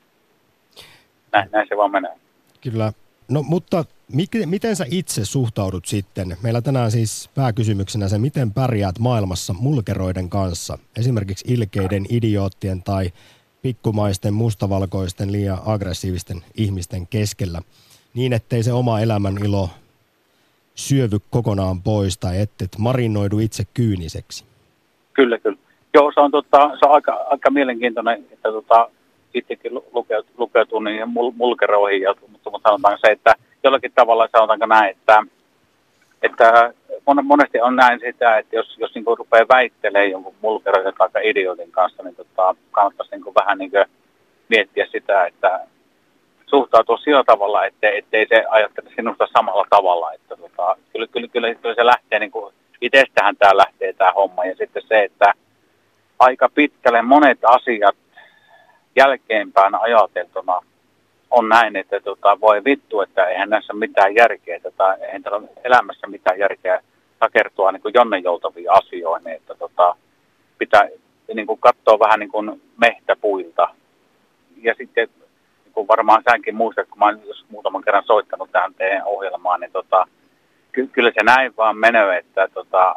näin. 1.32 1.48
Näin 1.52 1.68
se 1.68 1.76
vaan 1.76 1.90
menee. 1.90 2.12
Kyllä. 2.60 2.92
No 3.28 3.42
mutta 3.42 3.84
miten, 4.12 4.48
miten 4.48 4.76
sä 4.76 4.84
itse 4.90 5.24
suhtaudut 5.24 5.84
sitten? 5.84 6.36
Meillä 6.42 6.62
tänään 6.62 6.90
siis 6.90 7.30
pääkysymyksenä 7.34 8.08
se, 8.08 8.18
miten 8.18 8.52
pärjäät 8.52 8.98
maailmassa 8.98 9.52
mulkeroiden 9.52 10.28
kanssa, 10.28 10.78
esimerkiksi 10.96 11.54
ilkeiden, 11.54 12.06
idioottien 12.08 12.82
tai 12.82 13.10
pikkumaisten, 13.62 14.34
mustavalkoisten, 14.34 15.32
liian 15.32 15.58
aggressiivisten 15.64 16.42
ihmisten 16.54 17.06
keskellä– 17.06 17.62
niin, 18.14 18.32
ettei 18.32 18.62
se 18.62 18.72
oma 18.72 19.00
elämän 19.00 19.38
ilo 19.44 19.68
syövy 20.74 21.18
kokonaan 21.30 21.82
pois 21.82 22.18
tai 22.18 22.40
et, 22.40 22.50
et 22.62 22.78
marinoidu 22.78 23.38
itse 23.38 23.62
kyyniseksi. 23.74 24.44
Kyllä, 25.12 25.38
kyllä. 25.38 25.58
Joo, 25.94 26.12
se 26.14 26.20
on, 26.20 26.30
tota, 26.30 26.70
se 26.80 26.86
on 26.86 26.92
aika, 26.92 27.26
aika 27.30 27.50
mielenkiintoinen, 27.50 28.26
että 28.32 28.52
tota, 28.52 28.90
itsekin 29.34 29.74
lukeutun, 29.74 30.34
lukeutun 30.38 30.84
niihin 30.84 31.08
mul, 31.08 31.32
mulkeroihin, 31.36 32.02
mutta, 32.08 32.50
mutta 32.50 32.70
sanotaan 32.70 32.98
se, 33.00 33.12
että 33.12 33.34
jollakin 33.64 33.92
tavalla 33.94 34.28
sanotaanko 34.32 34.66
näin, 34.66 34.90
että, 34.90 35.22
että 36.22 36.74
monesti 37.22 37.60
on 37.60 37.76
näin 37.76 38.00
sitä, 38.00 38.38
että 38.38 38.56
jos, 38.56 38.78
jos 38.78 38.94
niin 38.94 39.04
rupeaa 39.18 39.48
väittelemään 39.48 40.10
jonkun 40.10 40.34
mulkeroisen 40.40 40.92
tai 41.12 41.28
idiotin 41.28 41.72
kanssa, 41.72 42.02
niin 42.02 42.16
tota, 42.16 42.54
kannattaisi 42.70 43.16
niin 43.16 43.34
vähän 43.34 43.58
niin 43.58 43.70
miettiä 44.48 44.86
sitä, 44.92 45.26
että 45.26 45.60
suhtautua 46.54 46.96
sillä 46.96 47.24
tavalla, 47.24 47.66
ettei, 47.66 47.98
ettei 47.98 48.26
se 48.28 48.44
ajattele 48.48 48.90
sinusta 48.96 49.26
samalla 49.36 49.66
tavalla. 49.70 50.12
Että 50.12 50.36
tota, 50.36 50.76
kyllä, 50.92 51.06
kyllä, 51.06 51.28
kyllä, 51.28 51.54
kyllä 51.54 51.74
se 51.74 51.86
lähtee, 51.86 52.18
niin 52.18 52.30
kuin, 52.30 52.54
itsestähän 52.80 53.36
tämä 53.36 53.56
lähtee 53.56 53.92
tämä 53.92 54.12
homma. 54.12 54.44
Ja 54.44 54.56
sitten 54.56 54.82
se, 54.88 55.02
että 55.02 55.34
aika 56.18 56.48
pitkälle 56.54 57.02
monet 57.02 57.38
asiat 57.42 57.96
jälkeenpäin 58.96 59.74
ajateltuna 59.74 60.60
on 61.30 61.48
näin, 61.48 61.76
että 61.76 62.00
tota, 62.00 62.40
voi 62.40 62.64
vittu, 62.64 63.00
että 63.00 63.24
eihän 63.24 63.50
näissä 63.50 63.72
mitään 63.72 64.14
järkeä, 64.14 64.60
tai 64.76 64.96
eihän 65.00 65.22
täällä 65.22 65.48
elämässä 65.64 66.06
mitään 66.06 66.38
järkeä 66.38 66.82
takertua 67.18 67.72
niin 67.72 67.82
kuin 67.82 67.94
jonnenjoutaviin 67.94 68.70
asioihin, 68.70 69.28
että 69.28 69.54
tota, 69.54 69.96
pitää 70.58 70.88
niin 71.34 71.46
kuin 71.46 71.60
katsoa 71.60 71.98
vähän 71.98 72.20
niin 72.20 72.30
kuin 72.30 72.62
mehtäpuilta. 72.76 73.68
Ja 74.62 74.74
sitten 74.78 75.08
kuin 75.72 75.88
varmaan 75.88 76.22
säkin 76.30 76.54
muistat, 76.54 76.88
kun 76.88 76.98
mä 76.98 77.04
olen 77.04 77.20
muutaman 77.48 77.82
kerran 77.82 78.04
soittanut 78.06 78.52
tähän 78.52 78.74
teidän 78.74 79.02
ohjelmaan, 79.04 79.60
niin 79.60 79.72
tota, 79.72 80.06
ky- 80.72 80.86
kyllä 80.86 81.10
se 81.14 81.24
näin 81.24 81.56
vaan 81.56 81.76
menee, 81.76 82.18
että 82.18 82.48
tota, 82.54 82.94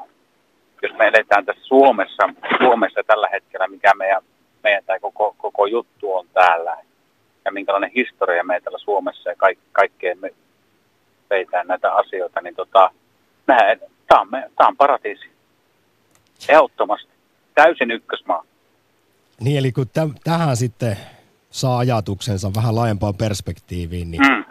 jos 0.82 0.92
me 0.98 1.08
eletään 1.08 1.46
tässä 1.46 1.66
Suomessa, 1.66 2.30
Suomessa 2.58 3.02
tällä 3.08 3.28
hetkellä, 3.32 3.68
mikä 3.68 3.92
meidän, 3.96 4.22
meidän 4.64 4.84
tämä 4.86 5.00
koko, 5.00 5.36
koko 5.38 5.66
juttu 5.66 6.14
on 6.14 6.26
täällä, 6.34 6.78
ja 7.46 7.52
minkälainen 7.52 7.92
historia 7.96 8.44
meillä 8.44 8.64
täällä 8.64 8.80
Suomessa 8.80 9.30
ja 9.30 9.36
kaik, 9.36 9.60
kaikkeen 9.72 10.18
me 10.20 10.34
peitään 11.30 11.68
näitä 11.68 11.94
asioita, 11.94 12.42
niin 12.42 12.56
tota, 12.56 12.92
tämä 13.46 14.20
on, 14.20 14.28
on 14.60 14.78
paratiisi. 14.78 15.30
Ehdottomasti. 16.50 17.10
Täysin 17.56 17.92
ykkösmaa. 17.92 18.44
Niin, 19.40 19.60
eli 19.60 19.72
kun 19.72 19.90
täm, 19.94 20.14
tähän 20.24 20.58
sitten 20.58 20.98
saa 21.56 21.78
ajatuksensa 21.78 22.52
vähän 22.56 22.76
laajempaan 22.76 23.16
perspektiiviin, 23.16 24.12
niin 24.12 24.22
mm. 24.22 24.46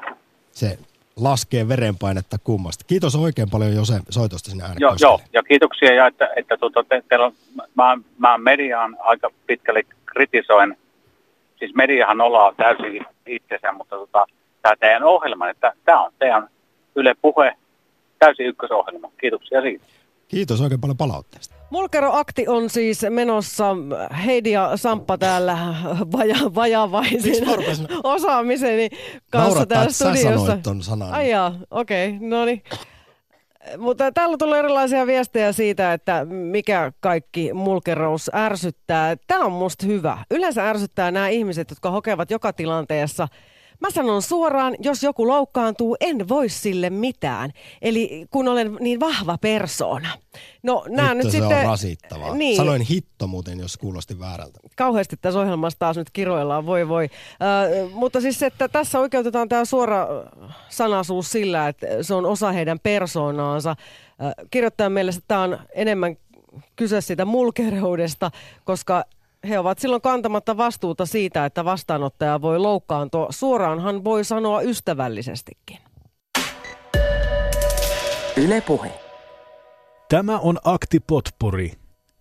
se 0.52 0.78
laskee 1.16 1.68
verenpainetta 1.68 2.36
kummasta. 2.44 2.84
Kiitos 2.86 3.16
oikein 3.16 3.50
paljon 3.50 3.74
Jose 3.74 3.94
soitosta 4.10 4.50
sinne 4.50 4.64
Joo, 4.78 4.96
joo, 5.00 5.20
ja 5.32 5.42
kiitoksia, 5.42 5.94
ja 5.94 6.06
että, 6.06 6.28
että 6.36 6.56
tuota, 6.56 6.84
te, 6.84 7.02
te 7.08 7.18
on, 7.18 7.32
mä, 7.74 7.98
mä 8.18 8.38
mediaan 8.38 8.96
aika 9.00 9.30
pitkälle 9.46 9.82
kritisoin, 10.06 10.76
siis 11.58 11.74
mediahan 11.74 12.20
ollaan 12.20 12.54
täysin 12.56 13.06
itsensä, 13.26 13.72
mutta 13.72 13.96
tota, 13.96 14.26
tämä 14.62 14.74
teidän 14.80 15.04
ohjelma, 15.04 15.48
että 15.48 15.72
tämä 15.84 16.02
on 16.02 16.12
teidän 16.18 16.48
Yle 16.96 17.14
Puhe 17.22 17.56
täysin 18.18 18.46
ykkösohjelma. 18.46 19.10
Kiitoksia 19.20 19.62
siitä. 19.62 19.84
Kiitos 20.28 20.60
oikein 20.60 20.80
paljon 20.80 20.96
palautteesta. 20.96 21.53
Mulkero-akti 21.74 22.48
on 22.48 22.70
siis 22.70 23.06
menossa 23.10 23.76
Heidi 24.26 24.50
ja 24.50 24.76
Samppa 24.76 25.18
täällä 25.18 25.58
vaja, 26.12 26.36
vajavaisen 26.54 27.44
osaamiseni 28.04 28.88
kanssa 29.30 29.66
täällä 29.66 29.92
studiossa. 29.92 30.56
Sä 30.56 30.58
ton 30.62 30.82
sanan. 30.82 31.12
Ai 31.12 31.30
okei, 31.70 32.08
okay, 32.08 32.28
no 32.28 32.44
niin. 32.44 32.62
Mutta 33.78 34.12
täällä 34.12 34.36
tulee 34.36 34.58
erilaisia 34.58 35.06
viestejä 35.06 35.52
siitä, 35.52 35.92
että 35.92 36.24
mikä 36.24 36.92
kaikki 37.00 37.52
mulkerous 37.52 38.30
ärsyttää. 38.34 39.16
Tämä 39.26 39.44
on 39.44 39.52
musta 39.52 39.86
hyvä. 39.86 40.18
Yleensä 40.30 40.68
ärsyttää 40.68 41.10
nämä 41.10 41.28
ihmiset, 41.28 41.70
jotka 41.70 41.90
hokevat 41.90 42.30
joka 42.30 42.52
tilanteessa– 42.52 43.28
Mä 43.80 43.90
sanon 43.90 44.22
suoraan, 44.22 44.76
jos 44.78 45.02
joku 45.02 45.28
loukkaantuu, 45.28 45.96
en 46.00 46.28
voi 46.28 46.48
sille 46.48 46.90
mitään. 46.90 47.50
Eli 47.82 48.26
kun 48.30 48.48
olen 48.48 48.76
niin 48.80 49.00
vahva 49.00 49.38
persoona. 49.38 50.08
No, 50.62 50.84
nää 50.88 51.14
nyt 51.14 51.22
se 51.24 51.30
sitten... 51.30 51.58
on 51.58 51.64
rasittavaa. 51.64 52.34
Niin. 52.34 52.56
Sanoin 52.56 52.82
hitto 52.82 53.26
muuten, 53.26 53.58
jos 53.60 53.76
kuulosti 53.76 54.20
väärältä. 54.20 54.60
Kauheasti 54.76 55.16
tässä 55.16 55.40
ohjelmassa 55.40 55.78
taas 55.78 55.96
nyt 55.96 56.10
kiroillaan, 56.10 56.66
voi 56.66 56.88
voi. 56.88 57.04
Äh, 57.04 57.92
mutta 57.92 58.20
siis, 58.20 58.42
että 58.42 58.68
tässä 58.68 58.98
oikeutetaan 59.00 59.48
tämä 59.48 59.64
suora 59.64 60.06
sanaisuus 60.68 61.32
sillä, 61.32 61.68
että 61.68 61.86
se 62.02 62.14
on 62.14 62.26
osa 62.26 62.52
heidän 62.52 62.80
persoonaansa. 62.80 63.70
Äh, 63.70 63.76
kirjoittajan 64.50 64.92
mielestä 64.92 65.22
tämä 65.28 65.42
on 65.42 65.58
enemmän 65.74 66.16
kyse 66.76 67.00
siitä 67.00 67.24
mulkereudesta, 67.24 68.30
koska 68.64 69.04
he 69.48 69.58
ovat 69.58 69.78
silloin 69.78 70.02
kantamatta 70.02 70.56
vastuuta 70.56 71.06
siitä, 71.06 71.44
että 71.44 71.64
vastaanottaja 71.64 72.42
voi 72.42 72.58
loukkaantua. 72.58 73.26
Suoraanhan 73.30 74.04
voi 74.04 74.24
sanoa 74.24 74.60
ystävällisestikin. 74.60 75.78
Ylepuhe. 78.36 78.92
Tämä 80.08 80.38
on 80.38 80.58
Akti 80.64 81.00
Potpuri, 81.00 81.72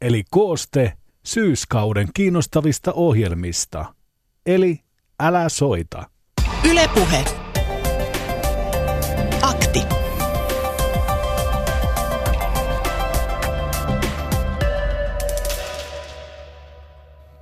eli 0.02 0.24
kooste 0.32 0.94
syyskauden 1.24 2.08
kiinnostavista 2.14 2.94
ohjelmista. 2.94 3.86
Eli 4.46 4.80
älä 5.20 5.50
soita. 5.50 6.04
Ylepuhe. 6.70 7.43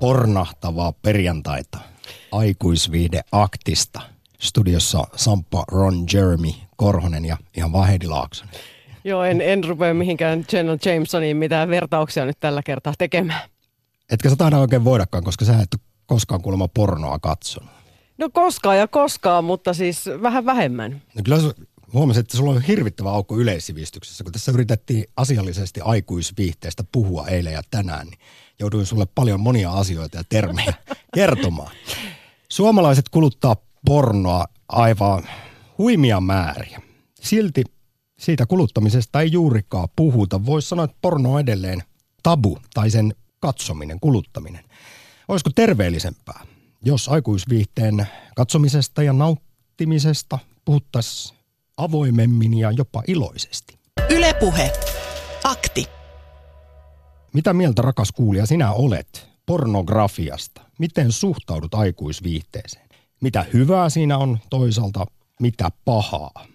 Pornahtavaa 0.01 0.91
perjantaita 0.91 1.77
aikuisviihde 2.31 3.21
aktista. 3.31 4.01
Studiossa 4.39 5.03
Sampa, 5.15 5.63
Ron, 5.71 6.05
Jeremy, 6.13 6.51
Korhonen 6.75 7.25
ja 7.25 7.37
ihan 7.57 7.73
vaan 7.73 7.87
Heidi 7.87 8.07
Laaksonen. 8.07 8.55
Joo, 9.03 9.23
en, 9.23 9.41
en 9.41 9.63
rupea 9.63 9.93
mihinkään 9.93 10.45
General 10.49 10.77
Jamesoniin 10.85 11.37
mitään 11.37 11.69
vertauksia 11.69 12.25
nyt 12.25 12.39
tällä 12.39 12.61
kertaa 12.65 12.93
tekemään. 12.97 13.49
Etkä 14.11 14.29
sä 14.29 14.35
taida 14.35 14.57
oikein 14.57 14.83
voidakaan, 14.83 15.23
koska 15.23 15.45
sä 15.45 15.59
et 15.59 15.81
koskaan 16.05 16.41
kuulemma 16.41 16.67
pornoa 16.67 17.19
katsonut. 17.19 17.69
No 18.17 18.29
koskaan 18.33 18.77
ja 18.77 18.87
koskaan, 18.87 19.43
mutta 19.43 19.73
siis 19.73 20.05
vähän 20.21 20.45
vähemmän. 20.45 21.01
No 21.15 21.21
kyllä 21.25 21.37
huomasin, 21.93 22.19
että 22.19 22.37
sulla 22.37 22.51
on 22.51 22.61
hirvittävä 22.61 23.11
aukko 23.11 23.39
yleissivistyksessä, 23.39 24.23
kun 24.23 24.33
tässä 24.33 24.51
yritettiin 24.51 25.05
asiallisesti 25.17 25.81
aikuisviihteestä 25.83 26.83
puhua 26.91 27.27
eilen 27.27 27.53
ja 27.53 27.61
tänään, 27.71 28.07
niin 28.07 28.19
jouduin 28.59 28.85
sulle 28.85 29.05
paljon 29.15 29.39
monia 29.39 29.71
asioita 29.71 30.17
ja 30.17 30.23
termejä 30.29 30.73
kertomaan. 31.15 31.71
Suomalaiset 32.49 33.09
kuluttaa 33.09 33.55
pornoa 33.85 34.45
aivan 34.69 35.23
huimia 35.77 36.21
määriä. 36.21 36.81
Silti 37.21 37.63
siitä 38.19 38.45
kuluttamisesta 38.45 39.21
ei 39.21 39.31
juurikaan 39.31 39.87
puhuta. 39.95 40.45
Voisi 40.45 40.69
sanoa, 40.69 40.85
että 40.85 40.97
porno 41.01 41.33
on 41.33 41.39
edelleen 41.39 41.83
tabu 42.23 42.57
tai 42.73 42.89
sen 42.89 43.15
katsominen, 43.39 43.99
kuluttaminen. 43.99 44.63
Olisiko 45.27 45.49
terveellisempää, 45.55 46.45
jos 46.85 47.09
aikuisviihteen 47.09 48.07
katsomisesta 48.35 49.03
ja 49.03 49.13
nauttimisesta 49.13 50.39
puhuttaisiin 50.65 51.40
avoimemmin 51.83 52.57
ja 52.57 52.71
jopa 52.71 53.03
iloisesti? 53.07 53.79
Ylepuhe. 54.09 54.71
Akti. 55.43 55.85
Mitä 57.33 57.53
mieltä 57.53 57.81
rakas 57.81 58.11
kuulija 58.11 58.45
sinä 58.45 58.71
olet 58.71 59.27
pornografiasta? 59.45 60.61
Miten 60.79 61.11
suhtaudut 61.11 61.73
aikuisviihteeseen? 61.73 62.89
Mitä 63.21 63.45
hyvää 63.53 63.89
siinä 63.89 64.17
on 64.17 64.39
toisaalta, 64.49 65.05
mitä 65.39 65.69
pahaa? 65.85 66.50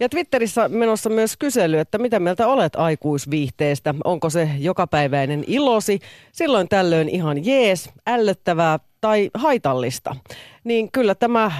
Ja 0.00 0.08
Twitterissä 0.08 0.68
menossa 0.68 1.10
myös 1.10 1.36
kysely, 1.36 1.78
että 1.78 1.98
mitä 1.98 2.20
mieltä 2.20 2.46
olet 2.46 2.76
aikuisviihteestä? 2.76 3.94
Onko 4.04 4.30
se 4.30 4.50
jokapäiväinen 4.58 5.44
ilosi? 5.46 6.00
Silloin 6.32 6.68
tällöin 6.68 7.08
ihan 7.08 7.44
jees, 7.44 7.90
ällöttävää 8.06 8.78
tai 9.00 9.30
haitallista. 9.34 10.16
Niin 10.64 10.92
kyllä 10.92 11.14
tämä 11.14 11.50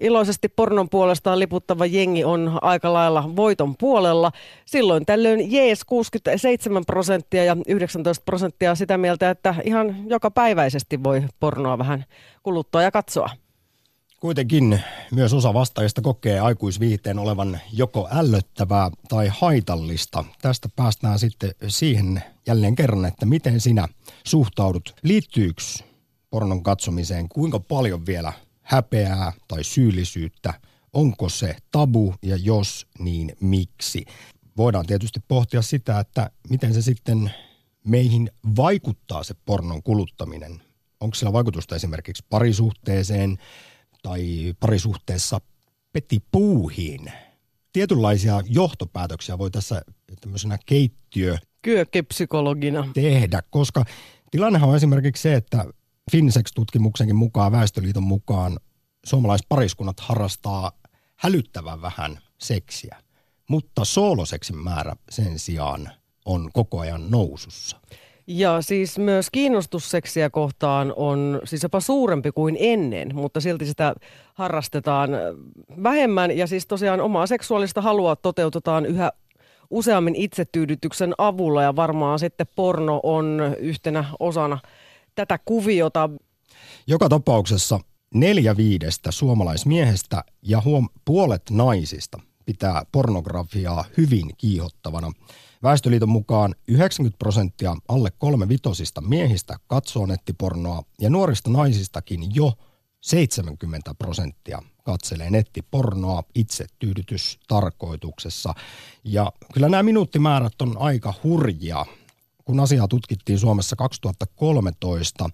iloisesti 0.00 0.48
pornon 0.48 0.88
puolestaan 0.88 1.38
liputtava 1.38 1.86
jengi 1.86 2.24
on 2.24 2.58
aika 2.62 2.92
lailla 2.92 3.30
voiton 3.36 3.76
puolella. 3.76 4.32
Silloin 4.64 5.06
tällöin 5.06 5.52
jees 5.52 5.84
67 5.84 6.84
prosenttia 6.86 7.44
ja 7.44 7.56
19 7.68 8.22
prosenttia 8.24 8.74
sitä 8.74 8.98
mieltä, 8.98 9.30
että 9.30 9.54
ihan 9.64 9.96
joka 10.10 10.30
päiväisesti 10.30 11.02
voi 11.02 11.22
pornoa 11.40 11.78
vähän 11.78 12.04
kuluttaa 12.42 12.82
ja 12.82 12.90
katsoa. 12.90 13.30
Kuitenkin 14.22 14.80
myös 15.12 15.32
osa 15.32 15.54
vastaajista 15.54 16.00
kokee 16.00 16.40
aikuisviihteen 16.40 17.18
olevan 17.18 17.60
joko 17.72 18.08
ällöttävää 18.12 18.90
tai 19.08 19.28
haitallista. 19.28 20.24
Tästä 20.42 20.68
päästään 20.76 21.18
sitten 21.18 21.50
siihen 21.68 22.22
jälleen 22.46 22.74
kerran, 22.74 23.04
että 23.04 23.26
miten 23.26 23.60
sinä 23.60 23.88
suhtaudut. 24.26 24.94
Liittyykö 25.02 25.62
pornon 26.30 26.62
katsomiseen 26.62 27.28
kuinka 27.28 27.60
paljon 27.60 28.06
vielä 28.06 28.32
häpeää 28.62 29.32
tai 29.48 29.64
syyllisyyttä? 29.64 30.54
Onko 30.92 31.28
se 31.28 31.56
tabu 31.70 32.14
ja 32.22 32.36
jos, 32.36 32.86
niin 32.98 33.36
miksi? 33.40 34.04
Voidaan 34.56 34.86
tietysti 34.86 35.20
pohtia 35.28 35.62
sitä, 35.62 36.00
että 36.00 36.30
miten 36.48 36.74
se 36.74 36.82
sitten 36.82 37.30
meihin 37.84 38.30
vaikuttaa 38.56 39.22
se 39.22 39.34
pornon 39.44 39.82
kuluttaminen. 39.82 40.62
Onko 41.00 41.14
sillä 41.14 41.32
vaikutusta 41.32 41.76
esimerkiksi 41.76 42.24
parisuhteeseen 42.30 43.38
tai 44.02 44.54
parisuhteessa 44.60 45.40
petipuuhiin? 45.92 47.12
Tietynlaisia 47.72 48.42
johtopäätöksiä 48.46 49.38
voi 49.38 49.50
tässä 49.50 49.82
tämmöisenä 50.20 50.58
keittiö 50.66 51.36
Kyökkipsykologina 51.62 52.88
tehdä, 52.94 53.42
koska 53.50 53.84
tilannehan 54.30 54.68
on 54.68 54.76
esimerkiksi 54.76 55.22
se, 55.22 55.34
että 55.34 55.64
Finsex-tutkimuksenkin 56.12 57.16
mukaan, 57.16 57.52
Väestöliiton 57.52 58.02
mukaan, 58.02 58.58
suomalaispariskunnat 59.04 60.00
harrastaa 60.00 60.72
hälyttävän 61.16 61.82
vähän 61.82 62.18
seksiä, 62.38 62.96
mutta 63.48 63.84
sooloseksin 63.84 64.56
määrä 64.56 64.96
sen 65.10 65.38
sijaan 65.38 65.90
on 66.24 66.50
koko 66.52 66.80
ajan 66.80 67.10
nousussa. 67.10 67.80
Ja 68.26 68.62
siis 68.62 68.98
myös 68.98 69.30
kiinnostus 69.30 69.90
seksiä 69.90 70.30
kohtaan 70.30 70.92
on 70.96 71.40
siis 71.44 71.62
jopa 71.62 71.80
suurempi 71.80 72.32
kuin 72.32 72.56
ennen, 72.60 73.14
mutta 73.14 73.40
silti 73.40 73.66
sitä 73.66 73.94
harrastetaan 74.34 75.10
vähemmän. 75.82 76.36
Ja 76.36 76.46
siis 76.46 76.66
tosiaan 76.66 77.00
omaa 77.00 77.26
seksuaalista 77.26 77.80
halua 77.80 78.16
toteutetaan 78.16 78.86
yhä 78.86 79.12
useammin 79.70 80.14
itsetyydytyksen 80.14 81.14
avulla 81.18 81.62
ja 81.62 81.76
varmaan 81.76 82.18
sitten 82.18 82.46
porno 82.56 83.00
on 83.02 83.40
yhtenä 83.58 84.04
osana 84.20 84.58
tätä 85.14 85.38
kuviota. 85.44 86.10
Joka 86.86 87.08
tapauksessa 87.08 87.80
neljä 88.14 88.56
viidestä 88.56 89.10
suomalaismiehestä 89.10 90.24
ja 90.42 90.62
huom- 90.64 90.88
puolet 91.04 91.42
naisista 91.50 92.20
pitää 92.44 92.82
pornografiaa 92.92 93.84
hyvin 93.96 94.30
kiihottavana. 94.36 95.12
Väestöliiton 95.62 96.08
mukaan 96.08 96.54
90 96.68 97.18
prosenttia 97.18 97.76
alle 97.88 98.10
kolme 98.18 98.48
vitosista 98.48 99.00
miehistä 99.00 99.56
katsoo 99.66 100.06
nettipornoa 100.06 100.82
ja 101.00 101.10
nuorista 101.10 101.50
naisistakin 101.50 102.34
jo 102.34 102.52
70 103.00 103.94
prosenttia 103.94 104.62
katselee 104.84 105.30
nettipornoa 105.30 106.22
itse 106.34 106.66
tyydytystarkoituksessa. 106.78 108.54
Ja 109.04 109.32
kyllä 109.54 109.68
nämä 109.68 109.82
minuuttimäärät 109.82 110.62
on 110.62 110.76
aika 110.78 111.14
hurjia. 111.24 111.86
Kun 112.44 112.60
asiaa 112.60 112.88
tutkittiin 112.88 113.38
Suomessa 113.38 113.76
2013 113.76 115.30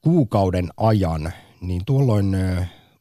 kuukauden 0.00 0.68
ajan, 0.76 1.32
niin 1.60 1.82
tuolloin 1.86 2.36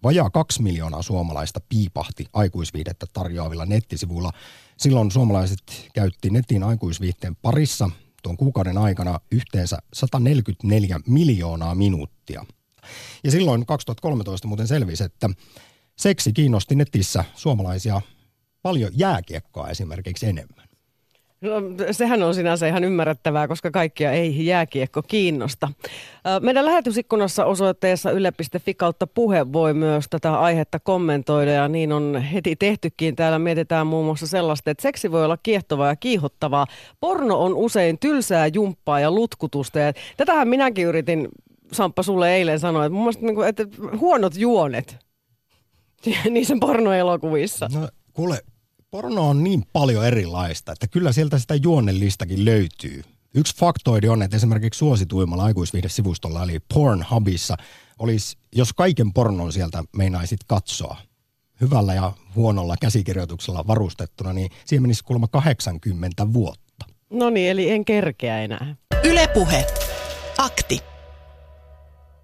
vajaa 0.03 0.29
kaksi 0.29 0.61
miljoonaa 0.61 1.01
suomalaista 1.01 1.59
piipahti 1.69 2.25
aikuisviihdettä 2.33 3.05
tarjoavilla 3.13 3.65
nettisivuilla. 3.65 4.31
Silloin 4.77 5.11
suomalaiset 5.11 5.89
käytti 5.93 6.29
netin 6.29 6.63
aikuisviihteen 6.63 7.35
parissa 7.35 7.89
tuon 8.23 8.37
kuukauden 8.37 8.77
aikana 8.77 9.19
yhteensä 9.31 9.77
144 9.93 10.99
miljoonaa 11.07 11.75
minuuttia. 11.75 12.45
Ja 13.23 13.31
silloin 13.31 13.65
2013 13.65 14.47
muuten 14.47 14.67
selvisi, 14.67 15.03
että 15.03 15.29
seksi 15.95 16.33
kiinnosti 16.33 16.75
netissä 16.75 17.25
suomalaisia 17.35 18.01
paljon 18.61 18.91
jääkiekkoa 18.95 19.69
esimerkiksi 19.69 20.25
enemmän. 20.25 20.64
No, 21.41 21.51
sehän 21.91 22.23
on 22.23 22.35
sinänsä 22.35 22.67
ihan 22.67 22.83
ymmärrettävää, 22.83 23.47
koska 23.47 23.71
kaikkia 23.71 24.11
ei 24.11 24.45
jääkiekko 24.45 25.01
kiinnosta. 25.01 25.71
Meidän 26.41 26.65
lähetysikkunassa 26.65 27.45
osoitteessa 27.45 28.11
yle.fi 28.11 28.73
kautta 28.73 29.07
puhe 29.07 29.53
voi 29.53 29.73
myös 29.73 30.05
tätä 30.09 30.39
aihetta 30.39 30.79
kommentoida 30.79 31.51
ja 31.51 31.67
niin 31.67 31.91
on 31.91 32.21
heti 32.33 32.55
tehtykin. 32.55 33.15
Täällä 33.15 33.39
mietitään 33.39 33.87
muun 33.87 34.05
muassa 34.05 34.27
sellaista, 34.27 34.71
että 34.71 34.81
seksi 34.81 35.11
voi 35.11 35.25
olla 35.25 35.37
kiehtovaa 35.43 35.87
ja 35.87 35.95
kiihottavaa. 35.95 36.67
Porno 36.99 37.39
on 37.39 37.53
usein 37.53 37.99
tylsää 37.99 38.47
jumppaa 38.47 38.99
ja 38.99 39.11
lutkutusta 39.11 39.79
ja 39.79 39.93
tätähän 40.17 40.47
minäkin 40.47 40.85
yritin 40.85 41.27
Samppa 41.71 42.03
sulle 42.03 42.35
eilen 42.35 42.59
sanoa, 42.59 42.85
että 42.85 42.93
mun 42.93 43.03
mielestä 43.03 43.25
niin 43.25 43.35
kuin, 43.35 43.47
että 43.47 43.63
huonot 43.99 44.37
juonet 44.37 44.97
niissä 46.29 46.55
pornoelokuvissa. 46.59 47.69
No 47.73 47.89
kuule, 48.13 48.39
porno 48.95 49.29
on 49.29 49.43
niin 49.43 49.63
paljon 49.73 50.05
erilaista, 50.05 50.71
että 50.71 50.87
kyllä 50.87 51.11
sieltä 51.11 51.39
sitä 51.39 51.55
juonnellistakin 51.55 52.45
löytyy. 52.45 53.03
Yksi 53.33 53.55
faktoidi 53.55 54.07
on, 54.07 54.21
että 54.21 54.37
esimerkiksi 54.37 54.77
suosituimmalla 54.77 55.43
aikuisviihdesivustolla 55.43 56.43
eli 56.43 56.59
Pornhubissa 56.73 57.57
olisi, 57.99 58.37
jos 58.55 58.73
kaiken 58.73 59.13
pornon 59.13 59.53
sieltä 59.53 59.83
meinaisit 59.97 60.39
katsoa, 60.47 60.97
hyvällä 61.61 61.93
ja 61.93 62.11
huonolla 62.35 62.75
käsikirjoituksella 62.81 63.67
varustettuna, 63.67 64.33
niin 64.33 64.49
siihen 64.65 64.81
menisi 64.81 65.03
kuulemma 65.03 65.27
80 65.27 66.33
vuotta. 66.33 66.85
No 67.09 67.29
niin, 67.29 67.51
eli 67.51 67.71
en 67.71 67.85
kerkeä 67.85 68.41
enää. 68.41 68.75
Ylepuhe. 69.03 69.65
Akti. 70.37 70.79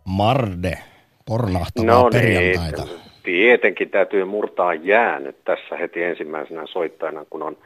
Marde, 0.06 0.84
pornahtavaa 1.26 1.96
no 1.96 2.10
niin, 2.10 2.12
perjantaita. 2.12 3.11
Tietenkin 3.24 3.90
täytyy 3.90 4.26
murtaa 4.26 4.74
jäänyt 4.74 5.36
tässä 5.46 5.78
heti 5.78 6.04
ensimmäisenä 6.04 6.66
soittajana, 6.66 7.26
kun 7.30 7.44
on 7.44 7.58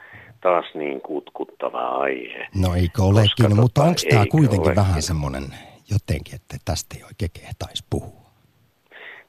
taas 0.41 0.65
niin 0.73 1.01
kutkuttava 1.01 1.79
aihe. 1.79 2.47
No 2.61 2.75
eikö 2.75 3.01
olekin, 3.03 3.29
Koska, 3.37 3.55
no, 3.55 3.61
mutta 3.61 3.81
onko 3.81 4.01
tämä 4.09 4.25
kuitenkin 4.31 4.59
olekin. 4.59 4.75
vähän 4.75 5.01
semmoinen 5.01 5.43
jotenkin, 5.91 6.35
että 6.35 6.57
tästä 6.65 6.95
ei 6.97 7.03
oikein 7.03 7.31
kehtaisi 7.41 7.83
puhua? 7.89 8.25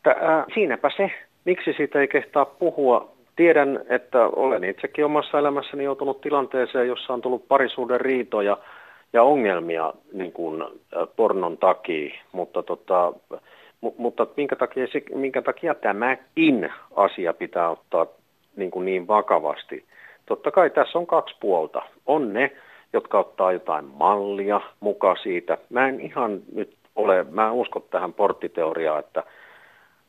Tää, 0.03 0.12
äh, 0.12 0.45
siinäpä 0.55 0.91
se. 0.97 1.11
Miksi 1.45 1.72
siitä 1.77 2.01
ei 2.01 2.09
kehtaa 2.09 2.45
puhua? 2.45 3.16
Tiedän, 3.37 3.81
että 3.89 4.27
olen 4.27 4.64
itsekin 4.64 5.05
omassa 5.05 5.39
elämässäni 5.39 5.85
joutunut 5.85 6.20
tilanteeseen, 6.20 6.89
jossa 6.89 7.12
on 7.12 7.22
tullut 7.22 7.49
parisuuden 7.49 8.01
riitoja 8.01 8.59
ja 9.12 9.22
ongelmia 9.22 9.93
niin 10.12 10.33
kuin, 10.33 10.62
äh, 10.62 10.68
pornon 11.16 11.59
takia, 11.59 12.14
mutta 12.33 12.62
tota, 12.62 13.12
mutta 13.81 14.27
minkä 14.37 14.57
takia, 14.57 14.87
minkä 15.14 15.43
takia 15.43 15.74
tämäkin 15.74 16.72
asia 16.97 17.33
pitää 17.33 17.70
ottaa 17.70 18.07
niin, 18.57 18.70
kuin 18.70 18.85
niin 18.85 19.07
vakavasti? 19.07 19.85
Totta 20.27 20.51
kai 20.51 20.70
tässä 20.70 20.99
on 20.99 21.07
kaksi 21.07 21.37
puolta. 21.41 21.83
On 22.07 22.33
ne, 22.33 22.53
jotka 22.93 23.18
ottaa 23.18 23.53
jotain 23.53 23.85
mallia 23.85 24.61
mukaan 24.81 25.16
siitä. 25.22 25.59
Mä 25.70 25.89
en 25.89 26.01
ihan 26.01 26.41
nyt 26.55 26.77
ole, 26.97 27.27
mä 27.31 27.47
en 27.47 27.53
usko 27.53 27.81
tähän 27.81 28.12
porttiteoriaan, 28.12 29.01
että 29.01 29.22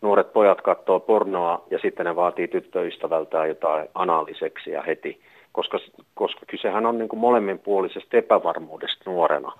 nuoret 0.01 0.33
pojat 0.33 0.61
katsoo 0.61 0.99
pornoa 0.99 1.63
ja 1.71 1.79
sitten 1.79 2.05
ne 2.05 2.15
vaatii 2.15 2.47
tyttöystävältään 2.47 3.47
jotain 3.47 3.89
analyseksiä 3.95 4.81
heti, 4.81 5.21
koska, 5.51 5.79
koska 6.15 6.41
kysehän 6.47 6.85
on 6.85 6.97
niin 6.97 7.09
kuin 7.09 7.19
molemminpuolisesta 7.19 8.17
epävarmuudesta 8.17 9.09
nuorena. 9.09 9.51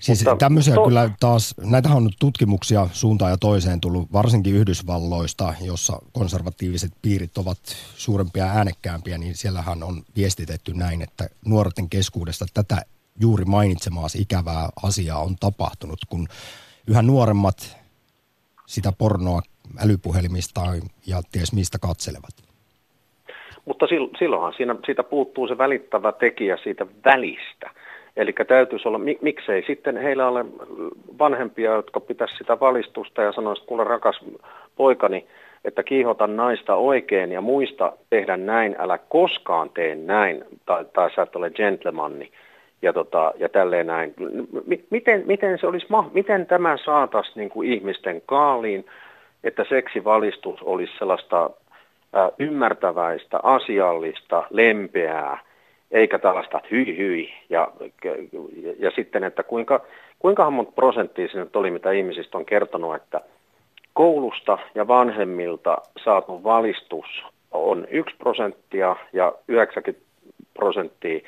Siis 0.00 0.24
Mutta 0.24 0.36
tämmöisiä 0.36 0.74
to... 0.74 0.84
kyllä 0.84 1.10
taas, 1.20 1.54
näitähän 1.64 1.96
on 1.96 2.10
tutkimuksia 2.18 2.88
suuntaan 2.92 3.30
ja 3.30 3.36
toiseen 3.36 3.80
tullut, 3.80 4.12
varsinkin 4.12 4.54
Yhdysvalloista, 4.54 5.54
jossa 5.60 5.98
konservatiiviset 6.12 6.92
piirit 7.02 7.38
ovat 7.38 7.58
suurempia 7.94 8.44
ja 8.44 8.52
äänekkäämpiä, 8.52 9.18
niin 9.18 9.34
siellähän 9.34 9.82
on 9.82 10.02
viestitetty 10.16 10.74
näin, 10.74 11.02
että 11.02 11.24
nuorten 11.46 11.88
keskuudesta 11.88 12.44
tätä 12.54 12.82
juuri 13.20 13.44
mainitsemaasi 13.44 14.22
ikävää 14.22 14.68
asiaa 14.82 15.18
on 15.18 15.36
tapahtunut, 15.40 15.98
kun 16.08 16.28
yhä 16.86 17.02
nuoremmat 17.02 17.76
sitä 18.66 18.92
pornoa 18.98 19.42
älypuhelimistaan 19.84 20.82
ja 21.06 21.22
ties 21.32 21.52
mistä 21.52 21.78
katselevat. 21.78 22.50
Mutta 23.64 23.86
silloinhan 24.18 24.52
siinä, 24.56 24.76
siitä 24.86 25.02
puuttuu 25.02 25.48
se 25.48 25.58
välittävä 25.58 26.12
tekijä 26.12 26.56
siitä 26.62 26.86
välistä. 27.04 27.70
Eli 28.20 28.32
täytyisi 28.48 28.88
olla, 28.88 29.00
miksei 29.20 29.62
sitten 29.66 29.96
heillä 29.96 30.28
ole 30.28 30.44
vanhempia, 31.18 31.74
jotka 31.74 32.00
pitäisi 32.00 32.36
sitä 32.36 32.60
valistusta 32.60 33.22
ja 33.22 33.32
sanoisi, 33.32 33.64
kuule 33.66 33.84
rakas 33.84 34.20
poikani, 34.76 35.26
että 35.64 35.82
kiihota 35.82 36.26
naista 36.26 36.74
oikein 36.74 37.32
ja 37.32 37.40
muista 37.40 37.92
tehdä 38.10 38.36
näin, 38.36 38.76
älä 38.78 38.98
koskaan 38.98 39.70
tee 39.70 39.94
näin, 39.94 40.44
tai, 40.66 40.84
tai 40.92 41.10
sä 41.14 41.22
et 41.22 41.36
ole 41.36 41.50
gentlemani 41.50 42.30
ja, 42.82 42.92
tota, 42.92 43.32
ja 43.38 43.48
tälleen 43.48 43.86
näin. 43.86 44.14
Miten, 44.90 45.22
miten, 45.26 45.58
se 45.58 45.66
olisi, 45.66 45.86
miten 46.12 46.46
tämä 46.46 46.76
saataisiin 46.84 47.34
niin 47.36 47.50
kuin 47.50 47.72
ihmisten 47.72 48.22
kaaliin, 48.26 48.86
että 49.44 49.64
seksivalistus 49.68 50.62
olisi 50.62 50.92
sellaista 50.98 51.50
ä, 52.16 52.30
ymmärtäväistä, 52.38 53.40
asiallista, 53.42 54.42
lempeää, 54.50 55.49
eikä 55.90 56.18
tällaista 56.18 56.60
hyi 56.70 56.98
hyi. 56.98 57.34
Ja, 57.48 57.72
ja, 58.04 58.12
ja 58.78 58.90
sitten, 58.96 59.24
että 59.24 59.42
kuinka, 59.42 59.80
kuinka 60.18 60.50
monta 60.50 60.72
prosenttia 60.72 61.28
se 61.32 61.38
nyt 61.38 61.56
oli, 61.56 61.70
mitä 61.70 61.90
ihmisistä 61.90 62.38
on 62.38 62.46
kertonut, 62.46 62.94
että 62.94 63.20
koulusta 63.92 64.58
ja 64.74 64.88
vanhemmilta 64.88 65.78
saatu 66.04 66.44
valistus 66.44 67.06
on 67.50 67.86
1 67.90 68.16
prosenttia 68.16 68.96
ja 69.12 69.32
90 69.48 70.06
prosenttia 70.54 71.20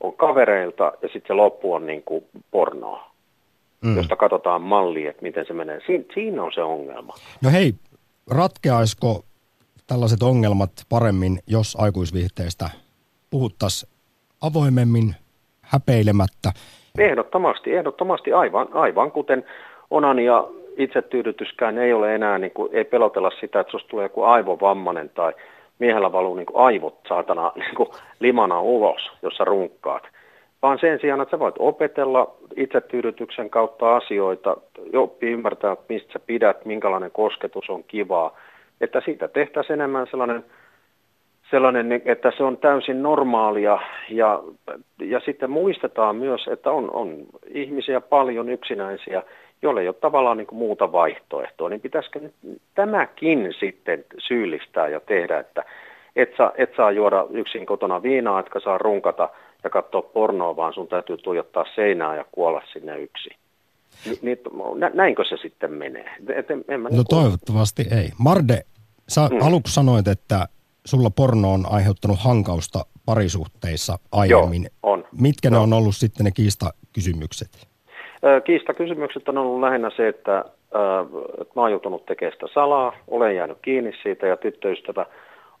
on 0.00 0.16
kavereilta 0.16 0.92
ja 1.02 1.08
sitten 1.08 1.26
se 1.26 1.32
loppu 1.32 1.74
on 1.74 1.86
niin 1.86 2.02
kuin 2.02 2.24
pornoa, 2.50 3.10
mm. 3.80 3.96
josta 3.96 4.16
katsotaan 4.16 4.62
mallia, 4.62 5.10
että 5.10 5.22
miten 5.22 5.46
se 5.46 5.52
menee. 5.52 5.80
Siin, 5.86 6.06
siinä 6.14 6.42
on 6.42 6.52
se 6.52 6.62
ongelma. 6.62 7.14
No 7.42 7.50
hei, 7.50 7.74
ratkeaisiko 8.30 9.24
tällaiset 9.86 10.22
ongelmat 10.22 10.70
paremmin, 10.88 11.38
jos 11.46 11.76
aikuisviihteistä 11.80 12.70
puhuttaisiin 13.30 13.97
avoimemmin, 14.42 15.14
häpeilemättä. 15.60 16.52
Ehdottomasti, 16.98 17.74
ehdottomasti 17.74 18.32
aivan, 18.32 18.68
aivan 18.72 19.12
kuten 19.12 19.44
onani 19.90 20.24
ja 20.24 20.48
itsetyydytyskään 20.76 21.78
ei 21.78 21.92
ole 21.92 22.14
enää, 22.14 22.38
niin 22.38 22.52
kuin, 22.52 22.68
ei 22.72 22.84
pelotella 22.84 23.30
sitä, 23.40 23.60
että 23.60 23.70
susta 23.70 23.88
tulee 23.88 24.04
joku 24.04 24.22
aivovammainen 24.22 25.10
tai 25.14 25.32
miehellä 25.78 26.12
valuu 26.12 26.34
niin 26.34 26.46
kuin 26.46 26.64
aivot 26.64 26.98
saatana 27.08 27.52
niin 27.56 27.74
kuin 27.74 27.88
limana 28.20 28.60
ulos, 28.60 29.10
jossa 29.22 29.44
runkkaat. 29.44 30.02
Vaan 30.62 30.78
sen 30.78 30.98
sijaan, 31.00 31.20
että 31.20 31.30
sä 31.30 31.38
voit 31.38 31.54
opetella 31.58 32.34
itsetyydytyksen 32.56 33.50
kautta 33.50 33.96
asioita, 33.96 34.56
oppii 34.96 35.32
ymmärtää, 35.32 35.76
mistä 35.88 36.12
sä 36.12 36.18
pidät, 36.18 36.64
minkälainen 36.64 37.10
kosketus 37.10 37.70
on 37.70 37.84
kivaa, 37.84 38.36
että 38.80 39.02
siitä 39.04 39.28
tehtäisiin 39.28 39.74
enemmän 39.74 40.06
sellainen 40.10 40.44
sellainen, 41.50 42.02
että 42.04 42.32
se 42.36 42.42
on 42.42 42.56
täysin 42.56 43.02
normaalia 43.02 43.78
ja, 44.10 44.42
ja 45.00 45.20
sitten 45.20 45.50
muistetaan 45.50 46.16
myös, 46.16 46.48
että 46.52 46.70
on, 46.70 46.90
on 46.90 47.16
ihmisiä 47.54 48.00
paljon 48.00 48.48
yksinäisiä, 48.48 49.22
joille 49.62 49.80
ei 49.80 49.88
ole 49.88 49.94
tavallaan 50.00 50.36
niin 50.36 50.46
kuin 50.46 50.58
muuta 50.58 50.92
vaihtoehtoa, 50.92 51.68
niin 51.68 51.80
pitäisikö 51.80 52.20
nyt 52.20 52.34
tämäkin 52.74 53.54
sitten 53.60 54.04
syyllistää 54.28 54.88
ja 54.88 55.00
tehdä, 55.00 55.38
että 55.38 55.64
et 56.16 56.30
saa, 56.36 56.52
et 56.56 56.70
saa 56.76 56.90
juoda 56.90 57.26
yksin 57.30 57.66
kotona 57.66 58.02
viinaa, 58.02 58.40
etkä 58.40 58.60
saa 58.60 58.78
runkata 58.78 59.28
ja 59.64 59.70
katsoa 59.70 60.02
pornoa, 60.02 60.56
vaan 60.56 60.72
sun 60.72 60.88
täytyy 60.88 61.16
tuijottaa 61.16 61.64
seinää 61.74 62.16
ja 62.16 62.24
kuolla 62.32 62.62
sinne 62.72 62.98
yksin. 62.98 63.36
Ni, 64.06 64.18
niin, 64.22 64.38
näinkö 64.94 65.24
se 65.24 65.36
sitten 65.36 65.72
menee? 65.72 66.10
Et 66.34 66.50
en, 66.50 66.64
en 66.68 66.82
no 66.82 66.88
niin 66.88 67.04
toivottavasti 67.08 67.82
ei. 67.82 68.08
Marde, 68.18 68.62
sä 69.08 69.20
mm. 69.20 69.42
aluksi 69.42 69.74
sanoit, 69.74 70.08
että 70.08 70.46
sulla 70.90 71.10
porno 71.10 71.52
on 71.52 71.64
aiheuttanut 71.70 72.18
hankausta 72.18 72.78
parisuhteissa 73.06 73.98
aiemmin. 74.12 74.62
Joo, 74.62 74.92
on. 74.92 75.04
Mitkä 75.20 75.48
Joo. 75.48 75.52
ne 75.52 75.58
on 75.58 75.72
ollut 75.72 75.96
sitten 75.96 76.24
ne 76.24 76.30
kiistakysymykset? 76.30 77.68
Kiistakysymykset 78.44 79.28
on 79.28 79.38
ollut 79.38 79.60
lähinnä 79.60 79.90
se, 79.96 80.08
että, 80.08 80.44
että 81.40 81.52
mä 81.56 81.62
oon 81.62 81.70
joutunut 81.70 82.06
tekemään 82.06 82.32
sitä 82.32 82.46
salaa, 82.54 82.92
olen 83.08 83.36
jäänyt 83.36 83.58
kiinni 83.62 83.92
siitä 84.02 84.26
ja 84.26 84.36
tyttöystävä 84.36 85.06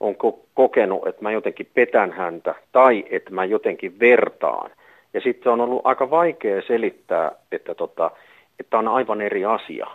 on 0.00 0.14
kokenut, 0.54 1.06
että 1.06 1.22
mä 1.22 1.32
jotenkin 1.32 1.70
petän 1.74 2.12
häntä 2.12 2.54
tai 2.72 3.04
että 3.10 3.30
mä 3.30 3.44
jotenkin 3.44 4.00
vertaan. 4.00 4.70
Ja 5.14 5.20
sitten 5.20 5.52
on 5.52 5.60
ollut 5.60 5.80
aika 5.84 6.10
vaikea 6.10 6.62
selittää, 6.66 7.32
että, 7.52 7.74
tota, 7.74 8.10
että 8.60 8.78
on 8.78 8.88
aivan 8.88 9.20
eri 9.20 9.44
asia. 9.44 9.86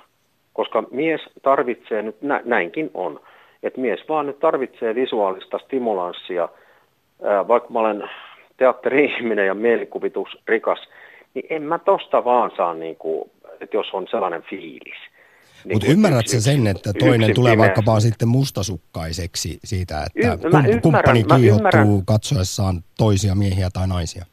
Koska 0.53 0.83
mies 0.91 1.21
tarvitsee 1.41 2.01
nyt, 2.01 2.21
nä, 2.21 2.41
näinkin 2.45 2.91
on, 2.93 3.19
että 3.63 3.81
mies 3.81 3.99
vaan 4.09 4.25
nyt 4.25 4.39
tarvitsee 4.39 4.95
visuaalista 4.95 5.59
stimulanssia, 5.59 6.49
vaikka 7.47 7.69
mä 7.69 7.79
olen 7.79 8.09
teatteri-ihminen 8.57 9.47
ja 9.47 9.53
mielikuvitusrikas, 9.53 10.79
niin 11.33 11.45
en 11.49 11.63
mä 11.63 11.79
tosta 11.79 12.25
vaan 12.25 12.51
saa, 12.57 12.73
niin 12.73 12.95
kuin, 12.95 13.31
että 13.59 13.77
jos 13.77 13.87
on 13.93 14.07
sellainen 14.11 14.41
fiilis. 14.41 14.97
Niin 15.65 15.75
Mutta 15.75 15.91
ymmärrätkö 15.91 16.39
sen, 16.39 16.67
että 16.67 16.93
toinen 16.99 17.35
tulee 17.35 17.57
vaikka 17.57 17.81
vaan 17.85 18.01
sitten 18.01 18.27
mustasukkaiseksi 18.27 19.59
siitä, 19.63 20.05
että 20.05 20.33
y- 20.33 20.47
ymmärrän, 20.47 20.81
kumppani 20.81 21.23
kiihottuu 21.23 22.03
katsoessaan 22.05 22.75
toisia 22.97 23.35
miehiä 23.35 23.69
tai 23.73 23.87
naisia? 23.87 24.25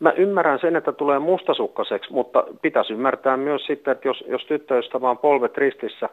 Mä 0.00 0.10
ymmärrän 0.10 0.58
sen, 0.60 0.76
että 0.76 0.92
tulee 0.92 1.18
mustasukkaiseksi, 1.18 2.12
mutta 2.12 2.44
pitäisi 2.62 2.92
ymmärtää 2.92 3.36
myös 3.36 3.66
sitten, 3.66 3.92
että 3.92 4.08
jos, 4.08 4.24
jos 4.28 4.44
tyttöystävä 4.44 5.10
on 5.10 5.18
polvet 5.18 5.56
ristissä, 5.56 6.08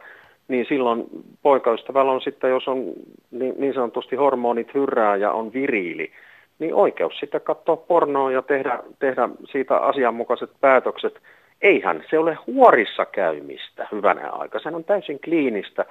niin 0.48 0.66
silloin 0.68 1.04
poikaystävällä 1.42 2.12
on 2.12 2.20
sitten, 2.20 2.50
jos 2.50 2.68
on 2.68 2.92
niin, 3.30 3.54
niin 3.58 3.74
sanotusti 3.74 4.16
hormonit 4.16 4.74
hyrrää 4.74 5.16
ja 5.16 5.32
on 5.32 5.52
viriili, 5.52 6.10
niin 6.58 6.74
oikeus 6.74 7.18
sitten 7.20 7.40
katsoa 7.40 7.76
pornoa 7.76 8.32
ja 8.32 8.42
tehdä, 8.42 8.78
tehdä 8.98 9.28
siitä 9.52 9.76
asianmukaiset 9.76 10.50
päätökset. 10.60 11.20
Eihän 11.62 12.04
se 12.10 12.18
ole 12.18 12.38
huorissa 12.46 13.04
käymistä 13.06 13.88
hyvänä 13.92 14.30
aika, 14.30 14.58
se 14.58 14.68
on 14.68 14.84
täysin 14.84 15.20
kliinistä. 15.20 15.84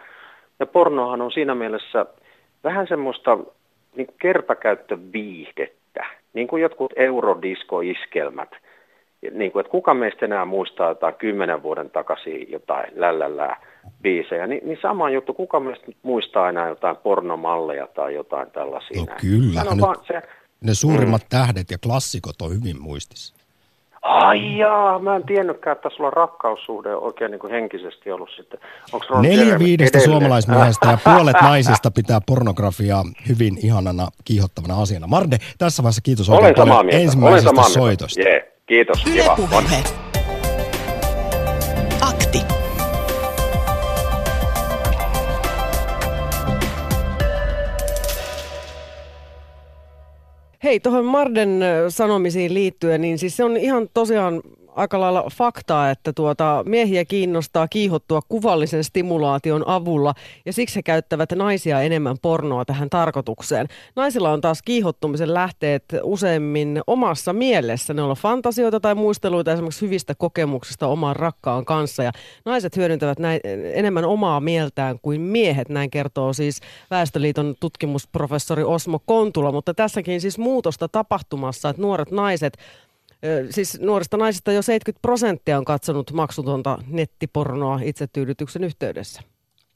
Ja 0.59 0.65
pornohan 0.65 1.21
on 1.21 1.31
siinä 1.31 1.55
mielessä 1.55 2.05
vähän 2.63 2.87
semmoista 2.87 3.37
niin 3.95 4.07
kertakäyttöviihdettä, 4.21 6.05
niin 6.33 6.47
kuin 6.47 6.61
jotkut 6.61 6.93
eurodiskoiskelmät. 6.95 8.49
Niin 9.31 9.51
kuin, 9.51 9.61
että 9.61 9.71
kuka 9.71 9.93
meistä 9.93 10.25
enää 10.25 10.45
muistaa 10.45 10.89
jotain 10.89 11.15
kymmenen 11.15 11.63
vuoden 11.63 11.89
takaisin 11.89 12.51
jotain 12.51 12.91
lällällää 12.95 13.61
biisejä, 14.01 14.47
niin, 14.47 14.61
niin 14.67 14.77
sama 14.81 15.09
juttu, 15.09 15.33
kuka 15.33 15.59
meistä 15.59 15.86
muistaa 16.03 16.49
enää 16.49 16.69
jotain 16.69 16.97
pornomalleja 16.97 17.88
tai 17.88 18.13
jotain 18.13 18.51
tällaisia. 18.51 19.01
No 19.01 19.07
kyllä, 19.21 19.63
ne, 19.63 19.81
vaan, 19.81 19.95
se, 20.07 20.21
ne 20.61 20.73
suurimmat 20.73 21.21
mm. 21.21 21.27
tähdet 21.29 21.71
ja 21.71 21.77
klassikot 21.77 22.41
on 22.41 22.51
hyvin 22.51 22.81
muistissa. 22.81 23.36
Ai 24.01 24.57
jaa, 24.57 24.99
mä 24.99 25.15
en 25.15 25.23
tiennytkään, 25.23 25.75
että 25.75 25.89
sulla 25.95 26.09
rakkaussuhde 26.09 26.95
on 26.95 27.03
oikein 27.03 27.31
niin 27.31 27.39
kuin 27.39 27.53
henkisesti 27.53 28.11
ollut 28.11 28.29
sitten. 28.36 28.59
Onko 28.93 29.21
Neljä 29.21 29.59
viidestä 29.59 29.99
suomalaismiehestä 29.99 30.88
ja 30.88 30.97
puolet 31.03 31.41
naisista 31.51 31.91
pitää 31.91 32.19
pornografiaa 32.25 33.03
hyvin 33.27 33.57
ihanana, 33.63 34.07
kiihottavana 34.25 34.81
asiana. 34.81 35.07
Marde, 35.07 35.38
tässä 35.57 35.83
vaiheessa 35.83 36.01
kiitos 36.01 36.29
oikein 36.29 36.45
Olen 36.45 36.69
paljon 36.69 37.01
ensimmäisestä 37.01 37.61
Olen 37.61 37.71
soitosta. 37.71 38.21
Yeah. 38.21 38.43
Kiitos, 38.65 39.03
kiva. 39.03 39.31
Akti. 39.31 40.04
Hei, 50.66 50.80
tuohon 50.80 51.05
Marden 51.05 51.59
sanomisiin 51.89 52.53
liittyen, 52.53 53.01
niin 53.01 53.18
siis 53.18 53.38
se 53.38 53.43
on 53.43 53.57
ihan 53.57 53.89
tosiaan 53.93 54.41
aika 54.76 54.99
lailla 54.99 55.23
faktaa, 55.34 55.89
että 55.89 56.13
tuota, 56.13 56.63
miehiä 56.67 57.05
kiinnostaa 57.05 57.67
kiihottua 57.67 58.21
kuvallisen 58.30 58.84
stimulaation 58.84 59.67
avulla 59.67 60.13
ja 60.45 60.53
siksi 60.53 60.76
he 60.76 60.84
käyttävät 60.84 61.32
naisia 61.32 61.82
enemmän 61.82 62.17
pornoa 62.21 62.65
tähän 62.65 62.89
tarkoitukseen. 62.89 63.67
Naisilla 63.95 64.32
on 64.32 64.41
taas 64.41 64.61
kiihottumisen 64.61 65.34
lähteet 65.34 65.84
useimmin 66.03 66.82
omassa 66.88 67.34
mielessä. 67.34 67.93
Ne 67.93 68.01
on 68.01 68.15
fantasioita 68.15 68.80
tai 68.80 68.95
muisteluita 68.95 69.51
esimerkiksi 69.51 69.86
hyvistä 69.86 70.15
kokemuksista 70.15 70.88
oman 70.88 71.15
rakkaan 71.15 71.65
kanssa 71.65 72.03
ja 72.03 72.11
naiset 72.45 72.76
hyödyntävät 72.76 73.19
näin, 73.19 73.39
enemmän 73.73 74.05
omaa 74.05 74.39
mieltään 74.39 74.99
kuin 75.01 75.21
miehet, 75.21 75.69
näin 75.69 75.89
kertoo 75.89 76.34
siis 76.34 76.59
Väestöliiton 76.91 77.55
tutkimusprofessori 77.59 78.63
Osmo 78.63 78.99
Kontula, 79.05 79.51
mutta 79.51 79.73
tässäkin 79.73 80.21
siis 80.21 80.38
muutosta 80.38 80.88
tapahtumassa, 80.88 81.69
että 81.69 81.82
nuoret 81.82 82.11
naiset 82.11 82.57
Siis 83.49 83.80
nuorista 83.82 84.17
naisista 84.17 84.51
jo 84.51 84.61
70 84.61 85.01
prosenttia 85.01 85.57
on 85.57 85.65
katsonut 85.65 86.11
maksutonta 86.11 86.78
nettipornoa 86.88 87.80
itsetyydytyksen 87.84 88.63
yhteydessä. 88.63 89.21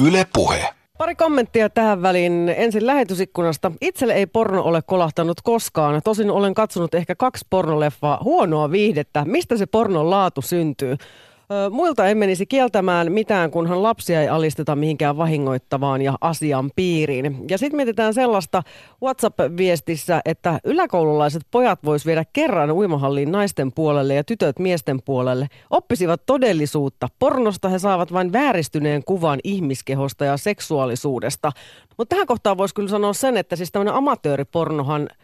Yle 0.08 0.28
Puhe. 0.34 0.70
Pari 0.98 1.16
kommenttia 1.16 1.70
tähän 1.70 2.02
väliin. 2.02 2.54
Ensin 2.58 2.88
lähetysikkunasta. 2.88 3.72
Itselle 3.82 4.14
ei 4.14 4.28
porno 4.28 4.62
ole 4.62 4.82
kolahtanut 4.82 5.42
koskaan. 5.44 6.02
Tosin 6.04 6.32
olen 6.32 6.54
katsonut 6.54 6.94
ehkä 6.94 7.16
kaksi 7.16 7.46
pornoleffaa 7.50 8.20
huonoa 8.24 8.72
viihdettä. 8.72 9.26
Mistä 9.26 9.58
se 9.58 9.66
pornon 9.66 10.10
laatu 10.10 10.42
syntyy? 10.42 10.96
Muilta 11.72 12.08
en 12.08 12.18
menisi 12.18 12.46
kieltämään 12.46 13.12
mitään, 13.12 13.52
kunhan 13.52 13.84
lapsia 13.84 14.22
ei 14.22 14.30
alisteta 14.30 14.76
mihinkään 14.76 15.18
vahingoittavaan 15.18 16.02
ja 16.02 16.18
asian 16.22 16.72
piiriin. 16.76 17.46
Ja 17.50 17.58
sitten 17.58 17.78
mietitään 17.78 18.14
sellaista 18.14 18.64
WhatsApp-viestissä, 19.04 20.22
että 20.26 20.60
yläkoululaiset 20.64 21.42
pojat 21.52 21.80
vois 21.86 22.06
viedä 22.06 22.26
kerran 22.34 22.72
uimahalliin 22.72 23.32
naisten 23.32 23.72
puolelle 23.72 24.16
ja 24.16 24.24
tytöt 24.24 24.60
miesten 24.60 25.02
puolelle. 25.06 25.48
Oppisivat 25.70 26.22
todellisuutta. 26.26 27.08
Pornosta 27.20 27.70
he 27.70 27.80
saavat 27.80 28.14
vain 28.14 28.34
vääristyneen 28.34 29.04
kuvan 29.04 29.40
ihmiskehosta 29.44 30.26
ja 30.26 30.38
seksuaalisuudesta. 30.38 31.52
Mutta 31.98 32.16
tähän 32.16 32.28
kohtaan 32.28 32.58
voisi 32.58 32.76
kyllä 32.76 32.90
sanoa 32.90 33.14
sen, 33.14 33.38
että 33.38 33.56
siis 33.56 33.72
tämmöinen 33.72 33.94
amatööripornohan– 33.94 35.10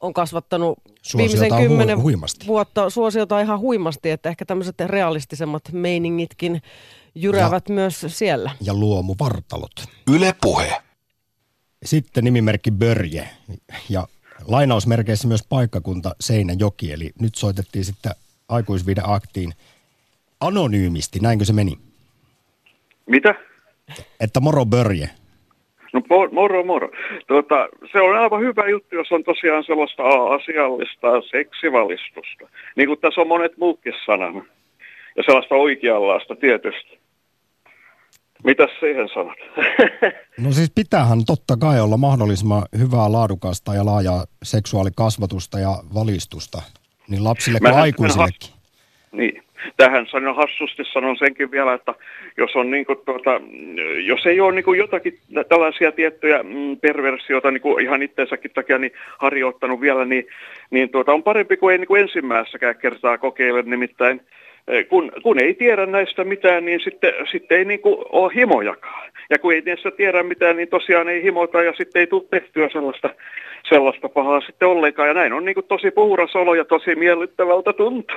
on 0.00 0.14
kasvattanut 0.14 0.78
suosiota 1.02 1.40
viimeisen 1.40 1.68
kymmenen 1.68 1.98
hu- 1.98 2.46
vuotta 2.46 2.90
suosiota 2.90 3.40
ihan 3.40 3.58
huimasti, 3.58 4.10
että 4.10 4.28
ehkä 4.28 4.44
tämmöiset 4.44 4.80
realistisemmat 4.80 5.62
meiningitkin 5.72 6.62
jyräävät 7.14 7.68
ja, 7.68 7.74
myös 7.74 8.06
siellä. 8.08 8.50
Ja 8.60 8.74
luomuvartalot. 8.74 9.72
Yle 10.10 10.34
Puhe. 10.40 10.82
Sitten 11.84 12.24
nimimerkki 12.24 12.70
Börje 12.70 13.28
ja 13.88 14.08
lainausmerkeissä 14.44 15.28
myös 15.28 15.42
paikkakunta 15.48 16.14
Seinäjoki, 16.20 16.92
eli 16.92 17.12
nyt 17.20 17.34
soitettiin 17.34 17.84
sitten 17.84 18.12
aikuisvideaktiin 18.48 19.52
anonyymisti, 20.40 21.20
näinkö 21.20 21.44
se 21.44 21.52
meni? 21.52 21.78
Mitä? 23.06 23.34
Että 24.20 24.40
moro 24.40 24.66
Börje. 24.66 25.10
No 25.96 26.28
moro 26.32 26.64
moro. 26.64 26.90
Tuota, 27.26 27.68
se 27.92 28.00
on 28.00 28.18
aivan 28.18 28.40
hyvä 28.40 28.68
juttu, 28.68 28.94
jos 28.94 29.12
on 29.12 29.24
tosiaan 29.24 29.64
sellaista 29.64 30.02
asiallista 30.34 31.08
seksivalistusta. 31.30 32.48
Niin 32.76 32.88
kuin 32.88 33.00
tässä 33.00 33.20
on 33.20 33.28
monet 33.28 33.56
muutkin 33.56 33.92
sanat. 34.06 34.34
Ja 35.16 35.22
sellaista 35.26 35.54
oikeanlaista 35.54 36.36
tietysti. 36.36 36.98
Mitäs 38.44 38.70
siihen 38.80 39.08
sanot? 39.14 39.38
No 40.40 40.52
siis 40.52 40.72
pitäähän 40.74 41.24
totta 41.26 41.56
kai 41.56 41.80
olla 41.80 41.96
mahdollisimman 41.96 42.62
hyvää, 42.78 43.12
laadukasta 43.12 43.74
ja 43.74 43.84
laajaa 43.84 44.24
seksuaalikasvatusta 44.42 45.58
ja 45.58 45.70
valistusta. 45.94 46.62
Niin 47.08 47.24
lapsille 47.24 47.58
kuin 47.60 47.74
aikuisillekin. 47.74 48.50
Niin 49.12 49.45
tähän 49.76 50.06
sanon 50.06 50.36
hassusti 50.36 50.82
sanon 50.92 51.16
senkin 51.16 51.50
vielä, 51.50 51.74
että 51.74 51.94
jos, 52.36 52.56
on 52.56 52.70
niin 52.70 52.86
kuin, 52.86 52.98
tuota, 53.04 53.40
jos 54.04 54.26
ei 54.26 54.40
ole 54.40 54.54
niin 54.54 54.64
kuin 54.64 54.78
jotakin 54.78 55.18
tällaisia 55.48 55.92
tiettyjä 55.92 56.42
mm, 56.42 56.76
perversioita 56.76 57.50
niin 57.50 57.60
kuin 57.60 57.84
ihan 57.84 58.02
itsensäkin 58.02 58.50
takia 58.54 58.78
niin 58.78 58.92
harjoittanut 59.18 59.80
vielä, 59.80 60.04
niin, 60.04 60.26
niin 60.70 60.88
tuota, 60.90 61.12
on 61.12 61.22
parempi 61.22 61.56
kuin 61.56 61.72
ei 61.72 61.78
niin 61.78 61.88
kuin 61.88 62.02
ensimmäisessäkään 62.02 62.76
kertaa 62.76 63.18
kokeile. 63.18 63.62
Nimittäin 63.62 64.20
kun, 64.88 65.12
kun 65.22 65.42
ei 65.42 65.54
tiedä 65.54 65.86
näistä 65.86 66.24
mitään, 66.24 66.64
niin 66.64 66.80
sitten, 66.80 67.12
sitten 67.32 67.58
ei 67.58 67.64
niin 67.64 67.80
kuin 67.80 67.96
ole 68.12 68.32
himojakaan. 68.34 69.12
Ja 69.30 69.38
kun 69.38 69.52
ei 69.52 69.60
niistä 69.60 69.90
tiedä 69.90 70.22
mitään, 70.22 70.56
niin 70.56 70.68
tosiaan 70.68 71.08
ei 71.08 71.22
himota 71.22 71.62
ja 71.62 71.72
sitten 71.76 72.00
ei 72.00 72.06
tule 72.06 72.24
tehtyä 72.30 72.68
sellaista, 72.72 73.10
sellaista 73.68 74.08
pahaa 74.08 74.40
sitten 74.40 74.68
ollenkaan. 74.68 75.08
Ja 75.08 75.14
näin 75.14 75.32
on 75.32 75.44
niin 75.44 75.54
kuin 75.54 75.66
tosi 75.66 75.90
puhuras 75.90 76.36
olo 76.36 76.54
ja 76.54 76.64
tosi 76.64 76.94
miellyttävältä 76.94 77.72
tuntuu. 77.72 78.16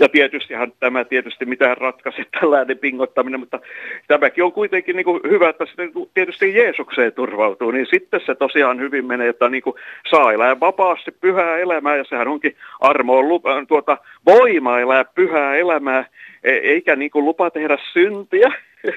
Ja 0.00 0.08
tietystihän 0.08 0.72
tämä 0.80 1.04
tietysti 1.04 1.46
mitään 1.46 1.76
ratkaisi 1.76 2.22
tällainen 2.40 2.78
pingottaminen, 2.78 3.40
mutta 3.40 3.60
tämäkin 4.06 4.44
on 4.44 4.52
kuitenkin 4.52 4.96
niin 4.96 5.04
kuin 5.04 5.20
hyvä, 5.28 5.48
että 5.48 5.66
sitten 5.66 5.92
tietysti 6.14 6.54
Jeesukseen 6.54 7.12
turvautuu, 7.12 7.70
niin 7.70 7.86
sitten 7.90 8.20
se 8.26 8.34
tosiaan 8.34 8.80
hyvin 8.80 9.06
menee, 9.06 9.28
että 9.28 9.48
niin 9.48 9.62
kuin 9.62 9.76
saa 10.10 10.32
elää 10.32 10.60
vapaasti 10.60 11.10
pyhää 11.10 11.56
elämää 11.56 11.96
ja 11.96 12.04
sehän 12.04 12.28
onkin 12.28 12.56
armoon 12.80 13.28
lupa, 13.28 13.64
tuota, 13.68 13.98
voima 14.26 14.80
elää 14.80 15.04
pyhää 15.04 15.56
elämää, 15.56 16.06
e- 16.44 16.52
eikä 16.52 16.96
niin 16.96 17.10
kuin 17.10 17.24
lupa 17.24 17.50
tehdä 17.50 17.78
syntiä. 17.92 18.52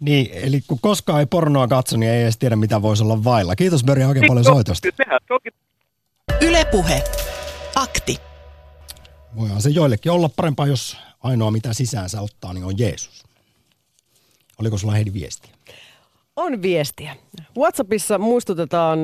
Niin, 0.00 0.30
eli 0.32 0.60
kun 0.66 0.78
koskaan 0.80 1.20
ei 1.20 1.26
pornoa 1.26 1.68
katso, 1.68 1.96
niin 1.96 2.12
ei 2.12 2.22
edes 2.22 2.38
tiedä, 2.38 2.56
mitä 2.56 2.82
voisi 2.82 3.02
olla 3.02 3.24
vailla. 3.24 3.56
Kiitos 3.56 3.84
Beri 3.84 4.04
oikein 4.04 4.26
paljon 4.26 4.44
soitosta. 4.44 4.88
Ylepuhe. 6.40 7.04
Akti. 7.74 8.20
Voihan 9.36 9.62
se 9.62 9.70
joillekin 9.70 10.12
olla 10.12 10.30
parempaa, 10.36 10.66
jos 10.66 10.96
ainoa 11.20 11.50
mitä 11.50 11.72
sisäänsä 11.72 12.20
ottaa, 12.20 12.52
niin 12.52 12.64
on 12.64 12.78
Jeesus. 12.78 13.24
Oliko 14.60 14.78
sulla 14.78 14.92
Heidi 14.92 15.12
viestiä? 15.12 15.52
On 16.36 16.62
viestiä. 16.62 17.16
WhatsAppissa 17.58 18.18
muistutetaan 18.18 18.98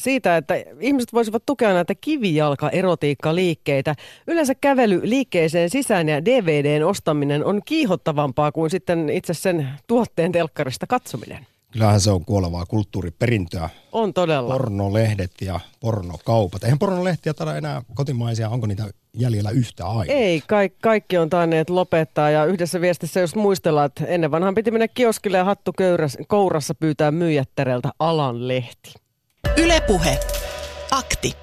siitä, 0.00 0.36
että 0.36 0.54
ihmiset 0.80 1.12
voisivat 1.12 1.46
tukea 1.46 1.72
näitä 1.72 1.94
kivijalka-erotiikka-liikkeitä. 1.94 3.94
Yleensä 4.26 4.54
kävely 4.54 5.00
liikkeeseen 5.04 5.70
sisään 5.70 6.08
ja 6.08 6.24
DVDn 6.24 6.84
ostaminen 6.84 7.44
on 7.44 7.60
kiihottavampaa 7.64 8.52
kuin 8.52 8.70
sitten 8.70 9.08
itse 9.08 9.34
sen 9.34 9.68
tuotteen 9.86 10.32
telkkarista 10.32 10.86
katsominen. 10.86 11.46
Kyllähän 11.72 12.00
se 12.00 12.10
on 12.10 12.24
kuolevaa 12.24 12.66
kulttuuriperintöä. 12.66 13.68
On 13.92 14.14
todella. 14.14 14.52
Pornolehdet 14.52 15.30
ja 15.40 15.60
pornokaupat. 15.80 16.64
Eihän 16.64 16.78
pornolehtiä 16.78 17.34
taida 17.34 17.56
enää 17.56 17.82
kotimaisia, 17.94 18.48
onko 18.48 18.66
niitä 18.66 18.84
jäljellä 19.14 19.50
yhtä 19.50 19.86
aikaa? 19.86 20.16
Ei, 20.16 20.42
kaikki, 20.46 20.78
kaikki 20.82 21.18
on 21.18 21.30
tainneet 21.30 21.70
lopettaa 21.70 22.30
ja 22.30 22.44
yhdessä 22.44 22.80
viestissä 22.80 23.20
jos 23.20 23.36
muistellaan, 23.36 23.86
että 23.86 24.04
ennen 24.04 24.30
vanhan 24.30 24.54
piti 24.54 24.70
mennä 24.70 24.88
kioskille 24.88 25.36
ja 25.36 25.44
hattu 25.44 25.72
kourassa 26.28 26.74
pyytää 26.74 27.10
myyjättäreltä 27.10 27.90
alan 27.98 28.48
lehti. 28.48 28.94
Ylepuhe. 29.56 30.20
Akti. 30.90 31.36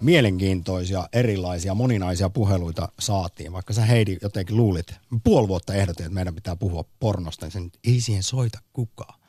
Mielenkiintoisia, 0.00 1.08
erilaisia, 1.12 1.74
moninaisia 1.74 2.30
puheluita 2.30 2.88
saatiin. 2.98 3.52
Vaikka 3.52 3.72
sä 3.72 3.84
Heidi 3.84 4.16
jotenkin 4.22 4.56
luulit, 4.56 4.86
puoli 5.24 5.48
vuotta 5.48 5.74
ehdotin, 5.74 6.06
että 6.06 6.14
meidän 6.14 6.34
pitää 6.34 6.56
puhua 6.56 6.84
pornosta, 7.00 7.46
niin 7.46 7.52
sen, 7.52 7.70
ei 7.84 8.00
siihen 8.00 8.22
soita 8.22 8.58
kukaan. 8.72 9.20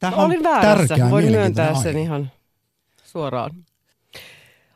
Tähän 0.00 0.18
no, 0.18 0.24
olin 0.24 0.42
väärässä, 0.42 1.10
voin 1.10 1.30
myöntää 1.30 1.82
sen 1.82 1.98
ihan 1.98 2.30
suoraan. 3.04 3.50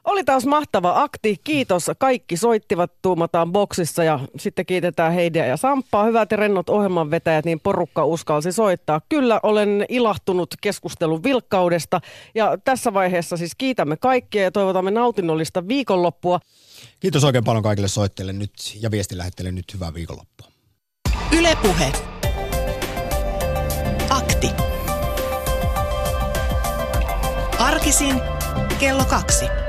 Oli 0.06 0.24
taas 0.24 0.46
mahtava 0.46 1.02
akti. 1.02 1.36
Kiitos. 1.44 1.90
Kaikki 1.98 2.36
soittivat, 2.36 2.92
tuumataan 3.02 3.52
boksissa 3.52 4.04
ja 4.04 4.20
sitten 4.38 4.66
kiitetään 4.66 5.12
Heidiä 5.12 5.46
ja 5.46 5.56
Samppaa. 5.56 6.04
Hyvät 6.04 6.30
ja 6.30 6.36
rennot 6.36 6.68
ohjelmanvetäjät, 6.68 7.44
niin 7.44 7.60
porukka 7.60 8.04
uskalsi 8.04 8.52
soittaa. 8.52 9.00
Kyllä 9.08 9.40
olen 9.42 9.86
ilahtunut 9.88 10.54
keskustelun 10.60 11.22
vilkkaudesta 11.22 12.00
ja 12.34 12.58
tässä 12.64 12.94
vaiheessa 12.94 13.36
siis 13.36 13.54
kiitämme 13.58 13.96
kaikkia 13.96 14.42
ja 14.42 14.50
toivotamme 14.50 14.90
nautinnollista 14.90 15.68
viikonloppua. 15.68 16.40
Kiitos 17.00 17.24
oikein 17.24 17.44
paljon 17.44 17.62
kaikille 17.62 17.88
soitteille 17.88 18.32
nyt 18.32 18.52
ja 18.80 18.90
viestilähettele 18.90 19.52
nyt 19.52 19.74
hyvää 19.74 19.94
viikonloppua. 19.94 20.48
Ylepuhe. 21.38 21.92
Akti. 24.10 24.50
Arkisin 27.58 28.20
kello 28.80 29.04
kaksi. 29.04 29.65